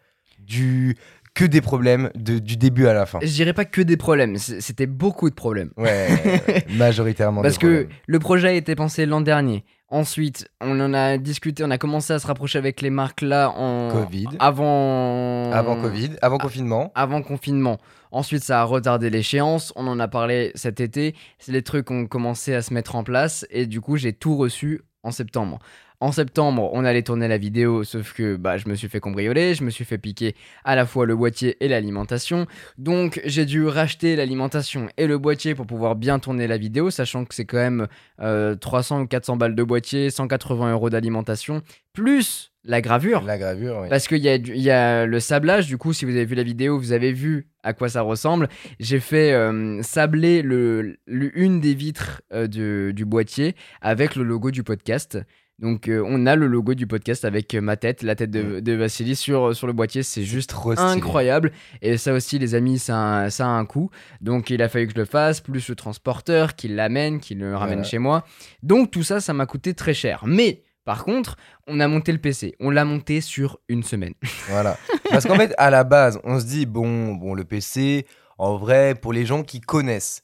Du 0.49 0.95
que 1.35 1.45
des 1.45 1.61
problèmes 1.61 2.09
de- 2.15 2.39
du 2.39 2.57
début 2.57 2.87
à 2.87 2.93
la 2.93 3.05
fin. 3.05 3.19
Je 3.21 3.27
dirais 3.31 3.53
pas 3.53 3.63
que 3.63 3.81
des 3.81 3.95
problèmes, 3.97 4.35
c'était 4.37 4.87
beaucoup 4.87 5.29
de 5.29 5.35
problèmes. 5.35 5.69
Ouais, 5.77 6.07
majoritairement. 6.77 7.41
Parce 7.43 7.53
des 7.57 7.61
que 7.61 7.67
problèmes. 7.67 7.89
le 8.07 8.19
projet 8.19 8.47
a 8.49 8.53
été 8.53 8.75
pensé 8.75 9.05
l'an 9.05 9.21
dernier. 9.21 9.63
Ensuite, 9.91 10.47
on 10.61 10.79
en 10.81 10.93
a 10.93 11.17
discuté, 11.17 11.63
on 11.63 11.71
a 11.71 11.77
commencé 11.77 12.13
à 12.13 12.19
se 12.19 12.27
rapprocher 12.27 12.57
avec 12.59 12.81
les 12.81 12.89
marques 12.89 13.21
là 13.21 13.51
en 13.51 13.89
Covid. 13.91 14.27
avant 14.39 15.51
avant 15.51 15.81
Covid, 15.81 16.11
avant 16.21 16.37
confinement. 16.37 16.91
avant 16.95 17.21
confinement. 17.21 17.77
Ensuite, 18.11 18.43
ça 18.43 18.61
a 18.61 18.63
retardé 18.63 19.09
l'échéance. 19.09 19.71
On 19.75 19.87
en 19.87 19.99
a 19.99 20.07
parlé 20.07 20.51
cet 20.55 20.79
été. 20.79 21.15
Les 21.47 21.61
trucs 21.61 21.89
ont 21.91 22.05
commencé 22.07 22.53
à 22.55 22.61
se 22.61 22.73
mettre 22.73 22.95
en 22.95 23.03
place 23.03 23.45
et 23.51 23.65
du 23.67 23.81
coup, 23.81 23.97
j'ai 23.97 24.13
tout 24.13 24.35
reçu 24.35 24.81
en 25.03 25.11
septembre. 25.11 25.59
En 26.01 26.13
septembre, 26.13 26.69
on 26.71 26.85
allait 26.85 27.01
tourner 27.03 27.27
la 27.27 27.37
vidéo, 27.37 27.83
sauf 27.83 28.13
que 28.13 28.37
bah, 28.37 28.55
je 28.55 28.69
me 28.69 28.75
suis 28.75 28.87
fait 28.87 29.01
cambrioler, 29.01 29.53
je 29.53 29.65
me 29.65 29.69
suis 29.69 29.83
fait 29.83 29.97
piquer 29.97 30.33
à 30.63 30.77
la 30.77 30.85
fois 30.85 31.05
le 31.05 31.13
boîtier 31.13 31.57
et 31.59 31.67
l'alimentation. 31.67 32.47
Donc, 32.77 33.19
j'ai 33.25 33.43
dû 33.45 33.65
racheter 33.67 34.15
l'alimentation 34.15 34.87
et 34.95 35.07
le 35.07 35.17
boîtier 35.17 35.55
pour 35.55 35.67
pouvoir 35.67 35.97
bien 35.97 36.17
tourner 36.19 36.47
la 36.47 36.57
vidéo, 36.57 36.89
sachant 36.89 37.25
que 37.25 37.35
c'est 37.35 37.43
quand 37.43 37.57
même 37.57 37.87
euh, 38.21 38.55
300 38.55 39.01
ou 39.01 39.07
400 39.07 39.35
balles 39.35 39.55
de 39.55 39.63
boîtier, 39.63 40.09
180 40.09 40.71
euros 40.71 40.89
d'alimentation, 40.89 41.61
plus 41.91 42.53
la 42.63 42.79
gravure. 42.79 43.23
La 43.23 43.37
gravure, 43.37 43.79
oui. 43.81 43.89
Parce 43.89 44.07
qu'il 44.07 44.19
y, 44.19 44.29
a 44.29 44.35
y 44.37 44.69
a 44.69 45.05
le 45.05 45.19
sablage, 45.19 45.67
du 45.67 45.77
coup, 45.77 45.91
si 45.91 46.05
vous 46.05 46.11
avez 46.11 46.23
vu 46.25 46.35
la 46.35 46.43
vidéo, 46.43 46.79
vous 46.79 46.93
avez 46.93 47.11
vu 47.11 47.47
à 47.63 47.73
quoi 47.73 47.89
ça 47.89 48.03
ressemble. 48.03 48.47
J'ai 48.79 49.01
fait 49.01 49.33
euh, 49.33 49.81
sabler 49.83 50.43
le, 50.43 50.97
le- 51.07 51.37
une 51.37 51.59
des 51.59 51.73
vitres 51.73 52.21
euh, 52.31 52.47
du, 52.47 52.93
du 52.93 53.03
boîtier 53.03 53.55
avec 53.81 54.15
le 54.15 54.23
logo 54.23 54.49
du 54.51 54.63
podcast. 54.63 55.17
Donc, 55.59 55.89
euh, 55.89 56.01
on 56.07 56.25
a 56.25 56.35
le 56.37 56.47
logo 56.47 56.73
du 56.73 56.87
podcast 56.87 57.25
avec 57.25 57.53
euh, 57.53 57.59
ma 57.61 57.75
tête, 57.75 58.01
la 58.01 58.15
tête 58.15 58.31
de, 58.31 58.61
de 58.61 58.73
Vassili 58.73 59.15
sur, 59.15 59.53
sur 59.55 59.67
le 59.67 59.73
boîtier. 59.73 60.03
C'est 60.03 60.23
juste 60.23 60.51
trop 60.51 60.71
incroyable. 60.79 61.51
Et 61.81 61.97
ça 61.97 62.13
aussi, 62.13 62.39
les 62.39 62.55
amis, 62.55 62.79
ça 62.79 62.95
a, 62.95 62.99
un- 63.25 63.29
ça 63.29 63.45
a 63.45 63.49
un 63.49 63.65
coût. 63.65 63.89
Donc, 64.21 64.49
il 64.49 64.61
a 64.61 64.69
fallu 64.69 64.87
que 64.87 64.93
je 64.93 64.99
le 64.99 65.05
fasse, 65.05 65.41
plus 65.41 65.67
le 65.67 65.75
transporteur 65.75 66.55
qui 66.55 66.69
l'amène, 66.69 67.19
qui 67.19 67.35
le 67.35 67.55
ramène 67.55 67.79
Voilà. 67.79 67.83
chez 67.89 67.97
moi. 67.99 68.25
Donc, 68.63 68.89
tout 68.91 69.03
ça, 69.03 69.19
ça 69.19 69.33
m'a 69.33 69.45
coûté 69.45 69.73
très 69.73 69.93
cher. 69.93 70.23
Mais, 70.25 70.63
par 70.85 71.03
contre, 71.03 71.35
on 71.67 71.79
a 71.81 71.87
monté 71.89 72.11
le 72.13 72.19
PC. 72.19 72.55
On 72.61 72.69
l'a 72.69 72.85
monté 72.85 73.19
sur 73.19 73.59
une 73.67 73.83
semaine. 73.83 74.13
Voilà. 74.49 74.77
Parce 75.11 75.25
qu'en 75.25 75.35
fait, 75.35 75.53
à 75.57 75.69
la 75.69 75.83
base, 75.83 76.19
on 76.23 76.39
se 76.39 76.45
dit, 76.45 76.65
bon, 76.65 77.13
bon, 77.15 77.33
le 77.33 77.43
PC, 77.43 78.05
en 78.37 78.55
vrai, 78.55 78.95
pour 78.95 79.11
les 79.11 79.25
gens 79.25 79.43
qui 79.43 79.59
connaissent, 79.59 80.23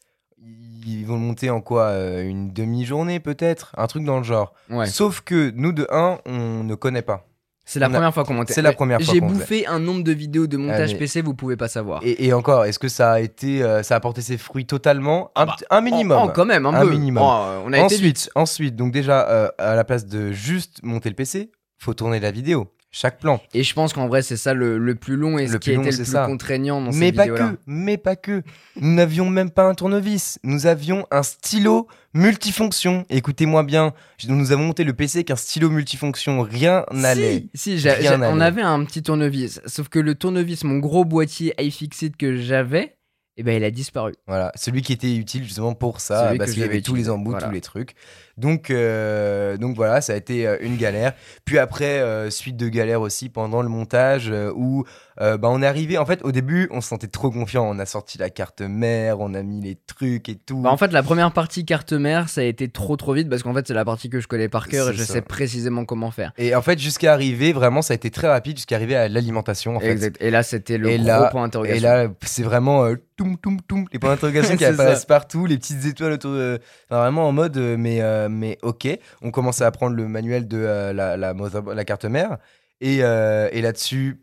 ils 0.85 1.05
vont 1.05 1.15
le 1.15 1.21
monter 1.21 1.49
en 1.49 1.61
quoi 1.61 1.83
euh, 1.85 2.23
Une 2.27 2.51
demi-journée 2.53 3.19
peut-être? 3.19 3.73
Un 3.77 3.87
truc 3.87 4.03
dans 4.05 4.17
le 4.17 4.23
genre. 4.23 4.53
Ouais. 4.69 4.85
Sauf 4.85 5.21
que 5.21 5.51
nous, 5.55 5.71
de 5.71 5.87
1, 5.91 6.19
on 6.25 6.63
ne 6.63 6.75
connaît 6.75 7.01
pas. 7.01 7.25
C'est 7.67 7.79
la 7.79 7.89
première 7.89 8.13
fois 8.13 8.23
qu'on 8.25 8.35
montait. 8.35 8.53
c'est 8.53 8.61
la 8.61 8.73
première 8.73 9.01
fois 9.01 9.11
J'ai 9.11 9.21
bouffé 9.21 9.65
un 9.65 9.79
nombre 9.79 10.03
de 10.03 10.11
vidéos 10.11 10.45
de 10.45 10.55
montage 10.55 10.93
mais- 10.93 10.99
PC, 10.99 11.21
vous 11.23 11.33
pouvez 11.33 11.57
pas 11.57 11.67
savoir. 11.67 11.99
Et, 12.03 12.27
et 12.27 12.31
encore, 12.31 12.63
est-ce 12.65 12.77
que 12.77 12.87
ça 12.87 13.13
a 13.13 13.19
été, 13.21 13.63
euh, 13.63 13.81
ça 13.81 13.95
a 13.95 13.99
porté 13.99 14.21
ses 14.21 14.37
fruits 14.37 14.67
totalement? 14.67 15.31
Un, 15.35 15.47
petit- 15.47 15.65
un 15.71 15.81
minimum. 15.81 16.19
Oh, 16.21 16.25
oh, 16.27 16.31
quand 16.35 16.45
même, 16.45 16.67
un, 16.67 16.73
Un 16.75 16.81
peu. 16.85 16.91
minimum. 16.91 17.23
Oh, 17.25 17.63
on 17.65 17.73
a 17.73 17.79
été 17.79 17.95
vite. 17.95 18.17
ensuite, 18.17 18.29
ensuite, 18.35 18.75
donc 18.75 18.91
déjà, 18.91 19.27
euh, 19.29 19.49
à 19.57 19.73
la 19.75 19.83
place 19.83 20.05
de 20.05 20.31
juste 20.31 20.81
monter 20.83 21.09
le 21.09 21.15
PC, 21.15 21.49
faut 21.79 21.95
tourner 21.95 22.19
la 22.19 22.29
vidéo, 22.29 22.71
chaque 22.97 23.19
plan. 23.19 23.41
Et 23.53 23.63
je 23.63 23.73
pense 23.73 23.91
qu'en 23.91 24.07
vrai, 24.07 24.21
c'est 24.21 24.37
ça 24.37 24.53
le, 24.53 24.77
le 24.77 24.95
plus 24.95 25.17
long 25.17 25.37
et 25.37 25.47
ce 25.47 25.53
Le 25.53 25.59
qui 25.59 25.73
long, 25.73 25.81
été 25.81 25.91
c'est 25.91 25.97
le 25.97 26.03
plus 26.05 26.11
ça. 26.13 26.25
contraignant 26.27 26.79
dans 26.79 26.93
mais 26.93 27.07
cette 27.07 27.15
pas 27.17 27.27
que, 27.27 27.57
mais 27.67 27.97
pas 27.97 28.15
que. 28.15 28.41
Nous 28.79 28.93
n'avions 28.93 29.29
même 29.29 29.49
pas 29.51 29.65
un 29.67 29.73
tournevis. 29.73 30.39
Nous 30.43 30.65
avions 30.65 31.05
un 31.11 31.21
stylo 31.21 31.89
multifonction. 32.13 33.05
Écoutez-moi 33.09 33.63
bien, 33.63 33.93
nous 34.29 34.53
avons 34.53 34.63
monté 34.63 34.85
le 34.85 34.93
PC 34.93 35.17
avec 35.19 35.31
un 35.31 35.35
stylo 35.35 35.69
multifonction. 35.69 36.41
Rien 36.41 36.85
n'allait. 36.93 37.47
Si, 37.53 37.77
si, 37.79 37.89
Rien 37.89 38.21
on 38.23 38.39
avait 38.39 38.61
un 38.61 38.85
petit 38.85 39.03
tournevis. 39.03 39.59
Sauf 39.65 39.89
que 39.89 39.99
le 39.99 40.15
tournevis, 40.15 40.63
mon 40.63 40.77
gros 40.77 41.03
boîtier 41.03 41.53
iFixit 41.61 42.15
que 42.15 42.37
j'avais, 42.37 42.95
eh 43.37 43.43
ben, 43.43 43.57
il 43.57 43.63
a 43.65 43.71
disparu. 43.71 44.13
Voilà, 44.27 44.53
celui 44.55 44.81
qui 44.81 44.93
était 44.93 45.13
utile 45.13 45.43
justement 45.43 45.73
pour 45.73 45.99
ça, 45.99 46.27
Celui 46.27 46.37
parce 46.37 46.51
qu'il 46.51 46.61
y 46.61 46.65
avait 46.65 46.81
tous 46.81 46.95
les 46.95 47.09
embouts, 47.09 47.31
voilà. 47.31 47.47
tous 47.47 47.53
les 47.53 47.59
trucs. 47.61 47.93
Donc, 48.37 48.69
euh, 48.69 49.55
donc 49.57 49.75
voilà, 49.75 50.01
ça 50.01 50.13
a 50.13 50.15
été 50.15 50.45
euh, 50.47 50.57
une 50.61 50.75
galère. 50.77 51.13
Puis 51.45 51.57
après, 51.57 51.99
euh, 51.99 52.29
suite 52.29 52.57
de 52.57 52.67
galères 52.67 53.01
aussi 53.01 53.29
pendant 53.29 53.61
le 53.61 53.69
montage, 53.69 54.29
euh, 54.29 54.51
où 54.55 54.83
bah, 55.17 55.37
on 55.43 55.61
est 55.61 55.65
arrivé. 55.67 55.97
En 55.97 56.05
fait, 56.05 56.19
au 56.23 56.33
début, 56.33 56.67
on 56.71 56.81
se 56.81 56.89
sentait 56.89 57.07
trop 57.07 57.31
confiant. 57.31 57.65
On 57.69 57.79
a 57.79 57.85
sorti 57.85 58.17
la 58.17 58.29
carte 58.29 58.59
mère, 58.61 59.21
on 59.21 59.33
a 59.33 59.43
mis 59.43 59.61
les 59.61 59.75
trucs 59.87 60.27
et 60.27 60.35
tout. 60.35 60.57
Bah, 60.59 60.69
en 60.71 60.75
fait, 60.77 60.91
la 60.91 61.03
première 61.03 61.31
partie 61.31 61.63
carte 61.63 61.93
mère, 61.93 62.27
ça 62.27 62.41
a 62.41 62.43
été 62.43 62.67
trop 62.67 62.97
trop 62.97 63.13
vite 63.13 63.29
parce 63.29 63.41
qu'en 63.41 63.53
fait, 63.53 63.65
c'est 63.65 63.73
la 63.73 63.85
partie 63.85 64.09
que 64.09 64.19
je 64.19 64.27
connais 64.27 64.49
par 64.49 64.67
cœur 64.67 64.89
et 64.89 64.93
je 64.93 65.03
ça. 65.03 65.13
sais 65.13 65.21
précisément 65.21 65.85
comment 65.85 66.11
faire. 66.11 66.33
Et 66.37 66.53
en 66.53 66.61
fait, 66.61 66.77
jusqu'à 66.79 67.13
arriver, 67.13 67.53
vraiment, 67.53 67.81
ça 67.81 67.93
a 67.93 67.95
été 67.95 68.11
très 68.11 68.27
rapide 68.27 68.57
jusqu'à 68.57 68.75
arriver 68.75 68.97
à 68.97 69.07
l'alimentation. 69.07 69.77
En 69.77 69.79
fait. 69.79 69.91
Exact. 69.91 70.17
Et 70.19 70.29
là, 70.31 70.43
c'était 70.43 70.77
le 70.77 70.89
Et 70.89 70.97
gros 70.97 71.07
là- 71.07 71.29
point 71.31 71.43
Et 71.43 71.45
d'interrogation. 71.45 71.87
là, 71.87 72.07
c'est 72.25 72.43
vraiment 72.43 72.85
toum 73.15 73.37
toum 73.37 73.61
toum, 73.61 73.85
les 73.93 73.99
points 73.99 74.09
d'interrogation 74.09 74.55
qui 74.57 74.65
ça. 74.65 74.71
apparaissent 74.71 75.05
partout, 75.05 75.45
les 75.45 75.57
petites 75.57 75.85
étoiles 75.85 76.11
autour. 76.11 76.31
de- 76.33 76.59
enfin, 76.89 76.99
vraiment 76.99 77.25
en 77.29 77.31
mode, 77.31 77.57
mais, 77.57 78.01
euh, 78.25 78.29
mais 78.29 78.57
ok. 78.61 78.87
On 79.21 79.31
commence 79.31 79.61
à 79.61 79.67
apprendre 79.67 79.95
le 79.95 80.07
manuel 80.07 80.47
de 80.47 80.57
euh, 80.59 80.93
la, 80.93 81.17
la, 81.17 81.33
mother- 81.33 81.73
la 81.73 81.85
carte 81.85 82.05
mère. 82.05 82.37
Et, 82.81 82.99
euh, 83.01 83.47
et 83.51 83.61
là-dessus, 83.61 84.19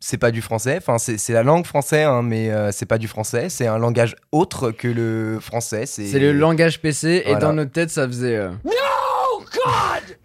c'est 0.00 0.18
pas 0.18 0.30
du 0.30 0.42
français. 0.42 0.76
Enfin, 0.78 0.98
c'est 0.98 1.32
la 1.32 1.42
langue 1.42 1.66
française, 1.66 2.06
hein, 2.06 2.22
mais 2.22 2.50
euh, 2.50 2.70
c'est 2.72 2.86
pas 2.86 2.98
du 2.98 3.08
français. 3.08 3.48
C'est 3.48 3.66
un 3.66 3.78
langage 3.78 4.14
autre 4.32 4.70
que 4.70 4.86
le 4.88 5.38
français. 5.40 5.86
C'est 5.86 6.18
le 6.18 6.32
langage 6.32 6.80
PC 6.80 7.22
et 7.26 7.34
dans 7.36 7.52
notre 7.52 7.72
tête, 7.72 7.90
ça 7.90 8.06
faisait. 8.06 8.36
euh, 8.36 8.50
No, 8.64 9.40
God! 9.40 10.16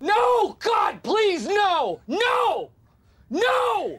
No, 0.00 0.56
God, 0.62 1.00
please, 1.02 1.48
no! 1.48 1.98
No! 2.08 2.70
No! 3.30 3.98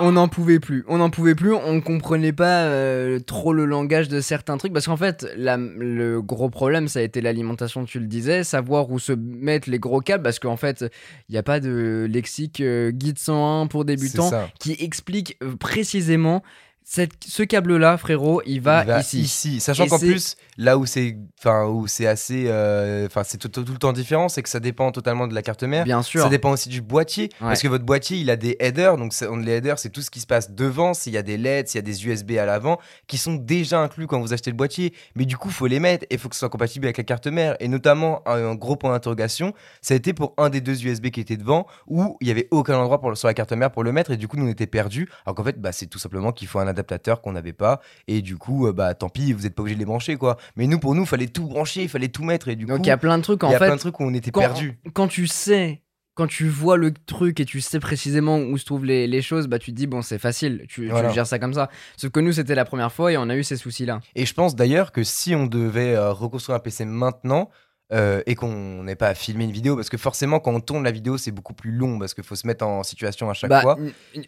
On 0.00 0.12
n'en 0.12 0.28
pouvait 0.28 0.60
plus, 0.60 0.84
on 0.88 0.98
n'en 0.98 1.10
pouvait 1.10 1.34
plus, 1.34 1.52
on 1.52 1.80
comprenait 1.80 2.32
pas 2.32 2.62
euh, 2.66 3.18
trop 3.18 3.52
le 3.52 3.64
langage 3.64 4.08
de 4.08 4.20
certains 4.20 4.56
trucs 4.56 4.72
parce 4.72 4.86
qu'en 4.86 4.96
fait, 4.96 5.26
la- 5.36 5.56
le 5.56 6.20
gros 6.22 6.50
problème 6.50 6.86
ça 6.86 7.00
a 7.00 7.02
été 7.02 7.20
l'alimentation, 7.20 7.84
tu 7.84 7.98
le 7.98 8.06
disais, 8.06 8.44
savoir 8.44 8.90
où 8.90 8.98
se 9.00 9.12
mettre 9.12 9.68
les 9.68 9.78
gros 9.80 10.00
câbles 10.00 10.22
parce 10.22 10.38
qu'en 10.38 10.56
fait, 10.56 10.84
il 11.28 11.32
n'y 11.32 11.38
a 11.38 11.42
pas 11.42 11.58
de 11.58 12.06
lexique 12.08 12.60
euh, 12.60 12.90
guide 12.92 13.18
101 13.18 13.66
pour 13.66 13.84
débutants 13.84 14.30
qui 14.60 14.76
explique 14.80 15.36
euh, 15.42 15.56
précisément 15.56 16.42
cette, 16.90 17.12
ce 17.26 17.42
câble-là, 17.42 17.98
frérot, 17.98 18.40
il 18.46 18.62
va, 18.62 18.80
Il 18.82 18.86
va 18.86 19.00
ici. 19.20 19.60
Sachant 19.60 19.86
qu'en 19.90 19.98
plus, 20.10 20.36
là 20.56 20.78
où 20.78 20.86
c'est, 20.86 21.18
enfin, 21.38 21.66
où 21.66 21.86
c'est 21.86 22.06
assez, 22.06 22.44
euh, 22.48 23.04
enfin, 23.04 23.24
c'est 23.24 23.36
tout, 23.36 23.48
tout- 23.50 23.62
tout 23.62 23.72
le 23.72 23.78
temps 23.78 23.92
différent, 23.92 24.30
c'est 24.30 24.42
que 24.42 24.48
ça 24.48 24.58
dépend 24.58 24.90
totalement 24.90 25.26
de 25.28 25.34
la 25.34 25.42
carte 25.42 25.62
mère. 25.64 25.84
Bien 25.84 26.00
sûr. 26.02 26.22
Ça 26.22 26.30
dépend 26.30 26.50
aussi 26.50 26.70
du 26.70 26.80
boîtier, 26.80 27.28
parce 27.40 27.60
que 27.60 27.68
votre 27.68 27.84
boîtier, 27.84 28.16
il 28.16 28.30
a 28.30 28.36
des 28.36 28.56
headers, 28.58 28.96
donc 28.96 29.12
ça- 29.12 29.26
les 29.36 29.52
headers, 29.52 29.78
c'est 29.78 29.90
tout 29.90 30.00
ce 30.00 30.10
qui 30.10 30.20
se 30.20 30.26
passe 30.26 30.50
devant, 30.52 30.94
s'il 30.94 31.12
y 31.12 31.18
a 31.18 31.22
des 31.22 31.36
LED, 31.36 31.68
s'il 31.68 31.76
y 31.76 31.80
a 31.80 31.82
des 31.82 32.06
USB 32.06 32.38
à 32.38 32.46
l'avant, 32.46 32.78
qui 33.06 33.18
sont 33.18 33.34
déjà 33.34 33.80
inclus 33.80 34.06
quand 34.06 34.18
vous 34.22 34.32
achetez 34.32 34.50
le 34.50 34.56
boîtier. 34.56 34.94
Mais 35.14 35.26
du 35.26 35.36
coup, 35.36 35.50
faut 35.50 35.66
les 35.66 35.80
mettre 35.80 36.06
et 36.08 36.16
faut 36.16 36.30
que 36.30 36.36
ce 36.36 36.38
soit 36.38 36.48
compatible 36.48 36.86
avec 36.86 36.96
la 36.96 37.04
carte 37.04 37.26
mère. 37.26 37.54
Et 37.60 37.68
notamment, 37.68 38.22
un, 38.26 38.42
un 38.46 38.54
gros 38.54 38.76
point 38.76 38.92
d'interrogation, 38.92 39.52
ça 39.82 39.92
a 39.92 39.96
été 39.98 40.14
pour 40.14 40.32
un 40.38 40.48
des 40.48 40.62
deux 40.62 40.86
USB 40.86 41.08
qui 41.10 41.20
était 41.20 41.36
devant, 41.36 41.66
où 41.86 42.16
il 42.22 42.28
y 42.28 42.30
avait 42.30 42.48
aucun 42.50 42.78
endroit 42.78 42.98
pour, 43.02 43.14
sur 43.14 43.28
la 43.28 43.34
carte 43.34 43.52
mère 43.52 43.70
pour 43.70 43.84
le 43.84 43.92
mettre, 43.92 44.10
et 44.12 44.16
du 44.16 44.26
coup, 44.26 44.38
nous 44.38 44.46
on 44.46 44.50
était 44.50 44.66
perdus. 44.66 45.06
Alors 45.26 45.34
qu'en 45.34 45.44
fait, 45.44 45.60
bah, 45.60 45.72
c'est 45.72 45.86
tout 45.86 45.98
simplement 45.98 46.32
qu'il 46.32 46.48
faut 46.48 46.58
un 46.58 46.66
adaptateur 46.78 47.20
qu'on 47.20 47.32
n'avait 47.32 47.52
pas, 47.52 47.80
et 48.06 48.22
du 48.22 48.36
coup, 48.36 48.66
euh, 48.66 48.72
bah, 48.72 48.94
tant 48.94 49.08
pis, 49.08 49.32
vous 49.32 49.42
n'êtes 49.42 49.54
pas 49.54 49.62
obligé 49.62 49.74
de 49.74 49.80
les 49.80 49.86
brancher, 49.86 50.16
quoi. 50.16 50.36
Mais 50.56 50.66
nous, 50.66 50.78
pour 50.78 50.94
nous, 50.94 51.04
fallait 51.04 51.26
tout 51.26 51.46
brancher, 51.46 51.82
il 51.82 51.88
fallait 51.88 52.08
tout 52.08 52.24
mettre, 52.24 52.48
et 52.48 52.56
du 52.56 52.64
Donc 52.66 52.78
coup, 52.78 52.84
il 52.84 52.88
y 52.88 52.90
a 52.90 52.96
plein 52.96 53.18
de 53.18 53.22
trucs 53.22 53.42
en 53.44 53.48
il 53.48 53.52
y 53.52 53.54
a 53.54 53.58
fait. 53.58 53.66
plein 53.66 53.74
de 53.76 53.80
trucs 53.80 53.98
où 54.00 54.04
on 54.04 54.14
était 54.14 54.30
quand, 54.30 54.40
perdus. 54.40 54.78
quand 54.94 55.08
tu 55.08 55.26
sais, 55.26 55.82
quand 56.14 56.26
tu 56.26 56.48
vois 56.48 56.76
le 56.76 56.92
truc 56.92 57.38
et 57.40 57.44
tu 57.44 57.60
sais 57.60 57.78
précisément 57.78 58.38
où 58.38 58.58
se 58.58 58.64
trouvent 58.64 58.84
les, 58.84 59.06
les 59.06 59.22
choses, 59.22 59.46
bah 59.46 59.58
tu 59.60 59.70
te 59.70 59.76
dis 59.76 59.86
bon 59.86 60.02
c'est 60.02 60.18
facile, 60.18 60.64
tu, 60.68 60.82
tu 60.82 60.88
Voilà. 60.88 61.10
gères 61.10 61.26
ça 61.28 61.38
comme 61.38 61.54
ça. 61.54 61.70
Sauf 61.96 62.10
que 62.10 62.18
nous 62.20 62.32
c'était 62.32 62.56
la 62.56 62.64
première 62.64 62.92
fois 62.92 63.12
et 63.12 63.16
on 63.16 63.28
a 63.28 63.36
eu 63.36 63.44
ces 63.44 63.56
soucis 63.56 63.86
là. 63.86 64.00
Et 64.16 64.26
je 64.26 64.34
pense 64.34 64.56
d'ailleurs 64.56 64.90
que 64.90 65.04
si 65.04 65.36
on 65.36 65.46
devait 65.46 65.94
euh, 65.94 66.10
reconstruire 66.12 66.56
un 66.56 66.60
PC 66.60 66.84
maintenant 66.86 67.50
euh, 67.92 68.22
et 68.26 68.34
qu'on 68.34 68.82
n'ait 68.82 68.96
pas 68.96 69.08
à 69.08 69.14
filmer 69.14 69.44
une 69.44 69.52
vidéo, 69.52 69.74
parce 69.76 69.88
que 69.88 69.96
forcément 69.96 70.40
quand 70.40 70.52
on 70.54 70.60
tourne 70.60 70.84
la 70.84 70.90
vidéo 70.90 71.16
c'est 71.16 71.30
beaucoup 71.30 71.54
plus 71.54 71.70
long 71.72 71.98
parce 71.98 72.12
qu'il 72.14 72.22
faut 72.24 72.34
se 72.34 72.46
mettre 72.46 72.66
en 72.66 72.82
situation 72.82 73.30
à 73.30 73.34
chaque 73.34 73.48
Bah, 73.50 73.62
fois. 73.62 73.78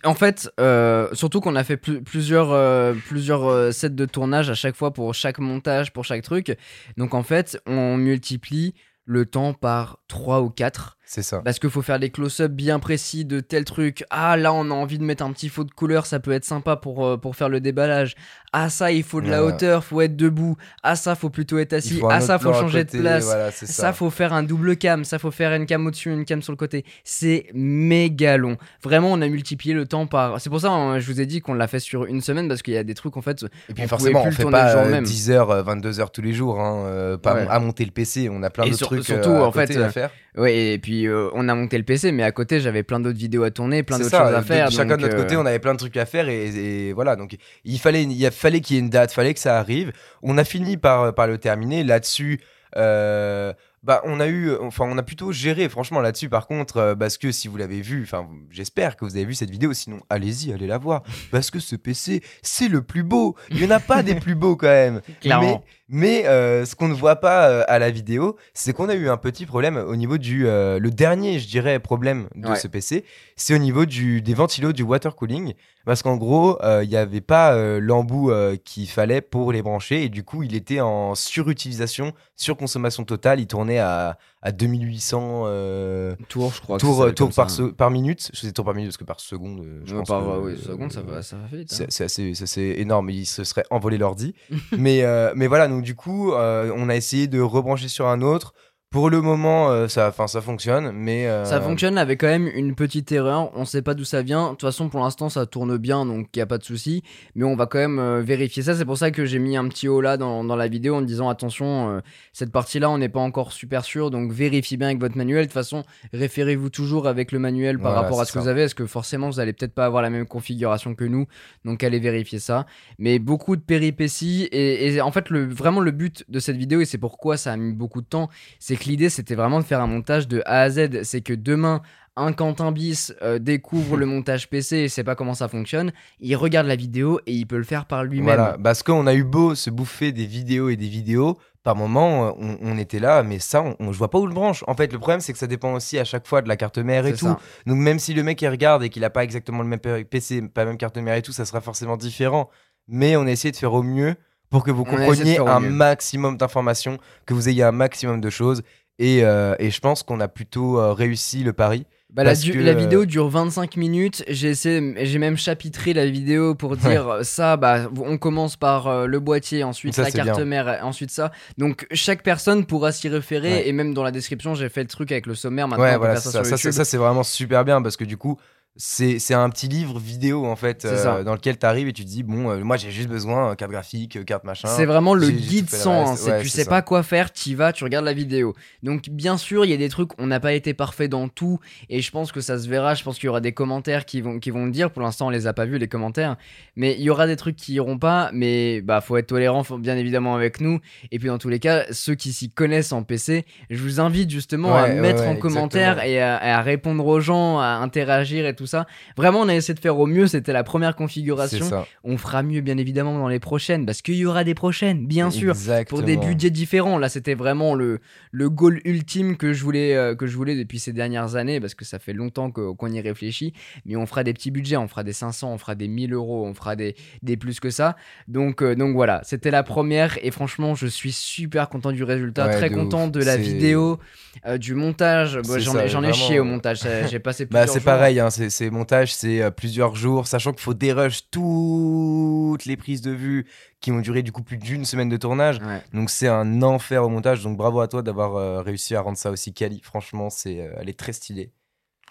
en 0.04 0.14
fait, 0.14 0.50
euh, 0.60 1.08
surtout 1.12 1.40
qu'on 1.40 1.56
a 1.56 1.64
fait 1.64 1.76
plu- 1.76 2.02
plusieurs, 2.02 2.52
euh, 2.52 2.94
plusieurs 3.06 3.72
sets 3.74 3.90
de 3.90 4.04
tournage 4.06 4.48
à 4.50 4.54
chaque 4.54 4.76
fois 4.76 4.92
pour 4.92 5.12
chaque 5.14 5.38
montage, 5.38 5.92
pour 5.92 6.04
chaque 6.04 6.22
truc. 6.22 6.56
Donc 6.96 7.12
en 7.14 7.22
fait, 7.22 7.60
on 7.66 7.96
multiplie 7.96 8.74
le 9.04 9.26
temps 9.26 9.52
par 9.54 9.98
3 10.08 10.40
ou 10.40 10.50
4 10.50 10.96
C'est 11.12 11.22
ça. 11.24 11.40
Parce 11.44 11.58
qu'il 11.58 11.70
faut 11.70 11.82
faire 11.82 11.98
des 11.98 12.10
close-up 12.10 12.52
bien 12.52 12.78
précis 12.78 13.24
de 13.24 13.40
tel 13.40 13.64
truc. 13.64 14.04
Ah, 14.10 14.36
là, 14.36 14.52
on 14.52 14.70
a 14.70 14.74
envie 14.74 14.96
de 14.96 15.02
mettre 15.02 15.24
un 15.24 15.32
petit 15.32 15.48
faux 15.48 15.64
de 15.64 15.72
couleur, 15.72 16.06
ça 16.06 16.20
peut 16.20 16.30
être 16.30 16.44
sympa 16.44 16.76
pour, 16.76 17.04
euh, 17.04 17.16
pour 17.16 17.34
faire 17.34 17.48
le 17.48 17.58
déballage. 17.58 18.14
Ah, 18.52 18.68
ça, 18.70 18.92
il 18.92 19.02
faut 19.02 19.20
de 19.20 19.28
la 19.28 19.44
Ouais. 19.44 19.52
hauteur, 19.52 19.82
faut 19.82 20.00
être 20.02 20.14
debout. 20.14 20.56
Ah, 20.84 20.94
ça, 20.94 21.16
faut 21.16 21.28
plutôt 21.28 21.58
être 21.58 21.72
assis. 21.72 22.00
Ah, 22.08 22.20
ça, 22.20 22.38
faut 22.38 22.52
changer 22.52 22.84
côté, 22.84 22.98
de 22.98 23.02
place. 23.02 23.24
Voilà, 23.24 23.50
Ça, 23.50 23.66
ça. 23.66 23.92
faut 23.92 24.08
faire 24.10 24.32
un 24.32 24.44
double 24.44 24.76
cam, 24.76 25.04
ça, 25.04 25.18
faut 25.18 25.32
faire 25.32 25.52
une 25.52 25.66
cam 25.66 25.84
au-dessus, 25.84 26.12
une 26.12 26.24
cam 26.24 26.42
sur 26.42 26.52
le 26.52 26.56
côté. 26.56 26.84
C'est 27.02 27.46
méga 27.54 28.36
long. 28.36 28.56
Vraiment, 28.84 29.10
on 29.10 29.20
a 29.20 29.26
multiplié 29.26 29.74
le 29.74 29.86
temps 29.86 30.06
par. 30.06 30.40
C'est 30.40 30.48
pour 30.50 30.60
ça, 30.60 30.70
hein, 30.70 31.00
je 31.00 31.06
vous 31.10 31.20
ai 31.20 31.26
dit 31.26 31.40
qu'on 31.40 31.54
l'a 31.54 31.66
fait 31.66 31.80
sur 31.80 32.04
une 32.04 32.20
semaine 32.20 32.46
parce 32.46 32.62
qu'il 32.62 32.74
y 32.74 32.76
a 32.78 32.84
des 32.84 32.94
trucs, 32.94 33.16
en 33.16 33.22
fait. 33.22 33.44
Et 33.68 33.74
puis 33.74 33.82
on 33.84 33.88
forcément, 33.88 34.22
on 34.24 34.30
fait 34.30 34.44
pas 34.44 34.70
jour 34.72 34.82
euh, 34.82 34.90
même. 34.90 35.04
10h, 35.04 35.64
22h 35.64 36.10
tous 36.12 36.22
les 36.22 36.32
jours, 36.34 36.60
hein, 36.60 36.84
euh, 36.86 37.16
pas 37.18 37.34
Ouais. 37.34 37.46
à 37.50 37.58
monter 37.58 37.84
le 37.84 37.90
PC. 37.90 38.28
On 38.30 38.44
a 38.44 38.50
plein 38.50 38.62
Et 38.64 38.70
d'autres 38.70 38.78
sur- 38.78 38.86
trucs 38.88 39.04
surtout, 39.04 39.30
euh, 39.30 39.40
en 39.44 39.50
fait, 39.50 39.76
euh, 39.76 39.86
à 39.86 39.90
faire. 39.90 40.10
Ouais, 40.36 40.74
et 40.74 40.78
puis 40.78 40.99
euh, 41.06 41.28
on 41.34 41.48
a 41.48 41.54
monté 41.54 41.76
le 41.78 41.84
PC, 41.84 42.12
mais 42.12 42.22
à 42.22 42.32
côté, 42.32 42.60
j'avais 42.60 42.82
plein 42.82 43.00
d'autres 43.00 43.18
vidéos 43.18 43.42
à 43.42 43.50
tourner, 43.50 43.82
plein 43.82 43.98
d'autres 43.98 44.10
choses 44.10 44.34
à 44.34 44.40
de- 44.40 44.44
faire. 44.44 44.70
chacun 44.70 44.96
de 44.96 45.02
notre 45.02 45.16
côté, 45.16 45.34
euh, 45.34 45.40
on 45.40 45.46
avait 45.46 45.58
plein 45.58 45.72
de 45.74 45.78
trucs 45.78 45.96
à 45.96 46.06
faire 46.06 46.28
et, 46.28 46.88
et 46.88 46.92
voilà. 46.92 47.16
Donc 47.16 47.36
il 47.64 47.78
fallait, 47.78 48.02
il 48.04 48.30
fallait 48.30 48.60
qu'il 48.60 48.76
y 48.76 48.78
ait 48.78 48.82
une 48.82 48.90
date, 48.90 49.12
fallait 49.12 49.34
que 49.34 49.40
ça 49.40 49.58
arrive. 49.58 49.92
On 50.22 50.38
a 50.38 50.44
fini 50.44 50.76
par, 50.76 51.14
par 51.14 51.26
le 51.26 51.38
terminer. 51.38 51.84
Là-dessus, 51.84 52.40
euh, 52.76 53.52
bah 53.82 54.02
on 54.04 54.20
a 54.20 54.26
eu, 54.26 54.54
enfin 54.60 54.84
on 54.86 54.98
a 54.98 55.02
plutôt 55.02 55.32
géré 55.32 55.68
franchement 55.68 56.00
là-dessus. 56.00 56.28
Par 56.28 56.46
contre, 56.46 56.76
euh, 56.76 56.94
parce 56.94 57.16
que 57.16 57.32
si 57.32 57.48
vous 57.48 57.56
l'avez 57.56 57.80
vu, 57.80 58.02
enfin 58.02 58.28
j'espère 58.50 58.96
que 58.96 59.04
vous 59.04 59.16
avez 59.16 59.24
vu 59.24 59.34
cette 59.34 59.50
vidéo. 59.50 59.72
Sinon, 59.72 60.00
allez-y, 60.10 60.52
allez 60.52 60.66
la 60.66 60.78
voir. 60.78 61.02
Parce 61.30 61.50
que 61.50 61.58
ce 61.60 61.76
PC, 61.76 62.22
c'est 62.42 62.68
le 62.68 62.82
plus 62.82 63.02
beau. 63.02 63.36
Il 63.50 63.62
y 63.62 63.66
en 63.66 63.70
a 63.70 63.80
pas 63.80 64.02
des 64.02 64.14
plus 64.16 64.34
beaux 64.34 64.56
quand 64.56 64.68
même. 64.68 65.00
Clairement. 65.20 65.64
Mais, 65.64 65.79
mais, 65.90 66.26
euh, 66.26 66.64
ce 66.64 66.74
qu'on 66.76 66.88
ne 66.88 66.94
voit 66.94 67.16
pas 67.16 67.48
euh, 67.50 67.64
à 67.68 67.78
la 67.78 67.90
vidéo, 67.90 68.36
c'est 68.54 68.72
qu'on 68.72 68.88
a 68.88 68.94
eu 68.94 69.08
un 69.08 69.16
petit 69.16 69.44
problème 69.44 69.76
au 69.76 69.96
niveau 69.96 70.16
du. 70.18 70.46
euh, 70.46 70.78
le 70.78 70.90
dernier, 70.90 71.38
je 71.38 71.48
dirais, 71.48 71.78
problème 71.80 72.28
de 72.34 72.48
Ouais. 72.48 72.56
ce 72.56 72.68
PC, 72.68 73.04
c'est 73.36 73.54
au 73.54 73.58
niveau 73.58 73.84
du, 73.84 74.22
des 74.22 74.34
ventilos 74.34 74.72
du 74.72 74.82
water 74.82 75.14
cooling. 75.16 75.54
Parce 75.86 76.02
qu'en 76.02 76.16
gros, 76.18 76.62
euh, 76.62 76.84
il 76.84 76.90
n'y 76.90 76.96
avait 76.96 77.22
pas 77.22 77.54
euh, 77.54 77.80
l'embout 77.80 78.30
euh, 78.30 78.56
qu'il 78.62 78.86
fallait 78.86 79.22
pour 79.22 79.50
les 79.50 79.62
brancher. 79.62 80.04
Et 80.04 80.08
du 80.10 80.22
coup, 80.24 80.42
il 80.42 80.54
était 80.54 80.80
en 80.80 81.14
surutilisation, 81.14 82.12
surconsommation 82.36 83.04
totale. 83.04 83.40
Il 83.40 83.46
tournait 83.46 83.78
à, 83.78 84.18
à 84.42 84.52
2800 84.52 85.42
euh, 85.46 86.14
Tours, 86.28 86.52
je 86.54 86.60
crois. 86.60 86.76
que 86.76 86.80
tours, 86.82 86.94
ça 86.96 87.00
s'appelle 87.00 87.14
tours 87.14 87.28
comme 87.28 87.34
par, 87.34 87.50
ça. 87.50 87.56
se- 87.56 87.62
par 87.70 87.90
minute. 87.90 88.30
Je 88.34 88.40
sais 88.40 88.52
tours 88.52 88.66
par 88.66 88.74
minute 88.74 88.90
parce 88.90 88.98
que 88.98 89.04
par 89.04 89.20
seconde, 89.20 89.60
euh, 89.60 89.80
je 89.86 89.92
Ouais, 89.92 89.98
pense 90.00 90.08
par 90.08 90.20
que, 90.20 90.48
euh, 90.48 90.56
seconde, 90.56 90.92
ça 90.92 91.00
va, 91.00 91.22
ça 91.22 91.36
va 91.36 91.56
vite. 91.56 91.72
hein. 91.72 91.76
c'est 91.76 91.90
c'est 91.90 92.04
assez, 92.04 92.34
c'est 92.34 92.62
énorme. 92.78 93.08
Il 93.08 93.24
se 93.24 93.42
serait 93.44 93.64
envolé 93.70 93.96
l'ordi. 93.96 94.34
mais, 94.76 95.02
euh, 95.02 95.32
mais 95.34 95.46
voilà, 95.46 95.66
donc 95.80 95.86
du 95.86 95.94
coup, 95.94 96.32
euh, 96.34 96.70
on 96.76 96.90
a 96.90 96.94
essayé 96.94 97.26
de 97.26 97.40
rebrancher 97.40 97.88
sur 97.88 98.06
un 98.06 98.20
autre. 98.20 98.52
Pour 98.92 99.08
le 99.08 99.20
moment, 99.22 99.70
euh, 99.70 99.86
ça, 99.86 100.12
ça 100.26 100.40
fonctionne, 100.40 100.90
mais 100.90 101.28
euh, 101.28 101.44
Ça 101.44 101.60
fonctionne 101.60 101.96
avec 101.96 102.18
quand 102.22 102.26
même 102.26 102.48
une 102.52 102.74
petite 102.74 103.12
erreur. 103.12 103.52
On 103.54 103.64
sait 103.64 103.82
pas 103.82 103.94
d'où 103.94 104.02
ça 104.02 104.20
vient. 104.20 104.46
De 104.46 104.50
toute 104.50 104.62
façon, 104.62 104.88
pour 104.88 104.98
l'instant, 104.98 105.28
ça 105.28 105.46
tourne 105.46 105.76
bien, 105.76 106.04
donc 106.04 106.26
il 106.34 106.40
y 106.40 106.42
a 106.42 106.46
pas 106.46 106.58
de 106.58 106.64
souci. 106.64 107.04
Mais 107.36 107.44
on 107.44 107.54
va 107.54 107.66
quand 107.66 107.78
même 107.78 108.00
euh, 108.00 108.20
vérifier 108.20 108.64
ça. 108.64 108.74
C'est 108.74 108.84
pour 108.84 108.98
ça 108.98 109.12
que 109.12 109.24
j'ai 109.26 109.38
mis 109.38 109.56
un 109.56 109.68
petit 109.68 109.86
haut 109.86 110.00
là 110.00 110.16
dans, 110.16 110.42
dans 110.42 110.56
la 110.56 110.66
vidéo 110.66 110.96
en 110.96 111.02
disant 111.02 111.28
attention, 111.28 111.98
euh, 111.98 112.00
cette 112.32 112.50
partie-là, 112.50 112.90
on 112.90 112.98
n'est 112.98 113.08
pas 113.08 113.20
encore 113.20 113.52
super 113.52 113.84
sûr, 113.84 114.10
donc 114.10 114.32
vérifiez 114.32 114.76
bien 114.76 114.88
avec 114.88 114.98
votre 114.98 115.16
manuel. 115.16 115.42
De 115.42 115.46
toute 115.46 115.52
façon, 115.54 115.84
référez-vous 116.12 116.70
toujours 116.70 117.06
avec 117.06 117.30
le 117.30 117.38
manuel 117.38 117.78
par 117.78 117.92
Voilà, 117.92 118.02
rapport 118.02 118.20
à 118.20 118.24
c'est 118.24 118.30
ce 118.30 118.32
que 118.32 118.38
ça. 118.40 118.42
vous 118.42 118.48
avez, 118.48 118.62
parce 118.62 118.74
que 118.74 118.86
forcément, 118.86 119.30
vous 119.30 119.38
allez 119.38 119.52
peut-être 119.52 119.72
pas 119.74 119.86
avoir 119.86 120.02
la 120.02 120.10
même 120.10 120.26
configuration 120.26 120.96
que 120.96 121.04
nous. 121.04 121.26
Donc 121.64 121.84
allez 121.84 122.00
vérifier 122.00 122.40
ça. 122.40 122.66
Mais 122.98 123.20
beaucoup 123.20 123.54
de 123.54 123.62
péripéties 123.62 124.48
et, 124.50 124.88
et 124.94 125.00
en 125.00 125.12
fait, 125.12 125.30
le, 125.30 125.46
vraiment 125.46 125.78
le 125.78 125.92
but 125.92 126.24
de 126.28 126.40
cette 126.40 126.56
vidéo 126.56 126.80
et 126.80 126.86
c'est 126.86 126.98
pourquoi 126.98 127.36
ça 127.36 127.52
a 127.52 127.56
mis 127.56 127.72
beaucoup 127.72 128.00
de 128.00 128.06
temps, 128.08 128.28
c'est 128.58 128.79
que 128.80 128.88
l'idée 128.88 129.08
c'était 129.10 129.34
vraiment 129.36 129.60
de 129.60 129.64
faire 129.64 129.80
un 129.80 129.86
montage 129.86 130.26
de 130.26 130.42
A 130.46 130.62
à 130.62 130.70
Z. 130.70 131.02
C'est 131.04 131.20
que 131.20 131.32
demain, 131.32 131.82
un 132.16 132.32
Quentin 132.32 132.72
bis 132.72 133.14
euh, 133.22 133.38
découvre 133.38 133.96
le 133.98 134.06
montage 134.06 134.50
PC 134.50 134.78
et 134.78 134.88
sait 134.88 135.04
pas 135.04 135.14
comment 135.14 135.34
ça 135.34 135.46
fonctionne, 135.48 135.92
il 136.18 136.34
regarde 136.36 136.66
la 136.66 136.76
vidéo 136.76 137.20
et 137.26 137.32
il 137.32 137.46
peut 137.46 137.56
le 137.58 137.62
faire 137.64 137.86
par 137.86 138.02
lui-même. 138.04 138.24
Voilà, 138.24 138.56
parce 138.62 138.82
qu'on 138.82 139.06
a 139.06 139.14
eu 139.14 139.22
beau 139.24 139.54
se 139.54 139.70
bouffer 139.70 140.10
des 140.12 140.26
vidéos 140.26 140.68
et 140.68 140.76
des 140.76 140.88
vidéos, 140.88 141.38
par 141.62 141.76
moment, 141.76 142.28
euh, 142.28 142.30
on, 142.38 142.56
on 142.62 142.78
était 142.78 142.98
là, 143.00 143.22
mais 143.22 143.38
ça, 143.38 143.62
on, 143.62 143.76
on- 143.78 143.92
je 143.92 143.98
vois 143.98 144.08
pas 144.10 144.18
où 144.18 144.26
le 144.26 144.32
branche. 144.34 144.64
En 144.66 144.74
fait, 144.74 144.90
le 144.92 144.98
problème, 144.98 145.20
c'est 145.20 145.32
que 145.34 145.38
ça 145.38 145.46
dépend 145.46 145.74
aussi 145.74 145.98
à 145.98 146.04
chaque 146.04 146.26
fois 146.26 146.40
de 146.42 146.48
la 146.48 146.56
carte 146.56 146.78
mère 146.78 147.04
et 147.06 147.12
tout. 147.12 147.26
ça. 147.26 147.38
Donc, 147.66 147.76
même 147.76 147.98
si 147.98 148.14
le 148.14 148.22
mec 148.22 148.40
il 148.42 148.48
regarde 148.48 148.82
et 148.82 148.88
qu'il 148.88 149.04
a 149.04 149.10
pas 149.10 149.22
exactement 149.24 149.62
le 149.62 149.68
même 149.68 149.78
PC, 149.78 150.42
pas 150.48 150.62
la 150.62 150.68
même 150.70 150.78
carte 150.78 150.96
mère 150.96 151.14
et 151.16 151.22
tout, 151.22 151.32
ça 151.32 151.44
sera 151.44 151.60
forcément 151.60 151.96
différent. 151.98 152.48
Mais 152.88 153.14
on 153.16 153.26
a 153.26 153.30
essayé 153.30 153.52
de 153.52 153.56
faire 153.56 153.74
au 153.74 153.82
mieux 153.82 154.16
pour 154.50 154.64
que 154.64 154.70
vous 154.70 154.84
compreniez 154.84 155.38
un 155.38 155.60
mieux. 155.60 155.70
maximum 155.70 156.36
d'informations, 156.36 156.98
que 157.26 157.34
vous 157.34 157.48
ayez 157.48 157.62
un 157.62 157.72
maximum 157.72 158.20
de 158.20 158.30
choses. 158.30 158.62
Et, 158.98 159.24
euh, 159.24 159.54
et 159.58 159.70
je 159.70 159.80
pense 159.80 160.02
qu'on 160.02 160.20
a 160.20 160.28
plutôt 160.28 160.78
euh, 160.78 160.92
réussi 160.92 161.42
le 161.42 161.52
pari. 161.54 161.86
Bah, 162.12 162.24
la, 162.24 162.34
que, 162.34 162.58
euh, 162.58 162.74
vidéo 162.74 163.04
dure 163.06 163.28
25 163.28 163.76
minutes. 163.76 164.24
J'ai 164.28 165.18
même 165.18 165.36
chapitré 165.36 165.92
la 165.92 166.06
vidéo 166.06 166.54
pour 166.56 166.76
dire 166.76 167.18
ça. 167.22 167.56
Bah, 167.56 167.88
on 168.04 168.18
commence 168.18 168.56
par 168.56 168.88
euh, 168.88 169.06
le 169.06 169.20
boîtier, 169.20 169.62
ensuite 169.62 169.94
Ça, 169.94 170.02
la 170.02 170.10
carte 170.10 170.36
bien. 170.36 170.44
mère, 170.44 170.80
ensuite 170.82 171.10
ça. 171.12 171.30
Donc 171.56 171.86
chaque 171.92 172.22
personne 172.22 172.66
pourra 172.66 172.90
s'y 172.90 173.08
référer. 173.08 173.52
Ouais. 173.52 173.68
Et 173.68 173.72
même 173.72 173.94
dans 173.94 174.02
la 174.02 174.10
description, 174.10 174.54
j'ai 174.54 174.68
fait 174.68 174.82
le 174.82 174.88
truc 174.88 175.12
avec 175.12 175.26
le 175.26 175.34
sommaire. 175.36 175.68
Maintenant, 175.68 175.84
Ouais, 175.84 175.94
on 175.96 176.00
peut 176.00 176.06
faire 176.06 176.72
ça, 176.72 176.84
c'est 176.84 176.96
vraiment 176.96 177.22
super 177.22 177.64
bien 177.64 177.80
parce 177.80 177.96
que 177.96 178.04
du 178.04 178.16
coup, 178.16 178.38
c'est 178.82 179.34
un 179.34 179.50
petit 179.50 179.68
livre 179.68 179.98
vidéo 179.98 180.46
en 180.46 180.56
fait 180.56 180.86
euh, 180.86 181.22
dans 181.22 181.34
lequel 181.34 181.58
tu 181.58 181.66
arrives 181.66 181.86
et 181.88 181.92
tu 181.92 182.02
te 182.02 182.08
dis 182.08 182.22
bon, 182.22 182.50
euh, 182.50 182.64
moi 182.64 182.78
j'ai 182.78 182.90
juste 182.90 183.08
besoin 183.10 183.50
euh, 183.50 183.54
carte 183.54 183.70
graphique, 183.70 184.24
carte 184.24 184.44
machin. 184.44 184.68
C'est 184.68 184.86
vraiment 184.86 185.12
le 185.12 185.28
guide 185.28 185.68
sans. 185.68 186.12
hein, 186.12 186.30
Ouais, 186.30 186.40
tu 186.42 186.48
sais 186.48 186.64
ça. 186.64 186.70
pas 186.70 186.80
quoi 186.80 187.02
faire, 187.02 187.30
tu 187.30 187.54
vas, 187.54 187.74
tu 187.74 187.84
regardes 187.84 188.06
la 188.06 188.14
vidéo. 188.14 188.54
Donc 188.82 189.10
bien 189.10 189.36
sûr, 189.36 189.66
il 189.66 189.70
y 189.70 189.74
a 189.74 189.76
des 189.76 189.90
trucs, 189.90 190.10
on 190.18 190.26
n'a 190.26 190.40
pas 190.40 190.54
été 190.54 190.72
parfait 190.72 191.08
dans 191.08 191.28
tout, 191.28 191.60
et 191.90 192.00
je 192.00 192.10
pense 192.10 192.32
que 192.32 192.40
ça 192.40 192.58
se 192.58 192.68
verra. 192.68 192.94
Je 192.94 193.02
pense 193.04 193.16
qu'il 193.18 193.26
y 193.26 193.28
aura 193.28 193.42
des 193.42 193.52
commentaires 193.52 194.06
qui 194.06 194.22
vont, 194.22 194.38
qui 194.38 194.50
vont 194.50 194.64
le 194.64 194.70
dire. 194.70 194.90
Pour 194.90 195.02
l'instant, 195.02 195.26
on 195.26 195.30
les 195.30 195.46
a 195.46 195.52
pas 195.52 195.66
vus 195.66 195.76
les 195.76 195.88
commentaires, 195.88 196.36
mais 196.74 196.94
il 196.98 197.02
y 197.02 197.10
aura 197.10 197.26
des 197.26 197.36
trucs 197.36 197.56
qui 197.56 197.74
iront 197.74 197.98
pas. 197.98 198.30
Mais 198.32 198.80
bah 198.80 199.02
faut 199.02 199.18
être 199.18 199.26
tolérant, 199.26 199.62
faut- 199.62 199.76
bien 199.78 199.98
évidemment 199.98 200.34
avec 200.34 200.58
nous. 200.60 200.80
Et 201.12 201.18
puis 201.18 201.28
dans 201.28 201.36
tous 201.38 201.50
les 201.50 201.58
cas, 201.58 201.84
ceux 201.90 202.14
qui 202.14 202.32
s'y 202.32 202.48
connaissent 202.50 202.92
en 202.92 203.02
PC, 203.02 203.44
je 203.68 203.82
vous 203.82 204.00
invite 204.00 204.30
justement 204.30 204.74
à 204.74 204.84
Ouais, 204.84 204.94
mettre 204.94 205.24
en 205.24 205.36
commentaire 205.36 206.02
et 206.02 206.20
à, 206.22 206.58
à 206.58 206.62
répondre 206.62 207.04
aux 207.04 207.20
gens, 207.20 207.58
à 207.58 207.66
interagir 207.82 208.46
et 208.46 208.54
tout 208.54 208.66
ça. 208.70 208.86
Vraiment, 209.16 209.40
on 209.40 209.48
a 209.48 209.54
essayé 209.54 209.74
de 209.74 209.80
faire 209.80 209.98
au 209.98 210.06
mieux. 210.06 210.26
C'était 210.26 210.52
la 210.52 210.64
première 210.64 210.96
configuration. 210.96 211.66
On 212.04 212.16
fera 212.16 212.42
mieux, 212.42 212.60
bien 212.60 212.78
évidemment, 212.78 213.18
dans 213.18 213.28
les 213.28 213.40
prochaines, 213.40 213.84
parce 213.86 214.02
qu'il 214.02 214.14
y 214.16 214.24
aura 214.26 214.44
des 214.44 214.54
prochaines, 214.54 215.06
bien 215.06 215.30
sûr. 215.30 215.50
Exactement. 215.50 215.98
Pour 216.00 216.06
des 216.06 216.16
budgets 216.16 216.50
différents. 216.50 216.98
Là, 216.98 217.08
c'était 217.08 217.34
vraiment 217.34 217.74
le, 217.74 218.00
le 218.30 218.48
goal 218.50 218.80
ultime 218.84 219.36
que 219.36 219.52
je, 219.52 219.62
voulais, 219.62 219.94
euh, 219.94 220.14
que 220.14 220.26
je 220.26 220.36
voulais 220.36 220.56
depuis 220.56 220.78
ces 220.78 220.92
dernières 220.92 221.36
années, 221.36 221.60
parce 221.60 221.74
que 221.74 221.84
ça 221.84 221.98
fait 221.98 222.12
longtemps 222.12 222.50
qu'on 222.50 222.90
y 222.92 223.00
réfléchit. 223.00 223.52
Mais 223.84 223.96
on 223.96 224.06
fera 224.06 224.24
des 224.24 224.32
petits 224.32 224.50
budgets, 224.50 224.76
on 224.76 224.88
fera 224.88 225.02
des 225.04 225.12
500, 225.12 225.52
on 225.52 225.58
fera 225.58 225.74
des 225.74 225.88
1000 225.88 226.12
euros, 226.14 226.46
on 226.46 226.54
fera 226.54 226.76
des, 226.76 226.94
des 227.22 227.36
plus 227.36 227.60
que 227.60 227.70
ça. 227.70 227.96
Donc, 228.28 228.62
euh, 228.62 228.74
donc 228.74 228.94
voilà, 228.94 229.20
c'était 229.24 229.50
la 229.50 229.62
première. 229.62 230.18
Et 230.24 230.30
franchement, 230.30 230.74
je 230.74 230.86
suis 230.86 231.12
super 231.12 231.68
content 231.68 231.92
du 231.92 232.04
résultat, 232.04 232.46
Ouais, 232.46 232.56
très 232.56 232.70
de 232.70 232.74
content 232.74 233.06
ouf. 233.06 233.12
de 233.12 233.22
la 233.22 233.36
vidéo, 233.36 233.98
euh, 234.46 234.58
du 234.58 234.74
montage. 234.74 235.38
C'est 235.44 235.60
J'en 235.60 236.02
ai, 236.04 236.08
ai 236.08 236.12
chié 236.12 236.38
au 236.40 236.44
montage, 236.44 236.80
j'ai 237.10 237.18
passé 237.18 237.46
Bah, 237.46 237.60
plusieurs 237.60 237.74
c'est 237.74 237.84
pareil, 237.84 238.20
hein, 238.20 238.30
c'est 238.30 238.49
c'est 238.50 238.70
montage, 238.70 239.14
c'est 239.14 239.40
euh, 239.40 239.50
plusieurs 239.50 239.94
jours, 239.94 240.26
sachant 240.26 240.52
qu'il 240.52 240.60
faut 240.60 240.74
dérush 240.74 241.30
toutes 241.30 242.64
les 242.64 242.76
prises 242.76 243.00
de 243.00 243.12
vue 243.12 243.46
qui 243.80 243.92
ont 243.92 244.00
duré 244.00 244.22
du 244.22 244.32
coup 244.32 244.42
plus 244.42 244.58
d'une 244.58 244.84
semaine 244.84 245.08
de 245.08 245.16
tournage. 245.16 245.58
Ouais. 245.60 245.82
Donc 245.94 246.10
c'est 246.10 246.28
un 246.28 246.62
enfer 246.62 247.04
au 247.04 247.08
montage. 247.08 247.42
Donc 247.42 247.56
bravo 247.56 247.80
à 247.80 247.88
toi 247.88 248.02
d'avoir 248.02 248.36
euh, 248.36 248.60
réussi 248.60 248.94
à 248.94 249.00
rendre 249.00 249.16
ça 249.16 249.30
aussi 249.30 249.54
quali. 249.54 249.80
Franchement, 249.82 250.28
c'est, 250.30 250.60
euh, 250.60 250.74
elle 250.78 250.88
est 250.88 250.98
très 250.98 251.12
stylée. 251.12 251.52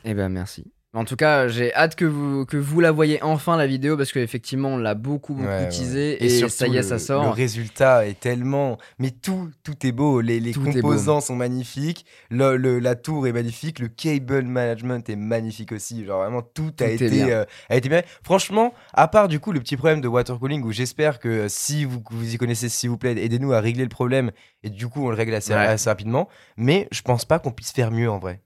Eh 0.05 0.13
ben 0.13 0.29
merci. 0.29 0.71
En 0.95 1.05
tout 1.05 1.15
cas, 1.15 1.47
j'ai 1.47 1.71
hâte 1.75 1.95
que 1.95 2.03
vous, 2.05 2.47
que 2.47 2.57
vous 2.57 2.79
la 2.79 2.89
voyez 2.91 3.21
enfin 3.21 3.57
la 3.57 3.67
vidéo 3.67 3.95
parce 3.95 4.11
qu'effectivement 4.11 4.69
on 4.69 4.77
l'a 4.77 4.95
beaucoup 4.95 5.35
beaucoup 5.35 5.47
Ouais, 5.47 5.67
et, 6.19 6.29
surtout, 6.29 6.51
ça 6.55 6.65
y 6.67 6.71
est 6.77 6.77
le- 6.77 6.81
ça 6.81 6.95
Le 6.95 6.99
sort. 6.99 7.31
résultat 7.35 8.07
est 8.07 8.19
tellement. 8.19 8.79
Mais 8.97 9.11
tout, 9.11 9.51
tout 9.61 9.85
est 9.85 9.91
beau. 9.91 10.19
Les, 10.19 10.39
les 10.39 10.51
composants 10.51 11.21
sont 11.21 11.35
magnifiques. 11.35 12.07
Le, 12.31 12.57
le- 12.57 12.79
la 12.79 12.95
tour 12.95 13.27
est 13.27 13.31
magnifique. 13.33 13.77
Le 13.77 13.87
cable 13.87 14.41
management 14.45 15.07
est 15.09 15.15
magnifique 15.15 15.73
aussi. 15.73 16.05
Genre 16.05 16.23
vraiment 16.23 16.41
tout, 16.41 16.71
Tout 16.75 16.83
a, 16.83 16.87
été, 16.87 17.07
bien. 17.07 17.27
euh, 17.29 17.45
a 17.69 17.75
été 17.75 17.87
bien. 17.87 18.01
Franchement, 18.23 18.73
à 18.95 19.07
part 19.07 19.27
du 19.27 19.39
coup 19.39 19.51
le 19.51 19.59
petit 19.59 19.77
problème 19.77 20.01
de 20.01 20.07
water 20.07 20.39
cooling 20.39 20.63
où 20.63 20.71
j'espère 20.71 21.19
que 21.19 21.45
si 21.49 21.85
vous, 21.85 22.01
vous 22.09 22.33
y 22.33 22.37
connaissez, 22.37 22.67
s'il 22.67 22.89
vous 22.89 22.97
plaît, 22.97 23.11
aidez-nous 23.15 23.53
à 23.53 23.59
régler 23.59 23.83
le 23.83 23.89
problème. 23.89 24.31
Et 24.63 24.71
du 24.71 24.87
coup, 24.87 25.05
on 25.05 25.09
le 25.09 25.15
règle 25.15 25.35
assez, 25.35 25.53
Ouais. 25.53 25.59
assez 25.59 25.87
rapidement. 25.87 26.27
Mais 26.57 26.87
je 26.91 27.03
pense 27.03 27.25
pas 27.25 27.37
qu'on 27.37 27.51
puisse 27.51 27.73
faire 27.73 27.91
mieux 27.91 28.09
en 28.09 28.17
vrai. 28.17 28.41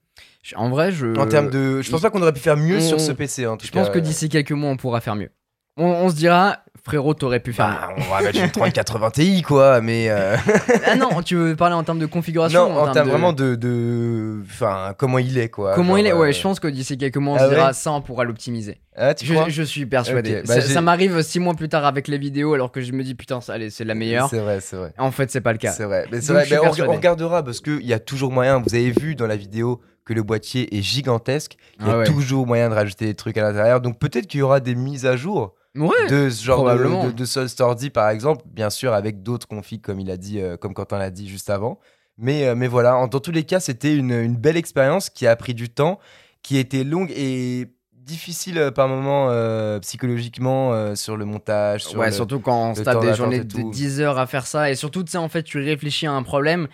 En 0.55 0.70
vrai, 0.70 0.91
je 0.91 1.18
En 1.18 1.26
termes 1.28 1.49
de. 1.49 1.82
Je 1.82 1.89
pense 1.89 2.01
pas 2.01 2.09
qu'on 2.09 2.22
aurait 2.22 2.34
pu 2.34 2.41
faire 2.41 2.57
mieux 2.57 2.78
on- 2.78 2.82
sur 2.82 2.99
ce 2.99 3.11
PC 3.14 3.47
en 3.47 3.55
tout 3.57 3.66
je 3.66 3.72
cas. 3.72 3.80
pense 3.80 3.89
que 3.89 3.99
d'ici 3.99 4.28
quelques 4.30 4.51
mois 4.51 4.70
on 4.70 4.78
pourra 4.78 4.99
faire 5.01 5.16
mieux. 5.16 5.30
On, 5.78 5.86
on 5.86 6.09
se 6.09 6.16
dira 6.16 6.57
frérot 6.86 7.14
t'aurais 7.16 7.39
pu 7.39 7.51
faire 7.53 7.66
Bah, 7.66 7.89
on 7.97 8.14
va 8.14 8.22
mettre 8.22 8.39
une 8.43 8.51
3080 8.51 9.09
Ti 9.11 9.41
quoi, 9.41 9.80
mais. 9.82 10.09
euh, 10.09 10.36
mieux. 10.36 10.53
Ah 10.86 10.95
non, 10.97 11.22
tu 11.24 11.36
veux 11.36 11.55
parler 11.55 11.74
en 11.76 11.84
termes 11.84 11.97
de 11.97 12.05
configuration 12.05 12.70
Non, 12.70 12.78
en 12.82 12.91
termes 12.91 13.05
de- 13.07 13.11
vraiment 13.11 13.34
de, 13.34 13.55
de, 13.55 14.41
enfin, 14.45 14.93
comment 14.97 15.18
il 15.18 15.36
est 15.39 15.49
quoi. 15.49 15.74
Comment 15.74 15.97
il 15.97 16.05
est 16.05 16.14
Ouais, 16.14 16.30
euh, 16.30 16.32
je 16.34 16.41
pense 16.43 16.59
que 16.59 16.68
d'ici 16.68 16.97
quelques 16.97 17.18
mois 17.18 17.36
on 17.36 17.38
Ah 17.38 17.45
se 17.45 17.49
dira 17.49 17.68
ouais 17.68 17.74
ça 17.74 17.91
on 17.91 18.01
pourra 18.01 18.24
l'optimiser. 18.26 18.82
Ah, 18.95 19.14
Je, 19.20 19.34
je 19.47 19.64
suis 19.64 19.86
persuadé. 19.88 20.43
Bah, 20.45 20.55
ça 20.55 20.61
ça 20.61 20.82
m'arrive 20.82 21.22
six 21.24 21.39
mois 21.39 21.55
plus 21.55 21.70
tard 21.70 21.86
avec 21.86 22.07
les 22.07 22.18
vidéos 22.20 22.53
alors 22.53 22.72
que 22.72 22.82
je 22.82 22.91
me 22.91 23.01
dis 23.01 23.16
putain 23.16 23.41
ça, 23.41 23.53
allez 23.53 23.70
c'est 23.72 23.86
la 23.86 23.95
meilleure. 23.95 24.30
C'est 24.30 24.39
vrai, 24.39 24.59
c'est 24.59 24.76
vrai. 24.76 24.93
En 24.99 25.09
fait 25.09 25.32
c'est 25.32 25.41
pas 25.41 25.53
le 25.53 25.57
cas. 25.57 25.72
C'est 25.72 25.86
vrai. 25.86 26.05
Mais 26.11 26.20
vrai. 26.20 26.45
mais 26.51 26.57
on 26.59 26.91
regardera 26.91 27.41
parce 27.43 27.61
qu'il 27.61 27.82
y 27.86 27.93
a 27.93 27.99
toujours 27.99 28.32
moyen. 28.32 28.59
Vous 28.59 28.76
avez 28.76 28.91
vu 28.91 29.16
dans 29.16 29.26
la 29.26 29.38
vidéo 29.38 29.82
que 30.06 30.14
le 30.14 30.24
boîtier 30.24 30.76
est 30.78 30.82
gigantesque. 30.82 31.56
Il 31.80 31.88
y 31.88 31.89
a 31.89 31.93
Ah 31.93 31.97
ouais. 31.99 32.06
toujours 32.06 32.45
moyen 32.47 32.70
de 32.70 32.74
rajouter 32.76 33.06
des 33.06 33.16
trucs 33.16 33.38
à 33.38 33.41
l'intérieur. 33.43 33.82
Donc 33.82 33.99
peut-être 33.99 34.28
qu'il 34.28 34.39
y 34.41 34.43
aura 34.43 34.60
des 34.60 34.76
mises 34.76 35.06
à 35.06 35.16
jour 35.16 35.54
Ouais. 35.76 36.08
de 36.08 36.30
ce 36.30 36.43
genre 36.43 36.64
de, 36.66 37.08
de, 37.08 37.12
de 37.14 37.26
Soul 37.26 37.49
Story, 37.49 37.89
par 37.89 38.10
exemple. 38.10 38.43
Bien 38.45 38.70
sûr, 38.70 38.93
avec 38.93 39.24
d'autres 39.24 39.47
configs 39.47 39.82
comme 39.82 39.99
il 39.99 40.12
a 40.12 40.18
dit, 40.18 40.39
euh, 40.39 40.56
comme 40.58 40.74
Quentin 40.76 40.99
l'a 40.99 41.10
dit 41.10 41.28
juste 41.28 41.49
avant. 41.49 41.80
Mais, 42.20 42.45
euh, 42.45 42.54
mais 42.56 42.68
voilà, 42.68 42.95
en- 42.95 43.08
dans 43.08 43.20
tous 43.20 43.32
les 43.32 43.43
cas, 43.43 43.60
c'était 43.60 43.95
une, 43.95 44.12
une 44.12 44.36
belle 44.36 44.58
expérience 44.58 45.10
qui 45.10 45.26
a 45.26 45.36
pris 45.36 45.56
du 45.56 45.70
temps, 45.70 45.99
qui 46.43 46.58
était 46.58 46.84
longue 46.84 47.12
et 47.16 47.70
difficile 47.95 48.58
euh, 48.60 48.70
par 48.70 48.88
moments 48.88 49.30
euh, 49.32 49.80
psychologiquement 49.80 50.95
sur 50.95 51.18
le 51.18 51.26
montage. 51.26 51.86
Sur 51.86 51.99
ouais, 51.99 52.08
le- 52.08 52.12
surtout 52.12 52.39
quand 52.39 52.72
on 52.72 52.76
se 52.76 52.82
tape 52.84 53.01
des 53.01 53.14
journées 53.16 53.43
de 53.43 53.51
tout. 53.62 53.72
10 53.72 54.01
heures 54.01 54.20
à 54.20 54.28
faire 54.28 54.45
ça. 54.45 54.70
Et 54.70 54.76
surtout, 54.76 55.04
tu 55.04 55.12
sais, 55.14 55.18
en 55.18 55.30
fait, 55.30 55.43
tu 55.43 55.58
réfléchis 55.60 56.06
à 56.06 56.12
un 56.12 56.24
problème, 56.24 56.68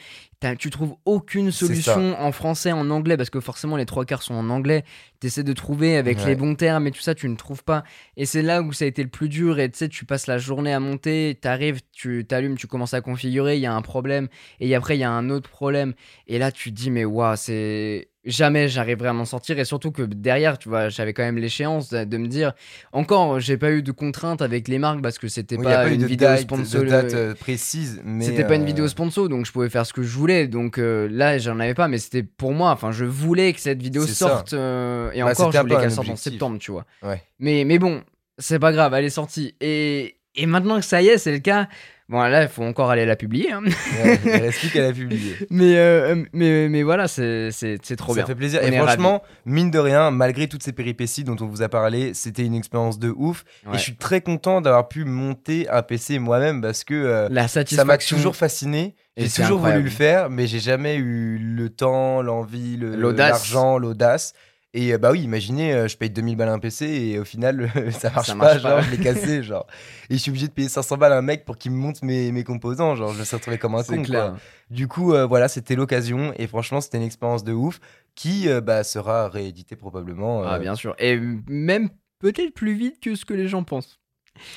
tu 0.57 0.69
trouves 0.69 0.95
aucune 1.05 1.51
solution 1.51 2.19
en 2.19 2.31
français, 2.31 2.71
en 2.71 2.89
anglais, 2.89 3.17
parce 3.17 3.29
que 3.29 3.39
forcément, 3.39 3.75
les 3.75 3.85
trois 3.85 4.05
quarts 4.05 4.21
sont 4.23 4.35
en 4.35 4.49
anglais. 4.49 4.83
Tu 5.19 5.27
essaies 5.27 5.43
de 5.43 5.51
trouver 5.53 5.97
avec 5.97 6.17
Ouais. 6.19 6.27
les 6.27 6.35
bons 6.35 6.55
termes 6.55 6.87
et 6.87 6.91
tout 6.91 7.01
ça, 7.01 7.13
tu 7.13 7.27
ne 7.27 7.35
trouves 7.35 7.63
pas. 7.63 7.83
Et 8.15 8.25
c'est 8.25 8.41
là 8.41 8.61
où 8.61 8.71
ça 8.71 8.85
a 8.85 8.87
été 8.87 9.03
le 9.03 9.09
plus 9.09 9.27
dur. 9.27 9.59
Et 9.59 9.69
tu 9.69 9.77
sais, 9.77 9.89
tu 9.89 10.05
passes 10.05 10.27
la 10.27 10.37
journée 10.37 10.73
à 10.73 10.79
monter, 10.79 11.37
t'arrives, 11.41 11.81
tu 11.91 12.25
t'allumes, 12.25 12.57
tu 12.57 12.67
commences 12.67 12.93
à 12.93 13.01
configurer, 13.01 13.55
il 13.57 13.61
y 13.61 13.65
a 13.65 13.73
un 13.73 13.81
problème. 13.81 14.29
Et 14.61 14.73
après, 14.75 14.95
il 14.95 15.01
y 15.01 15.03
a 15.03 15.11
un 15.11 15.29
autre 15.29 15.49
problème. 15.49 15.93
Et 16.27 16.39
là, 16.39 16.51
tu 16.53 16.71
te 16.71 16.75
dis, 16.75 16.89
mais 16.91 17.03
waouh, 17.05 17.35
c'est. 17.35 18.09
Jamais 18.30 18.67
j'arriverai 18.67 19.09
à 19.09 19.13
m'en 19.13 19.25
sortir 19.25 19.57
et 19.59 19.65
surtout 19.65 19.91
que 19.91 20.03
derrière, 20.03 20.57
tu 20.57 20.69
vois, 20.69 20.89
j'avais 20.89 21.13
quand 21.13 21.23
même 21.23 21.38
l'échéance 21.38 21.89
de, 21.89 22.03
de 22.03 22.17
me 22.17 22.27
dire 22.27 22.53
encore, 22.93 23.39
j'ai 23.39 23.57
pas 23.57 23.71
eu 23.71 23.82
de 23.82 23.91
contraintes 23.91 24.41
avec 24.41 24.67
les 24.67 24.77
marques 24.77 25.01
parce 25.01 25.17
que 25.17 25.27
c'était 25.27 25.57
Oui, 25.57 25.63
pas, 25.63 25.88
une 25.89 26.05
vidéo 26.05 26.27
date, 26.27 26.41
sponsor. 26.41 26.84
date 26.86 27.13
euh, 27.13 27.34
précise, 27.34 28.01
mais 28.05 28.25
C'était 28.25 28.45
pas 28.45 28.55
une 28.55 28.61
euh, 28.61 28.65
vidéo 28.65 28.88
sponsor, 28.88 29.30
donc 29.30 29.45
je 29.45 29.51
pouvais 29.51 29.69
faire 29.69 29.86
ce 29.86 29.93
que 29.93 30.03
je 30.03 30.15
voulais. 30.15 30.47
Donc 30.47 30.77
euh, 30.77 31.07
là, 31.11 31.38
j'en 31.38 31.59
avais 31.59 31.73
pas, 31.73 31.88
mais 31.88 31.97
c'était 31.97 32.23
pour 32.23 32.53
moi. 32.53 32.71
Enfin, 32.71 32.91
je 32.91 33.05
voulais 33.05 33.51
que 33.53 33.59
cette 33.59 33.82
vidéo 33.82 34.05
sorte. 34.05 34.53
euh, 34.53 35.11
et 35.13 35.21
Bah, 35.23 35.32
encore, 35.32 35.51
je 35.51 35.57
voulais 35.59 35.77
qu'elle 35.77 35.91
sorte 35.91 36.09
en 36.09 36.15
septembre, 36.15 36.57
tu 36.59 36.71
vois. 36.71 36.86
Ouais. 37.01 37.23
Mais, 37.39 37.63
mais 37.65 37.80
bon, 37.80 38.03
c'est 38.38 38.59
pas 38.59 38.71
grave, 38.71 38.93
elle 38.93 39.05
est 39.05 39.09
sortie. 39.09 39.55
Et, 39.59 40.17
et 40.36 40.45
maintenant 40.45 40.77
que 40.80 40.86
ça 40.86 41.01
y 41.01 41.07
est, 41.07 41.17
c'est 41.17 41.32
le 41.32 41.39
cas. 41.39 41.67
Bon, 42.10 42.20
là, 42.22 42.41
il 42.41 42.49
faut 42.49 42.64
encore 42.64 42.89
aller 42.89 43.05
la 43.05 43.16
publier. 43.16 43.51
hein. 43.51 43.62
ouais, 44.03 44.39
reste 44.39 44.60
plus 44.60 44.72
qu'à 44.72 44.82
la 44.82 44.91
publier. 44.93 45.36
mais, 45.51 45.78
euh, 45.78 46.24
mais, 46.34 46.68
mais 46.68 46.82
voilà, 46.82 47.07
c'est 47.07 47.51
trop 47.97 48.14
ça 48.14 48.22
bien. 48.22 48.26
fait 48.26 48.34
plaisir. 48.36 48.62
On 48.64 48.68
et 48.68 48.78
franchement, 48.78 49.22
mine 49.45 49.70
de 49.70 49.78
rien, 49.78 50.10
malgré 50.10 50.47
toutes 50.47 50.64
ces 50.64 50.72
péripéties 50.74 51.24
dont 51.24 51.36
on 51.39 51.45
vous 51.45 51.62
a 51.62 51.70
parlé, 51.70 52.16
c'était 52.16 52.43
une 52.43 52.55
expérience 52.55 52.97
de 52.97 53.14
ouf. 53.16 53.43
Ouais. 53.68 53.76
Et 53.76 53.78
je 53.78 53.84
suis 53.84 53.95
très 53.95 54.22
content 54.22 54.60
d'avoir 54.60 54.88
pu 54.88 55.05
monter 55.05 55.70
un 55.70 55.84
PC 55.84 56.18
moi-même 56.18 56.62
parce 56.62 56.84
que 56.84 56.95
euh, 56.95 57.28
La 57.30 57.47
ça 57.47 57.64
m'a 57.86 57.97
toujours 57.99 58.36
fasciné. 58.36 58.95
J'ai 59.16 59.30
toujours 59.30 59.60
voulu 59.60 59.84
le 59.84 59.89
faire, 59.89 60.30
mais 60.30 60.47
j'ai 60.47 60.60
jamais 60.60 60.95
eu 60.95 61.38
le 61.38 61.70
temps, 61.70 62.22
l'envie, 62.24 62.78
l'argent, 62.80 63.78
l'audace. 63.78 64.34
Et 64.76 64.93
euh, 64.93 64.97
bah 64.99 65.11
oui, 65.11 65.22
imaginez, 65.22 65.74
euh, 65.74 65.88
je 65.88 65.97
paye 65.97 66.11
2000 66.11 66.36
balles 66.36 66.49
un 66.49 66.59
PC 66.59 66.86
et 66.86 67.20
au 67.20 67.26
final, 67.26 67.72
ça 67.91 68.11
marche 68.11 68.28
Ça 68.28 68.34
pas, 68.34 68.38
marche 68.38 68.61
pas. 68.61 68.70
genre, 68.70 68.82
je 68.82 68.91
l'ai 68.91 68.97
cassé, 68.97 69.41
genre. 69.43 69.65
Et 70.09 70.13
je 70.13 70.20
suis 70.20 70.30
obligé 70.30 70.47
de 70.47 70.53
payer 70.53 70.70
500 70.70 70.97
balles 70.97 71.13
à 71.13 71.17
un 71.17 71.22
mec 71.24 71.43
pour 71.43 71.57
qu'il 71.57 71.72
me 71.72 71.78
monte 71.78 72.03
mes, 72.03 72.32
mes 72.32 72.43
composants, 72.43 72.95
genre, 72.95 73.11
je 73.13 73.20
me 73.20 73.26
suis 73.26 73.36
retrouvé 73.36 73.57
comme 73.57 73.74
un 73.76 73.84
con, 73.84 74.01
clair. 74.03 74.30
quoi. 74.32 74.38
Du 74.70 74.88
coup, 74.88 75.13
euh, 75.13 75.26
voilà, 75.26 75.47
c'était 75.47 75.76
l'occasion 75.76 76.34
et 76.38 76.45
franchement, 76.45 76.82
c'était 76.82 76.97
une 76.97 77.03
expérience 77.03 77.43
de 77.43 77.53
ouf 77.53 77.80
qui 78.13 78.47
euh, 78.47 78.61
bah, 78.61 78.84
sera 78.84 79.28
rééditée 79.30 79.76
probablement. 79.76 80.43
euh, 80.43 80.47
Ah, 80.49 80.59
bien 80.59 80.76
sûr. 80.76 80.95
Et 80.99 81.17
même 81.47 81.89
peut-être 82.20 82.53
plus 82.53 82.74
vite 82.76 82.99
que 82.99 83.15
ce 83.15 83.26
que 83.26 83.34
les 83.34 83.47
gens 83.47 83.63
pensent. 83.63 83.99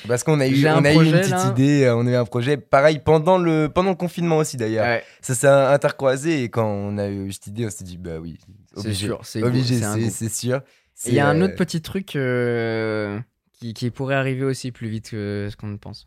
Parce 0.07 0.23
qu'on 0.23 0.39
a 0.39 0.47
eu, 0.47 0.55
J'ai 0.55 0.67
un 0.67 0.79
on 0.81 0.85
a 0.85 0.91
eu 0.91 0.95
projet, 0.95 1.09
une 1.11 1.19
petite 1.21 1.31
là. 1.31 1.49
idée, 1.51 1.83
euh, 1.85 1.95
on 1.95 2.05
a 2.07 2.11
eu 2.11 2.15
un 2.15 2.25
projet 2.25 2.57
pareil 2.57 2.99
pendant 2.99 3.37
le, 3.37 3.69
pendant 3.73 3.89
le 3.91 3.95
confinement 3.95 4.37
aussi 4.37 4.57
d'ailleurs. 4.57 4.85
Ouais, 4.85 5.03
Ça 5.21 5.33
s'est 5.35 5.47
intercroisé 5.47 6.43
et 6.43 6.49
quand 6.49 6.65
on 6.67 6.97
a 6.97 7.07
eu 7.09 7.31
cette 7.31 7.47
idée, 7.47 7.65
on 7.65 7.69
s'est 7.69 7.83
dit, 7.83 7.97
bah 7.97 8.17
oui, 8.21 8.37
c'est 8.73 8.79
obligé. 8.79 9.05
sûr. 9.07 9.19
C'est 9.23 9.43
Obligé, 9.43 9.79
c'est 10.09 10.29
sûr. 10.29 10.61
Il 11.05 11.13
y 11.13 11.19
a 11.19 11.27
un 11.27 11.41
autre 11.41 11.55
petit 11.55 11.81
truc 11.81 12.15
euh, 12.15 13.19
qui, 13.53 13.73
qui 13.73 13.89
pourrait 13.91 14.15
arriver 14.15 14.43
aussi 14.43 14.71
plus 14.71 14.87
vite 14.89 15.09
que 15.11 15.47
ce 15.51 15.55
qu'on 15.57 15.67
ne 15.67 15.77
pense. 15.77 16.05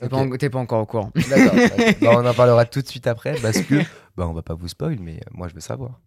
T'es 0.00 0.08
pas, 0.08 0.16
en- 0.16 0.28
pas 0.30 0.58
encore 0.58 0.80
au 0.80 0.86
courant. 0.86 1.12
euh, 1.16 1.20
D'accord. 1.30 1.54
Bah, 2.00 2.10
on 2.20 2.26
en 2.26 2.34
parlera 2.34 2.64
tout 2.64 2.82
de 2.82 2.88
suite 2.88 3.06
après 3.06 3.36
parce 3.40 3.60
que, 3.60 3.76
bah, 4.16 4.26
on 4.26 4.32
va 4.32 4.42
pas 4.42 4.54
vous 4.54 4.66
spoil, 4.68 4.98
mais 5.00 5.14
euh, 5.16 5.30
moi 5.32 5.46
je 5.48 5.54
veux 5.54 5.60
savoir. 5.60 6.00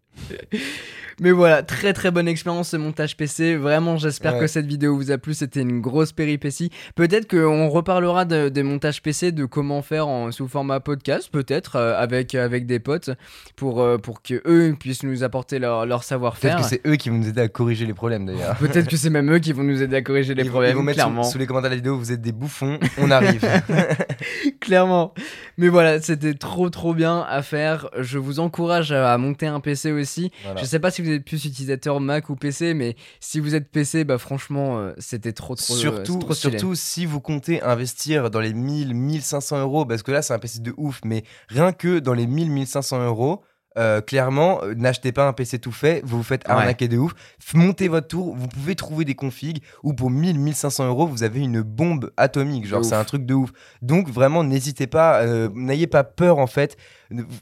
Mais 1.21 1.31
voilà, 1.31 1.63
très 1.63 1.93
très 1.93 2.11
bonne 2.11 2.27
expérience 2.27 2.69
ce 2.71 2.77
montage 2.77 3.15
PC. 3.15 3.55
Vraiment, 3.55 3.95
j'espère 3.95 4.33
Ouais. 4.33 4.41
que 4.41 4.47
cette 4.47 4.65
vidéo 4.65 4.95
vous 4.97 5.11
a 5.11 5.17
plu. 5.17 5.33
C'était 5.33 5.61
une 5.61 5.79
grosse 5.79 6.11
péripétie. 6.11 6.71
Peut-être 6.95 7.29
qu'on 7.29 7.69
reparlera 7.69 8.25
de- 8.25 8.49
des 8.49 8.63
montages 8.63 9.01
PC, 9.01 9.31
de 9.31 9.45
comment 9.45 9.81
faire 9.81 10.09
en, 10.09 10.31
sous 10.33 10.49
format 10.49 10.81
podcast, 10.81 11.29
peut-être 11.31 11.77
euh, 11.77 11.97
avec, 11.97 12.35
avec 12.35 12.65
des 12.65 12.79
potes, 12.79 13.11
pour, 13.55 13.81
euh, 13.81 13.97
pour 13.97 14.21
que 14.21 14.41
eux 14.45 14.75
puissent 14.77 15.03
nous 15.03 15.23
apporter 15.23 15.57
leur, 15.57 15.85
leur 15.85 15.99
Peut-être 15.99 16.07
savoir-faire. 16.09 16.57
que 16.57 16.63
c'est 16.63 16.81
eux 16.85 16.97
qui 16.97 17.09
vont 17.09 17.17
nous 17.17 17.29
aider 17.29 17.41
à 17.41 17.47
corriger 17.47 17.85
les 17.85 17.93
problèmes 17.93 18.25
d'ailleurs. 18.25 18.55
Peut-être 18.59 18.89
que 18.89 18.97
c'est 18.97 19.09
même 19.09 19.31
eux 19.31 19.39
qui 19.39 19.53
vont 19.53 19.63
nous 19.63 19.81
aider 19.81 19.95
à 19.95 20.01
corriger 20.01 20.33
les 20.35 20.41
Ils 20.41 20.47
vont- 20.47 20.51
problèmes, 20.51 20.71
ils 20.71 20.75
vont 20.75 20.83
mettre 20.83 20.97
clairement. 20.97 21.23
sous, 21.23 21.31
sous 21.33 21.37
les 21.37 21.45
commentaires 21.47 21.69
de 21.69 21.75
la 21.75 21.77
vidéo, 21.77 21.97
vous 21.97 22.11
êtes 22.11 22.21
des 22.21 22.33
bouffons, 22.33 22.77
on 22.97 23.09
arrive. 23.09 23.41
Clairement. 24.59 25.13
Mais 25.57 25.67
voilà, 25.69 26.01
c'était 26.01 26.33
trop 26.33 26.69
trop 26.69 26.93
bien 26.93 27.25
à 27.29 27.41
faire. 27.41 27.89
Je 27.99 28.17
vous 28.17 28.39
encourage 28.39 28.91
à 28.91 29.17
monter 29.17 29.45
un 29.47 29.59
PC 29.59 29.91
aussi. 29.91 30.04
Voilà. 30.43 30.61
Je 30.61 30.65
sais 30.65 30.79
pas 30.79 30.91
si 30.91 31.01
vous 31.01 31.09
êtes 31.09 31.25
plus 31.25 31.45
utilisateur 31.45 31.99
Mac 31.99 32.29
ou 32.29 32.35
PC, 32.35 32.73
mais 32.73 32.95
si 33.19 33.39
vous 33.39 33.55
êtes 33.55 33.69
PC, 33.69 34.03
bah 34.03 34.17
franchement, 34.17 34.77
euh, 34.79 34.93
c'était 34.97 35.33
trop 35.33 35.55
trop 35.55 35.75
surtout, 35.75 36.17
euh, 36.17 36.19
trop 36.19 36.33
stylé. 36.33 36.59
surtout 36.59 36.75
si 36.75 37.05
vous 37.05 37.19
comptez 37.19 37.61
investir 37.61 38.29
dans 38.29 38.39
les 38.39 38.53
1000, 38.53 38.93
1500 38.93 39.59
euros, 39.61 39.85
parce 39.85 40.03
que 40.03 40.11
là 40.11 40.21
c'est 40.21 40.33
un 40.33 40.39
PC 40.39 40.59
de 40.59 40.73
ouf, 40.77 41.01
mais 41.03 41.23
rien 41.49 41.71
que 41.71 41.99
dans 41.99 42.13
les 42.13 42.27
1000, 42.27 42.49
1500 42.51 43.05
euros, 43.05 43.43
euh, 43.77 44.01
clairement, 44.01 44.61
euh, 44.63 44.73
n'achetez 44.75 45.11
pas 45.11 45.27
un 45.27 45.33
PC 45.33 45.59
tout 45.59 45.71
fait, 45.71 46.01
vous 46.05 46.17
vous 46.17 46.23
faites 46.23 46.45
Ouais. 46.47 46.53
arnaquer 46.53 46.87
de 46.87 46.97
ouf. 46.97 47.13
Montez 47.53 47.87
votre 47.87 48.07
tour, 48.07 48.35
vous 48.35 48.47
pouvez 48.47 48.75
trouver 48.75 49.05
des 49.05 49.15
configs 49.15 49.61
où 49.83 49.93
pour 49.93 50.09
1000, 50.09 50.39
1500 50.39 50.87
euros, 50.87 51.07
vous 51.07 51.23
avez 51.23 51.39
une 51.41 51.61
bombe 51.61 52.11
atomique. 52.17 52.65
Genre, 52.65 52.83
c'est 52.85 52.95
un 52.95 53.03
truc 53.03 53.25
de 53.25 53.33
ouf. 53.33 53.51
Donc, 53.81 54.09
vraiment, 54.09 54.43
n'hésitez 54.43 54.87
pas, 54.87 55.21
euh, 55.21 55.49
n'ayez 55.53 55.87
pas 55.87 56.03
peur 56.03 56.37
en 56.39 56.47
fait. 56.47 56.77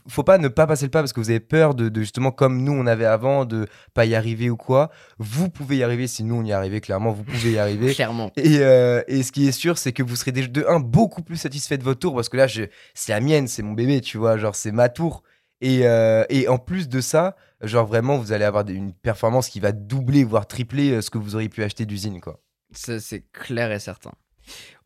Faut 0.08 0.22
pas 0.24 0.36
ne 0.38 0.48
pas 0.48 0.66
passer 0.66 0.84
le 0.84 0.90
pas 0.90 1.00
parce 1.00 1.12
que 1.14 1.20
vous 1.20 1.30
avez 1.30 1.40
peur 1.40 1.74
de, 1.74 1.88
de 1.88 2.00
justement, 2.00 2.30
comme 2.30 2.62
nous 2.62 2.72
on 2.72 2.86
avait 2.86 3.06
avant, 3.06 3.44
de 3.46 3.66
pas 3.94 4.04
y 4.04 4.14
arriver 4.14 4.50
ou 4.50 4.56
quoi. 4.56 4.90
Vous 5.18 5.48
pouvez 5.48 5.78
y 5.78 5.82
arriver 5.82 6.06
si 6.06 6.22
nous 6.22 6.34
on 6.34 6.44
y 6.44 6.52
arrivait, 6.52 6.80
clairement, 6.80 7.12
vous 7.12 7.24
pouvez 7.24 7.52
y 7.52 7.58
arriver. 7.58 7.92
Clairement. 7.94 8.30
Et, 8.36 8.58
euh, 8.58 9.02
et 9.08 9.22
ce 9.22 9.32
qui 9.32 9.48
est 9.48 9.52
sûr, 9.52 9.78
c'est 9.78 9.92
que 9.92 10.02
vous 10.02 10.16
serez 10.16 10.32
déjà 10.32 10.48
de 10.48 10.64
un 10.68 10.80
beaucoup 10.80 11.22
plus 11.22 11.36
satisfait 11.36 11.78
de 11.78 11.82
votre 11.84 12.00
tour 12.00 12.14
parce 12.14 12.28
que 12.28 12.36
là, 12.36 12.46
c'est 12.48 13.12
la 13.12 13.20
mienne, 13.20 13.48
c'est 13.48 13.62
mon 13.62 13.72
bébé, 13.72 14.00
tu 14.02 14.18
vois, 14.18 14.36
genre 14.36 14.54
c'est 14.54 14.72
ma 14.72 14.88
tour. 14.90 15.22
Et, 15.60 15.86
euh, 15.86 16.24
et 16.28 16.48
en 16.48 16.58
plus 16.58 16.88
de 16.88 17.00
ça, 17.00 17.36
genre 17.62 17.86
vraiment, 17.86 18.18
vous 18.18 18.32
allez 18.32 18.44
avoir 18.44 18.68
une 18.68 18.92
performance 18.92 19.48
qui 19.48 19.60
va 19.60 19.72
doubler, 19.72 20.24
voire 20.24 20.46
tripler 20.46 20.90
euh, 20.90 21.00
ce 21.00 21.10
que 21.10 21.18
vous 21.18 21.34
auriez 21.34 21.48
pu 21.48 21.62
acheter 21.62 21.86
d'usine, 21.86 22.20
quoi. 22.20 22.40
C'est 22.72 23.30
clair 23.32 23.70
et 23.70 23.78
certain. 23.78 24.12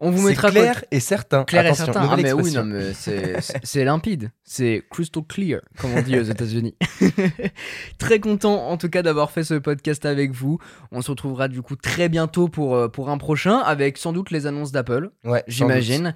On 0.01 0.11
vous 0.11 0.27
mettra 0.29 0.51
clair 0.51 0.85
et 0.93 1.01
certain. 1.01 1.43
Clair 1.45 1.67
et 1.67 1.75
certain. 1.75 2.09
Ah, 2.11 2.17
mais 2.17 2.33
oui, 2.33 2.53
non, 2.53 2.65
mais 2.65 2.93
c'est- 2.95 3.85
limpide. 3.85 4.31
C'est 4.45 4.83
crystal 4.91 5.23
clear, 5.29 5.61
comme 5.79 5.93
on 5.95 6.03
dit 6.03 6.19
aux 6.19 6.23
États-Unis. 6.23 6.75
très 7.99 8.21
content, 8.21 8.69
en 8.69 8.77
tout 8.77 8.89
cas, 8.89 9.03
d'avoir 9.03 9.31
fait 9.31 9.45
ce 9.45 9.55
podcast 9.55 10.07
avec 10.07 10.33
vous. 10.33 10.59
On 10.93 11.03
se 11.03 11.11
retrouvera 11.11 11.49
du 11.49 11.63
coup 11.63 11.77
très 11.77 12.09
bientôt 12.09 12.49
pour, 12.49 12.75
euh, 12.77 12.89
pour 12.89 13.11
un 13.11 13.19
prochain, 13.19 13.59
avec 13.59 13.99
sans 13.99 14.13
doute 14.13 14.31
les 14.31 14.47
annonces 14.47 14.73
d'Apple, 14.73 15.11
Ouais, 15.25 15.43
j'imagine. 15.49 16.15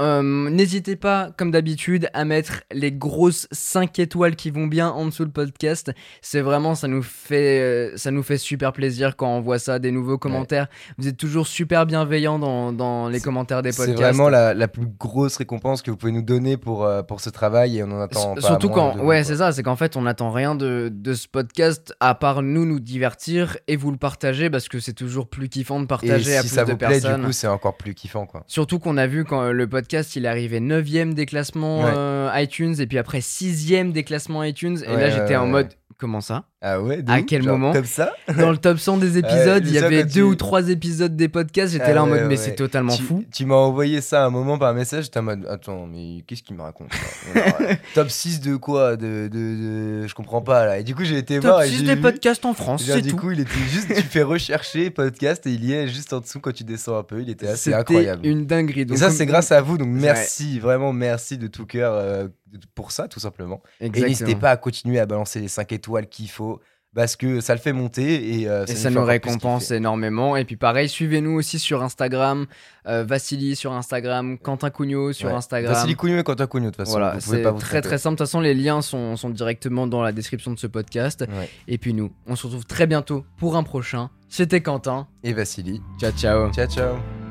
Euh, 0.00 0.22
N'hésitez 0.50 0.96
pas, 0.96 1.32
comme 1.36 1.50
d'habitude, 1.50 2.08
à 2.14 2.24
mettre 2.24 2.62
les 2.72 2.92
grosses 2.92 3.48
5 3.52 3.98
étoiles 3.98 4.36
qui 4.36 4.50
vont 4.50 4.66
bien 4.66 4.88
en 4.90 5.06
dessous 5.06 5.24
le 5.24 5.30
podcast. 5.30 5.92
C'est 6.22 6.40
vraiment, 6.40 6.74
ça 6.74 6.88
nous 6.88 7.02
fait, 7.02 7.60
euh, 7.60 7.96
ça 7.96 8.10
nous 8.10 8.22
fait 8.22 8.38
super 8.38 8.72
plaisir 8.72 9.16
quand 9.16 9.28
on 9.28 9.40
voit 9.40 9.58
ça, 9.58 9.78
des 9.78 9.90
nouveaux 9.90 10.18
commentaires. 10.18 10.68
Vous 10.98 11.08
êtes 11.08 11.16
toujours 11.16 11.46
super 11.46 11.84
bienveillants 11.86 12.38
dans, 12.38 12.72
dans 12.72 13.08
les 13.08 13.20
commentaires 13.24 13.62
des 13.62 13.72
C'est 13.72 13.86
podcasts. 13.86 14.02
vraiment 14.02 14.28
la, 14.28 14.54
la 14.54 14.68
plus 14.68 14.86
grosse 14.86 15.36
récompense 15.38 15.82
que 15.82 15.90
vous 15.90 15.96
pouvez 15.96 16.12
nous 16.12 16.22
donner 16.22 16.56
pour, 16.56 16.84
euh, 16.84 17.02
pour 17.02 17.20
ce 17.20 17.30
travail 17.30 17.78
et 17.78 17.82
on 17.82 17.90
en 17.90 18.00
attend 18.00 18.34
S- 18.36 18.42
pas 18.42 18.46
Surtout 18.48 18.68
quand, 18.68 18.98
ouais, 18.98 19.24
c'est 19.24 19.36
ça, 19.36 19.50
c'est 19.52 19.62
qu'en 19.64 19.74
fait, 19.76 19.96
on 19.96 20.02
n'attend 20.02 20.30
rien 20.30 20.54
de, 20.54 20.90
de 20.92 21.14
ce 21.14 21.26
podcast 21.26 21.94
à 22.00 22.14
part 22.14 22.42
nous 22.42 22.64
nous 22.66 22.78
divertir 22.80 23.56
et 23.66 23.76
vous 23.76 23.90
le 23.90 23.96
partager 23.96 24.50
parce 24.50 24.68
que 24.68 24.78
c'est 24.78 24.92
toujours 24.92 25.28
plus 25.28 25.48
kiffant 25.48 25.78
de 25.80 25.84
Et 25.84 25.88
partager 25.88 26.36
à 26.36 26.42
si 26.42 26.48
plus 26.48 26.54
ça 26.54 26.64
de 26.64 26.70
vous 26.72 26.76
plaît, 26.76 26.88
personnes. 27.00 27.20
du 27.22 27.26
coup, 27.26 27.32
c'est 27.32 27.48
encore 27.48 27.76
plus 27.76 27.94
kiffant, 27.94 28.26
quoi. 28.26 28.44
Surtout 28.46 28.78
qu'on 28.78 28.96
a 28.96 29.06
vu 29.06 29.24
quand 29.24 29.40
euh, 29.42 29.52
le 29.52 29.66
podcast 29.68 30.14
il 30.16 30.24
est 30.26 30.28
arrivé 30.28 30.60
9ème 30.60 31.14
des 31.14 31.26
classements 31.26 31.84
Ouais. 31.84 31.92
euh, 31.96 32.30
iTunes 32.36 32.74
et 32.78 32.86
puis 32.86 32.98
après 32.98 33.18
6ème 33.20 33.92
des 33.92 34.04
classements 34.04 34.42
iTunes. 34.44 34.78
Et 34.84 34.88
Ouais, 34.90 35.00
là 35.00 35.10
j'étais 35.10 35.36
en 35.36 35.46
mode 35.46 35.68
comment 35.98 36.20
ça? 36.20 36.44
Ah 36.66 36.80
ouais 36.80 37.04
À 37.08 37.20
quel 37.20 37.42
genre 37.42 37.58
moment 37.58 37.72
Comme 37.74 37.84
ça 37.84 38.14
Dans 38.38 38.50
le 38.50 38.56
top 38.56 38.78
100 38.78 38.96
des 38.96 39.18
épisodes, 39.18 39.62
il 39.66 39.74
y 39.74 39.78
ça, 39.78 39.84
avait 39.86 40.04
deux 40.04 40.10
tu- 40.10 40.22
ou 40.22 40.34
trois 40.34 40.70
épisodes 40.70 41.14
des 41.14 41.28
podcasts. 41.28 41.72
J'étais 41.74 41.84
Ah 41.88 41.92
là 41.92 42.04
en 42.04 42.10
ouais, 42.10 42.20
mode 42.20 42.28
mais 42.30 42.36
c'est 42.36 42.54
totalement 42.54 42.96
tu, 42.96 43.02
fou. 43.02 43.22
Tu 43.32 43.44
m'as 43.44 43.54
envoyé 43.56 44.00
ça 44.00 44.24
un 44.24 44.30
moment 44.30 44.56
par 44.56 44.72
message, 44.72 45.04
j'étais 45.04 45.18
en 45.18 45.24
mode 45.24 45.46
attends, 45.50 45.86
mais 45.86 46.22
qu'est-ce 46.26 46.42
qu'il 46.42 46.56
me 46.56 46.62
raconte 46.62 46.88
Alors, 47.34 47.54
euh, 47.60 47.74
Top 47.94 48.08
6 48.08 48.40
de 48.40 48.56
quoi 48.56 48.96
de, 48.96 49.28
de, 49.30 50.02
de- 50.02 50.06
Je 50.06 50.14
comprends 50.14 50.40
pas 50.40 50.64
là. 50.64 50.78
Et 50.78 50.84
du 50.84 50.94
coup, 50.94 51.04
j'ai 51.04 51.18
été 51.18 51.34
Top 51.36 51.44
voir 51.44 51.62
et 51.64 51.68
6 51.68 51.76
j'ai 51.80 51.84
des 51.84 51.94
vu- 51.96 52.00
podcasts 52.00 52.44
en 52.46 52.54
France, 52.54 52.82
Genre, 52.86 52.96
du 53.02 53.10
tout. 53.10 53.16
coup, 53.16 53.30
il 53.32 53.40
était 53.40 53.52
juste, 53.70 53.88
tu 53.94 54.02
fais 54.02 54.22
rechercher 54.22 54.88
podcast 54.90 55.46
et 55.46 55.50
il 55.50 55.64
y 55.66 55.74
est 55.74 55.86
juste 55.88 56.14
en 56.14 56.20
dessous 56.20 56.40
quand 56.40 56.52
tu 56.52 56.64
descends 56.64 56.96
un 56.96 57.02
peu. 57.02 57.20
Il 57.20 57.28
était 57.28 57.48
assez 57.48 57.74
incroyable. 57.74 58.24
une 58.26 58.46
dinguerie. 58.46 58.80
Et 58.80 58.84
Donc, 58.86 58.96
ça, 58.96 59.08
comme- 59.08 59.14
c'est 59.16 59.26
grâce 59.26 59.52
à 59.52 59.60
vous. 59.60 59.76
Donc, 59.76 59.88
Ouais. 59.88 60.00
merci, 60.00 60.58
vraiment 60.60 60.92
merci 60.94 61.36
de 61.36 61.46
tout 61.46 61.66
cœur 61.66 61.92
euh, 61.94 62.28
pour 62.74 62.92
ça, 62.92 63.08
tout 63.08 63.20
simplement. 63.20 63.60
Et 63.80 63.90
n'hésitez 63.90 64.36
pas 64.36 64.50
à 64.50 64.56
continuer 64.56 64.98
à 65.00 65.06
balancer 65.06 65.40
les 65.40 65.48
5 65.48 65.72
étoiles 65.72 66.06
qu'il 66.08 66.30
faut 66.30 66.53
parce 66.94 67.16
que 67.16 67.40
ça 67.40 67.54
le 67.54 67.60
fait 67.60 67.72
monter 67.72 68.40
et, 68.40 68.48
euh, 68.48 68.64
Et 68.64 68.68
ça, 68.68 68.74
ça 68.74 68.82
fait 68.88 68.94
nous 68.94 69.00
encore 69.00 69.06
plus 69.06 69.10
récompense 69.30 69.70
énormément. 69.70 70.36
Et 70.36 70.44
puis 70.44 70.56
pareil, 70.56 70.88
suivez-nous 70.88 71.32
aussi 71.32 71.58
sur 71.58 71.82
Instagram, 71.82 72.46
euh, 72.86 73.04
Vassili 73.04 73.56
sur 73.56 73.72
Instagram, 73.72 74.38
Quentin 74.38 74.70
Cugnot 74.70 75.12
sur 75.12 75.28
Ouais. 75.28 75.34
Instagram. 75.34 75.72
Vassili 75.72 75.94
Couillon 75.96 76.18
et 76.18 76.22
Quentin 76.22 76.46
Couillon, 76.46 76.66
de 76.66 76.70
toute 76.70 76.76
façon. 76.76 76.92
Voilà, 76.92 77.18
c'est 77.20 77.42
très 77.42 77.42
tromper. 77.42 77.80
très 77.80 77.98
simple. 77.98 78.14
De 78.14 78.18
toute 78.18 78.26
façon, 78.28 78.40
les 78.40 78.54
liens 78.54 78.80
sont, 78.82 79.16
sont 79.16 79.30
directement 79.30 79.86
dans 79.86 80.02
la 80.02 80.12
description 80.12 80.52
de 80.52 80.58
ce 80.58 80.66
podcast. 80.66 81.22
Ouais. 81.28 81.48
Et 81.68 81.78
puis 81.78 81.94
nous, 81.94 82.12
on 82.26 82.36
se 82.36 82.46
retrouve 82.46 82.64
très 82.66 82.86
bientôt 82.86 83.24
pour 83.38 83.56
un 83.56 83.62
prochain. 83.62 84.10
C'était 84.28 84.60
Quentin. 84.60 85.06
Et 85.22 85.32
Vassili. 85.32 85.80
Ciao 86.00 86.12
ciao. 86.12 86.52
Ciao, 86.52 86.66
ciao. 86.66 87.23